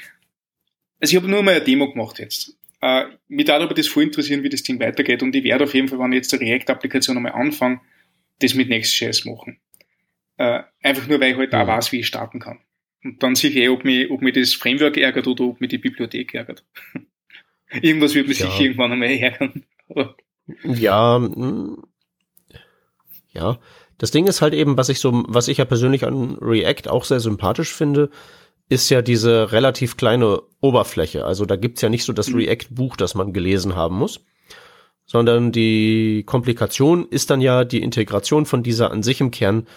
also 1.04 1.12
ich 1.12 1.22
habe 1.22 1.30
nur 1.30 1.44
mal 1.44 1.56
eine 1.56 1.66
Demo 1.66 1.92
gemacht 1.92 2.18
jetzt. 2.18 2.58
Äh, 2.80 3.08
mich 3.28 3.46
darf 3.46 3.62
aber 3.62 3.74
das 3.74 3.88
voll 3.88 4.04
interessieren, 4.04 4.42
wie 4.44 4.48
das 4.48 4.64
Ding 4.64 4.80
weitergeht 4.80 5.22
und 5.22 5.36
ich 5.36 5.44
werde 5.44 5.66
auf 5.66 5.74
jeden 5.74 5.90
Fall, 5.90 6.00
wenn 6.00 6.14
ich 6.14 6.20
jetzt 6.20 6.34
eine 6.34 6.44
React-Applikation 6.44 7.18
einmal 7.18 7.34
anfange, 7.34 7.82
das 8.40 8.54
mit 8.54 8.70
Next.js 8.70 9.26
machen. 9.26 9.60
Äh, 10.38 10.62
einfach 10.82 11.06
nur, 11.10 11.20
weil 11.20 11.32
ich 11.32 11.38
halt 11.38 11.52
mhm. 11.52 11.60
auch 11.60 11.68
weiß, 11.68 11.92
wie 11.92 12.00
ich 12.00 12.08
starten 12.08 12.40
kann. 12.40 12.60
Und 13.04 13.22
dann 13.22 13.36
sehe 13.36 13.50
ich 13.50 13.58
eh, 13.58 13.68
ob 13.68 13.84
mich, 13.84 14.10
ob 14.10 14.22
mich 14.22 14.34
das 14.34 14.54
Framework 14.54 14.96
ärgert 14.96 15.28
oder 15.28 15.44
ob 15.44 15.60
mich 15.60 15.72
die 15.72 15.78
Bibliothek 15.78 16.34
ärgert. 16.36 16.64
Irgendwas 17.82 18.16
wird 18.16 18.30
mich 18.30 18.40
ja. 18.40 18.46
sicher 18.46 18.62
irgendwann 18.64 18.94
einmal 18.94 19.10
ärgern. 19.10 19.64
Ja, 20.64 21.20
mm, 21.20 21.84
ja. 23.32 23.60
Das 23.98 24.12
Ding 24.12 24.28
ist 24.28 24.42
halt 24.42 24.54
eben, 24.54 24.76
was 24.76 24.90
ich 24.90 25.00
so, 25.00 25.24
was 25.28 25.48
ich 25.48 25.58
ja 25.58 25.66
persönlich 25.66 26.06
an 26.06 26.38
React 26.42 26.90
auch 26.90 27.06
sehr 27.06 27.22
sympathisch 27.22 27.74
finde, 27.74 28.10
ist 28.74 28.90
ja 28.90 29.04
diese 29.04 29.52
relativ 29.52 29.98
kleine 29.98 30.42
Oberfläche. 30.60 31.26
Also 31.26 31.46
da 31.46 31.56
gibt's 31.56 31.82
ja 31.82 31.90
nicht 31.90 32.04
so 32.04 32.12
das 32.12 32.30
mhm. 32.30 32.38
React-Buch, 32.38 32.96
das 32.98 33.14
man 33.14 33.32
gelesen 33.32 33.76
haben 33.76 33.96
muss, 33.96 34.22
sondern 35.06 35.52
die 35.52 36.24
Komplikation 36.26 37.08
ist 37.08 37.30
dann 37.30 37.40
ja 37.40 37.66
die 37.66 37.84
Integration 37.84 38.48
von 38.48 38.64
dieser 38.64 38.92
an 38.92 39.04
sich 39.04 39.22
im 39.22 39.30
Kern 39.30 39.68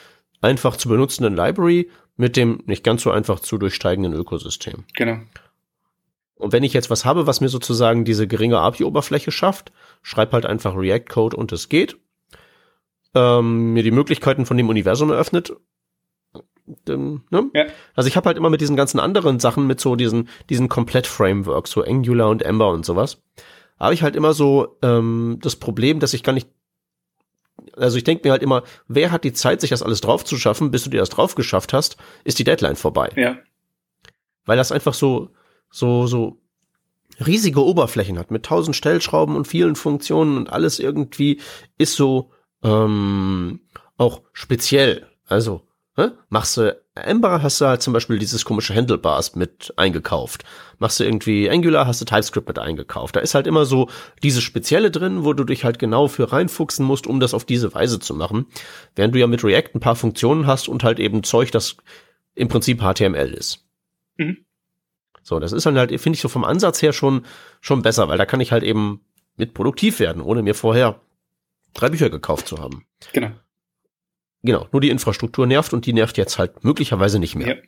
einfach 0.41 0.77
zu 0.77 0.89
benutzenden 0.89 1.37
Library 1.37 1.91
mit 2.17 2.37
dem 2.37 2.63
nicht 2.65 2.85
ganz 2.85 3.03
so 3.03 3.11
einfach 3.11 3.41
zu 3.41 3.59
durchsteigenden 3.59 4.15
Ökosystem. 4.15 4.85
Genau. 4.95 5.19
Und 6.37 6.53
wenn 6.53 6.65
ich 6.65 6.73
jetzt 6.73 6.91
was 6.91 7.05
habe, 7.05 7.27
was 7.27 7.43
mir 7.43 7.49
sozusagen 7.51 8.05
diese 8.05 8.27
geringe 8.27 8.59
API-Oberfläche 8.59 9.31
schafft, 9.31 9.73
schreib 10.03 10.33
halt 10.33 10.47
einfach 10.47 10.75
React-Code 10.75 11.37
und 11.37 11.53
es 11.53 11.69
geht, 11.69 11.99
ähm, 13.15 13.75
mir 13.75 13.83
die 13.83 13.91
Möglichkeiten 13.91 14.47
von 14.47 14.57
dem 14.57 14.69
Universum 14.71 15.11
eröffnet. 15.11 15.55
Ähm, 16.89 17.23
ne? 17.31 17.51
ja. 17.55 17.67
Also 17.95 18.09
ich 18.09 18.17
habe 18.17 18.27
halt 18.27 18.37
immer 18.37 18.51
mit 18.51 18.61
diesen 18.61 18.77
ganzen 18.77 19.01
anderen 19.01 19.41
Sachen, 19.41 19.67
mit 19.67 19.81
so 19.81 19.97
diesen, 19.97 20.29
diesen 20.51 20.69
Komplett-Frameworks, 20.69 21.71
so 21.71 21.83
Angular 21.83 22.29
und 22.29 22.43
Ember 22.43 22.71
und 22.71 22.85
sowas, 22.85 23.23
habe 23.79 23.95
ich 23.95 24.03
halt 24.03 24.17
immer 24.17 24.33
so 24.33 24.79
ähm, 24.83 25.39
das 25.43 25.57
Problem, 25.57 26.01
dass 26.01 26.15
ich 26.15 26.23
gar 26.23 26.33
nicht 26.33 26.49
also 27.77 27.97
ich 27.97 28.05
denke 28.05 28.27
mir 28.27 28.33
halt 28.33 28.43
immer, 28.43 28.63
wer 28.87 29.11
hat 29.11 29.25
die 29.25 29.33
Zeit, 29.33 29.61
sich 29.61 29.71
das 29.71 29.83
alles 29.83 30.01
drauf 30.01 30.25
zu 30.25 30.37
schaffen, 30.37 30.71
bis 30.71 30.85
du 30.85 30.91
dir 30.91 31.01
das 31.01 31.09
drauf 31.09 31.35
geschafft 31.35 31.73
hast, 31.73 31.97
ist 32.25 32.39
die 32.39 32.45
Deadline 32.45 32.77
vorbei. 32.77 33.11
Ja. 33.17 33.39
Weil 34.45 34.57
das 34.57 34.73
einfach 34.73 34.95
so, 34.95 35.31
so, 35.71 36.07
so 36.07 36.39
riesige 37.25 37.65
Oberflächen 37.65 38.19
hat 38.19 38.31
mit 38.31 38.45
tausend 38.45 38.77
Stellschrauben 38.77 39.37
und 39.37 39.47
vielen 39.47 39.77
Funktionen 39.77 40.37
und 40.37 40.53
alles 40.53 40.79
irgendwie 40.79 41.41
ist 41.79 41.95
so 41.95 42.31
ähm, 42.63 43.61
auch 43.97 44.23
speziell. 44.33 45.07
Also 45.27 45.63
Hä? 45.97 46.11
Machst 46.29 46.59
du 46.59 46.77
Ember, 46.95 47.43
hast 47.43 47.61
du 47.61 47.67
halt 47.67 47.81
zum 47.81 47.95
Beispiel 47.95 48.19
dieses 48.19 48.45
komische 48.45 48.75
Handlebars 48.75 49.35
mit 49.35 49.73
eingekauft. 49.77 50.45
Machst 50.79 51.01
du 51.01 51.05
irgendwie 51.05 51.49
Angular, 51.49 51.87
hast 51.87 52.03
du 52.03 52.05
TypeScript 52.05 52.49
mit 52.49 52.59
eingekauft. 52.59 53.17
Da 53.17 53.21
ist 53.21 53.35
halt 53.35 53.47
immer 53.47 53.65
so 53.65 53.89
dieses 54.23 54.43
Spezielle 54.43 54.91
drin, 54.91 55.25
wo 55.25 55.33
du 55.33 55.45
dich 55.45 55.65
halt 55.65 55.79
genau 55.79 56.09
für 56.09 56.33
reinfuchsen 56.33 56.85
musst, 56.85 57.07
um 57.07 57.19
das 57.19 57.33
auf 57.33 57.47
diese 57.47 57.73
Weise 57.75 57.99
zu 57.99 58.15
machen. 58.15 58.47
Während 58.95 59.15
du 59.15 59.19
ja 59.19 59.27
mit 59.27 59.43
React 59.43 59.75
ein 59.75 59.81
paar 59.81 59.97
Funktionen 59.97 60.47
hast 60.47 60.69
und 60.69 60.85
halt 60.85 61.01
eben 61.01 61.23
Zeug, 61.23 61.51
das 61.51 61.77
im 62.35 62.49
Prinzip 62.49 62.83
HTML 62.83 63.33
ist. 63.33 63.65
Mhm. 64.17 64.45
So, 65.23 65.41
das 65.41 65.53
ist 65.53 65.65
dann 65.65 65.79
halt, 65.79 65.99
finde 66.01 66.17
ich 66.17 66.23
so 66.23 66.29
vom 66.29 66.45
Ansatz 66.45 66.83
her 66.83 66.93
schon, 66.93 67.25
schon 67.61 67.83
besser, 67.83 68.09
weil 68.09 68.19
da 68.19 68.27
kann 68.27 68.41
ich 68.41 68.53
halt 68.53 68.63
eben 68.63 69.01
mit 69.37 69.55
produktiv 69.55 69.99
werden, 69.99 70.23
ohne 70.23 70.43
mir 70.43 70.55
vorher 70.55 71.01
drei 71.75 71.89
Bücher 71.89 72.11
gekauft 72.11 72.47
zu 72.47 72.59
haben. 72.59 72.87
Genau. 73.13 73.31
Genau, 74.47 74.69
nur 74.71 74.81
die 74.81 74.91
Infrastruktur 74.91 75.47
nervt 75.47 75.73
und 75.73 75.87
die 75.87 75.93
nervt 75.93 76.17
jetzt 76.17 76.39
halt 76.39 76.63
möglicherweise 76.63 77.19
nicht 77.19 77.35
mehr. 77.35 77.59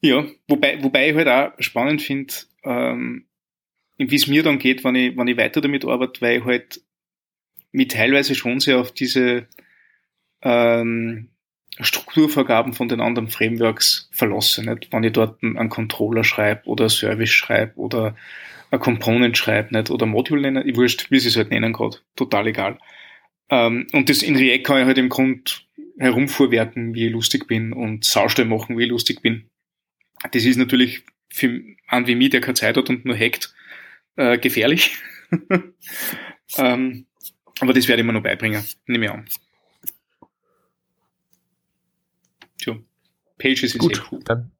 Ja, 0.00 0.16
ja 0.22 0.26
wobei, 0.48 0.82
wobei 0.82 1.10
ich 1.10 1.14
halt 1.14 1.28
auch 1.28 1.52
spannend 1.58 2.00
finde, 2.00 2.32
ähm, 2.64 3.26
wie 3.98 4.16
es 4.16 4.26
mir 4.26 4.42
dann 4.42 4.58
geht, 4.58 4.82
wenn 4.82 4.94
ich, 4.94 5.16
wenn 5.16 5.28
ich 5.28 5.36
weiter 5.36 5.60
damit 5.60 5.84
arbeite, 5.84 6.22
weil 6.22 6.38
ich 6.38 6.44
halt 6.46 6.80
mich 7.70 7.88
teilweise 7.88 8.34
schon 8.34 8.60
sehr 8.60 8.78
auf 8.78 8.92
diese 8.92 9.46
ähm, 10.40 11.28
Strukturvergaben 11.78 12.72
von 12.72 12.88
den 12.88 13.02
anderen 13.02 13.28
Frameworks 13.28 14.08
verlasse. 14.12 14.64
Nicht? 14.64 14.90
Wenn 14.90 15.04
ich 15.04 15.12
dort 15.12 15.42
einen 15.42 15.68
Controller 15.68 16.24
schreibe 16.24 16.66
oder 16.66 16.88
Service 16.88 17.30
schreibe 17.30 17.78
oder 17.78 18.16
ein 18.70 18.80
Component 18.80 19.36
schreibe 19.36 19.76
nicht? 19.76 19.90
oder 19.90 20.06
Module 20.06 20.40
nennen, 20.40 20.66
ich 20.66 20.76
wurscht, 20.76 21.10
wie 21.10 21.18
sie 21.18 21.28
es 21.28 21.36
halt 21.36 21.50
nennen 21.50 21.74
gerade, 21.74 21.98
total 22.16 22.46
egal. 22.46 22.78
Ähm, 23.50 23.86
und 23.92 24.08
das 24.08 24.22
in 24.22 24.36
React 24.36 24.62
kann 24.62 24.80
ich 24.80 24.86
halt 24.86 24.98
im 24.98 25.08
Grund 25.08 25.66
herumvorwerten, 25.98 26.94
wie 26.94 27.06
ich 27.06 27.12
lustig 27.12 27.46
bin 27.46 27.72
und 27.72 28.04
Saustall 28.04 28.46
machen, 28.46 28.78
wie 28.78 28.84
ich 28.84 28.90
lustig 28.90 29.20
bin. 29.22 29.50
Das 30.32 30.44
ist 30.44 30.56
natürlich 30.56 31.04
für 31.28 31.62
einen 31.86 32.06
wie 32.06 32.14
mich, 32.14 32.30
der 32.30 32.40
keine 32.40 32.54
Zeit 32.54 32.76
hat 32.76 32.88
und 32.88 33.04
nur 33.04 33.16
hackt, 33.16 33.54
äh, 34.16 34.38
gefährlich. 34.38 34.96
ähm, 36.56 37.06
aber 37.60 37.72
das 37.72 37.88
werde 37.88 38.02
ich 38.02 38.06
mir 38.06 38.12
noch 38.12 38.22
beibringen, 38.22 38.64
nehme 38.86 39.06
ich 39.06 39.10
an. 39.10 39.28
Tja, 42.58 42.76
Pages 43.38 43.62
ist 43.62 43.78
Gut, 43.78 44.02
cool. 44.10 44.20
dann 44.24 44.52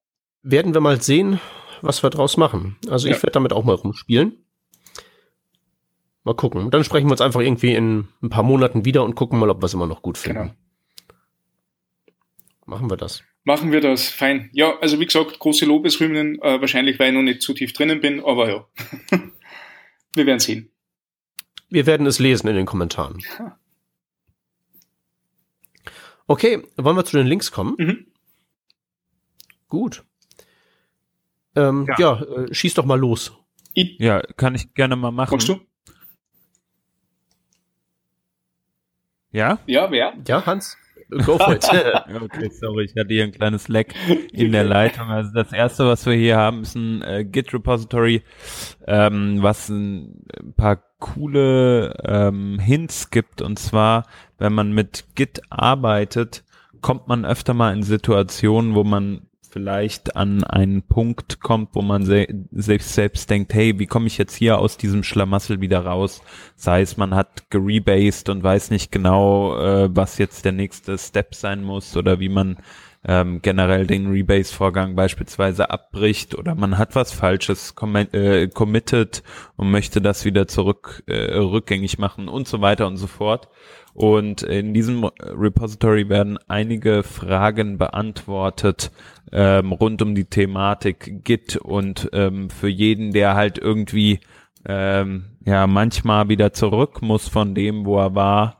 werden 0.42 0.74
wir 0.74 0.80
mal 0.80 1.00
sehen, 1.00 1.40
was 1.82 2.02
wir 2.02 2.10
draus 2.10 2.36
machen. 2.36 2.76
Also 2.88 3.08
ich 3.08 3.16
ja. 3.16 3.22
werde 3.22 3.32
damit 3.32 3.52
auch 3.52 3.64
mal 3.64 3.74
rumspielen. 3.74 4.44
Mal 6.24 6.34
gucken. 6.34 6.70
Dann 6.70 6.84
sprechen 6.84 7.06
wir 7.06 7.12
uns 7.12 7.20
einfach 7.20 7.40
irgendwie 7.40 7.74
in 7.74 8.08
ein 8.22 8.28
paar 8.28 8.42
Monaten 8.42 8.84
wieder 8.84 9.04
und 9.04 9.14
gucken 9.14 9.38
mal, 9.38 9.50
ob 9.50 9.62
wir 9.62 9.66
es 9.66 9.74
immer 9.74 9.86
noch 9.86 10.02
gut 10.02 10.18
finden. 10.18 10.42
Genau. 10.42 10.54
Machen 12.66 12.90
wir 12.90 12.96
das. 12.96 13.24
Machen 13.42 13.72
wir 13.72 13.80
das, 13.80 14.08
fein. 14.08 14.50
Ja, 14.52 14.78
also 14.80 15.00
wie 15.00 15.06
gesagt, 15.06 15.38
große 15.38 15.64
Lobesrühmen, 15.64 16.40
äh, 16.42 16.60
wahrscheinlich, 16.60 16.98
weil 16.98 17.08
ich 17.08 17.14
noch 17.14 17.22
nicht 17.22 17.40
zu 17.40 17.54
tief 17.54 17.72
drinnen 17.72 18.00
bin, 18.00 18.22
aber 18.22 18.50
ja. 18.50 18.66
wir 20.14 20.26
werden 20.26 20.40
sehen. 20.40 20.70
Wir 21.70 21.86
werden 21.86 22.06
es 22.06 22.18
lesen 22.18 22.48
in 22.48 22.56
den 22.56 22.66
Kommentaren. 22.66 23.22
Okay, 26.26 26.62
wollen 26.76 26.96
wir 26.96 27.04
zu 27.04 27.16
den 27.16 27.26
Links 27.26 27.50
kommen? 27.50 27.74
Mhm. 27.78 28.06
Gut. 29.68 30.04
Ähm, 31.56 31.86
ja, 31.88 31.96
ja 31.98 32.22
äh, 32.22 32.54
schieß 32.54 32.74
doch 32.74 32.84
mal 32.84 32.98
los. 32.98 33.32
Ja, 33.74 34.20
kann 34.36 34.54
ich 34.54 34.74
gerne 34.74 34.96
mal 34.96 35.12
machen. 35.12 35.30
Kommst 35.30 35.48
du? 35.48 35.60
Ja? 39.32 39.58
Ja, 39.66 39.90
wer? 39.90 40.12
Ja, 40.26 40.44
Hans. 40.46 40.76
Go 41.10 41.38
for 41.38 41.54
it. 41.54 41.64
okay, 42.22 42.50
sorry, 42.50 42.84
ich 42.84 42.94
hatte 42.96 43.12
hier 43.12 43.24
ein 43.24 43.32
kleines 43.32 43.68
Leck 43.68 43.94
in 44.32 44.52
der 44.52 44.64
Leitung. 44.64 45.08
Also 45.08 45.32
das 45.32 45.52
erste, 45.52 45.86
was 45.86 46.06
wir 46.06 46.14
hier 46.14 46.36
haben, 46.36 46.62
ist 46.62 46.76
ein 46.76 47.02
äh, 47.02 47.24
Git-Repository, 47.24 48.22
ähm, 48.86 49.42
was 49.42 49.68
ein, 49.68 50.24
ein 50.40 50.52
paar 50.54 50.82
coole 50.98 51.96
ähm, 52.04 52.58
Hints 52.60 53.10
gibt. 53.10 53.42
Und 53.42 53.58
zwar, 53.58 54.06
wenn 54.38 54.52
man 54.52 54.72
mit 54.72 55.06
Git 55.16 55.42
arbeitet, 55.50 56.44
kommt 56.80 57.08
man 57.08 57.24
öfter 57.24 57.54
mal 57.54 57.72
in 57.72 57.82
Situationen, 57.82 58.74
wo 58.74 58.84
man 58.84 59.22
vielleicht 59.50 60.16
an 60.16 60.44
einen 60.44 60.82
Punkt 60.82 61.40
kommt, 61.40 61.70
wo 61.74 61.82
man 61.82 62.04
se 62.04 62.26
selbst, 62.52 62.94
selbst 62.94 63.28
denkt, 63.30 63.52
hey, 63.54 63.78
wie 63.78 63.86
komme 63.86 64.06
ich 64.06 64.18
jetzt 64.18 64.34
hier 64.34 64.58
aus 64.58 64.76
diesem 64.76 65.02
Schlamassel 65.02 65.60
wieder 65.60 65.80
raus? 65.80 66.22
Sei 66.56 66.82
es, 66.82 66.96
man 66.96 67.14
hat 67.14 67.50
gerebased 67.50 68.28
und 68.28 68.42
weiß 68.42 68.70
nicht 68.70 68.92
genau, 68.92 69.58
äh, 69.58 69.94
was 69.94 70.18
jetzt 70.18 70.44
der 70.44 70.52
nächste 70.52 70.96
Step 70.98 71.34
sein 71.34 71.62
muss 71.62 71.96
oder 71.96 72.20
wie 72.20 72.28
man 72.28 72.58
ähm, 73.04 73.40
generell 73.40 73.86
den 73.86 74.10
Rebase-Vorgang 74.10 74.94
beispielsweise 74.94 75.70
abbricht 75.70 76.36
oder 76.36 76.54
man 76.54 76.76
hat 76.76 76.94
was 76.94 77.12
Falsches 77.12 77.74
äh, 78.12 78.48
committed 78.48 79.22
und 79.56 79.70
möchte 79.70 80.02
das 80.02 80.24
wieder 80.24 80.46
zurück 80.48 81.02
äh, 81.06 81.34
rückgängig 81.38 81.98
machen 81.98 82.28
und 82.28 82.46
so 82.46 82.60
weiter 82.60 82.86
und 82.86 82.98
so 82.98 83.06
fort. 83.06 83.48
Und 83.94 84.42
in 84.42 84.72
diesem 84.72 85.04
Repository 85.04 86.08
werden 86.08 86.38
einige 86.46 87.02
Fragen 87.02 87.76
beantwortet 87.76 88.92
ähm, 89.32 89.72
rund 89.72 90.02
um 90.02 90.14
die 90.14 90.26
Thematik 90.26 91.24
Git 91.24 91.56
und 91.56 92.08
ähm, 92.12 92.50
für 92.50 92.68
jeden, 92.68 93.12
der 93.12 93.34
halt 93.34 93.58
irgendwie 93.58 94.20
ähm, 94.66 95.36
ja 95.44 95.66
manchmal 95.66 96.28
wieder 96.28 96.52
zurück 96.52 97.02
muss 97.02 97.28
von 97.28 97.54
dem, 97.54 97.84
wo 97.84 97.98
er 97.98 98.14
war, 98.14 98.59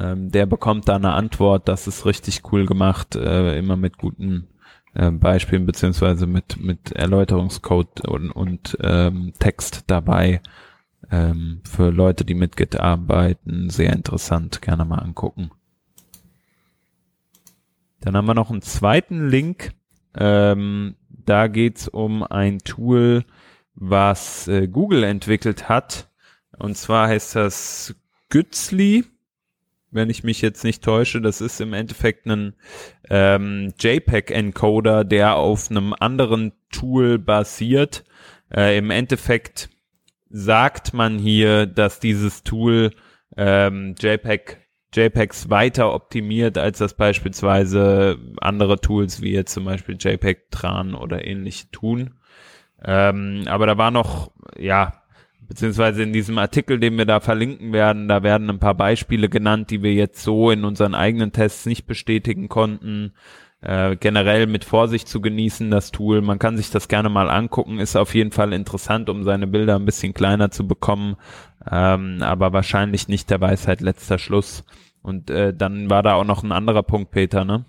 ähm, 0.00 0.30
der 0.30 0.46
bekommt 0.46 0.88
da 0.88 0.96
eine 0.96 1.12
Antwort. 1.12 1.68
Das 1.68 1.86
ist 1.86 2.06
richtig 2.06 2.42
cool 2.52 2.66
gemacht, 2.66 3.16
äh, 3.16 3.58
immer 3.58 3.76
mit 3.76 3.98
guten 3.98 4.48
äh, 4.94 5.10
Beispielen 5.10 5.66
beziehungsweise 5.66 6.26
mit 6.26 6.58
mit 6.58 6.92
Erläuterungscode 6.92 8.06
und, 8.06 8.30
und 8.30 8.76
ähm, 8.82 9.32
Text 9.38 9.84
dabei 9.86 10.40
ähm, 11.10 11.60
für 11.64 11.90
Leute, 11.90 12.24
die 12.24 12.34
mit 12.34 12.56
Git 12.56 12.78
arbeiten, 12.78 13.70
sehr 13.70 13.92
interessant. 13.92 14.62
Gerne 14.62 14.84
mal 14.84 14.98
angucken. 14.98 15.50
Dann 18.00 18.16
haben 18.16 18.26
wir 18.26 18.34
noch 18.34 18.50
einen 18.50 18.62
zweiten 18.62 19.28
Link. 19.28 19.72
Ähm, 20.14 20.96
da 21.08 21.48
geht's 21.48 21.88
um 21.88 22.22
ein 22.22 22.58
Tool, 22.60 23.24
was 23.74 24.48
äh, 24.48 24.68
Google 24.68 25.04
entwickelt 25.04 25.68
hat. 25.68 26.08
Und 26.58 26.76
zwar 26.76 27.08
heißt 27.08 27.36
das 27.36 27.94
Gützli, 28.28 29.04
wenn 29.96 30.10
ich 30.10 30.22
mich 30.22 30.40
jetzt 30.42 30.62
nicht 30.62 30.84
täusche. 30.84 31.20
Das 31.20 31.40
ist 31.40 31.60
im 31.60 31.72
Endeffekt 31.72 32.26
ein 32.26 32.54
ähm, 33.10 33.72
JPEG-Encoder, 33.80 35.02
der 35.04 35.36
auf 35.36 35.70
einem 35.70 35.92
anderen 35.98 36.52
Tool 36.70 37.18
basiert. 37.18 38.04
Äh, 38.54 38.78
Im 38.78 38.90
Endeffekt 38.90 39.70
sagt 40.28 40.94
man 40.94 41.18
hier, 41.18 41.66
dass 41.66 41.98
dieses 41.98 42.44
Tool 42.44 42.92
ähm, 43.36 43.94
JPEG 43.98 44.58
JPEGs 44.94 45.50
weiter 45.50 45.92
optimiert, 45.92 46.56
als 46.56 46.78
das 46.78 46.94
beispielsweise 46.94 48.18
andere 48.40 48.80
Tools 48.80 49.20
wie 49.20 49.32
jetzt 49.32 49.52
zum 49.52 49.64
Beispiel 49.64 49.96
JPEG 49.98 50.50
Tran 50.50 50.94
oder 50.94 51.26
ähnlich 51.26 51.70
tun. 51.70 52.14
Ähm, 52.82 53.44
aber 53.46 53.66
da 53.66 53.76
war 53.76 53.90
noch, 53.90 54.32
ja, 54.58 55.02
beziehungsweise 55.48 56.02
in 56.02 56.12
diesem 56.12 56.38
Artikel, 56.38 56.78
den 56.78 56.96
wir 56.98 57.06
da 57.06 57.20
verlinken 57.20 57.72
werden, 57.72 58.08
da 58.08 58.22
werden 58.22 58.50
ein 58.50 58.58
paar 58.58 58.74
Beispiele 58.74 59.28
genannt, 59.28 59.70
die 59.70 59.82
wir 59.82 59.94
jetzt 59.94 60.22
so 60.22 60.50
in 60.50 60.64
unseren 60.64 60.94
eigenen 60.94 61.32
Tests 61.32 61.66
nicht 61.66 61.86
bestätigen 61.86 62.48
konnten. 62.48 63.12
Äh, 63.62 63.96
generell 63.96 64.46
mit 64.46 64.64
Vorsicht 64.64 65.08
zu 65.08 65.20
genießen, 65.20 65.70
das 65.70 65.90
Tool. 65.90 66.20
Man 66.20 66.38
kann 66.38 66.56
sich 66.56 66.70
das 66.70 66.88
gerne 66.88 67.08
mal 67.08 67.30
angucken, 67.30 67.78
ist 67.78 67.96
auf 67.96 68.14
jeden 68.14 68.30
Fall 68.30 68.52
interessant, 68.52 69.08
um 69.08 69.24
seine 69.24 69.46
Bilder 69.46 69.76
ein 69.76 69.86
bisschen 69.86 70.12
kleiner 70.14 70.50
zu 70.50 70.68
bekommen, 70.68 71.16
ähm, 71.68 72.18
aber 72.20 72.52
wahrscheinlich 72.52 73.08
nicht 73.08 73.30
der 73.30 73.40
Weisheit 73.40 73.80
letzter 73.80 74.18
Schluss. 74.18 74.64
Und 75.02 75.30
äh, 75.30 75.54
dann 75.54 75.88
war 75.88 76.02
da 76.02 76.14
auch 76.14 76.24
noch 76.24 76.42
ein 76.42 76.52
anderer 76.52 76.82
Punkt, 76.82 77.10
Peter, 77.10 77.44
ne? 77.44 77.64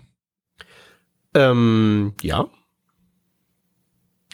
Ähm, 1.34 2.14
ja. 2.22 2.46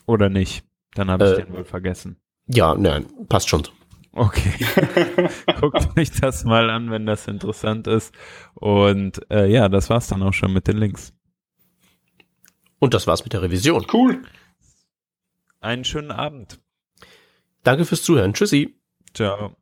Oder 0.07 0.29
nicht? 0.29 0.65
Dann 0.95 1.11
habe 1.11 1.25
ich 1.25 1.39
Äh, 1.39 1.45
den 1.45 1.55
wohl 1.55 1.65
vergessen. 1.65 2.17
Ja, 2.47 2.75
nein, 2.75 3.07
passt 3.29 3.49
schon. 3.49 3.67
Okay. 4.13 4.53
Guckt 5.61 5.99
euch 5.99 6.13
das 6.13 6.45
mal 6.45 6.71
an, 6.71 6.91
wenn 6.91 7.05
das 7.05 7.27
interessant 7.27 7.87
ist. 7.87 8.15
Und 8.55 9.29
äh, 9.31 9.47
ja, 9.47 9.69
das 9.69 9.91
war's 9.91 10.07
dann 10.09 10.23
auch 10.23 10.33
schon 10.33 10.53
mit 10.53 10.69
den 10.69 10.77
Links. 10.77 11.13
Und 12.79 12.95
das 12.95 13.07
war's 13.07 13.25
mit 13.25 13.33
der 13.33 13.43
Revision. 13.43 13.87
Cool. 13.93 14.23
Einen 15.61 15.85
schönen 15.85 16.13
Abend. 16.13 16.61
Danke 17.63 17.87
fürs 17.87 18.03
Zuhören. 18.03 18.35
Tschüssi. 18.35 18.79
Ciao. 19.15 19.57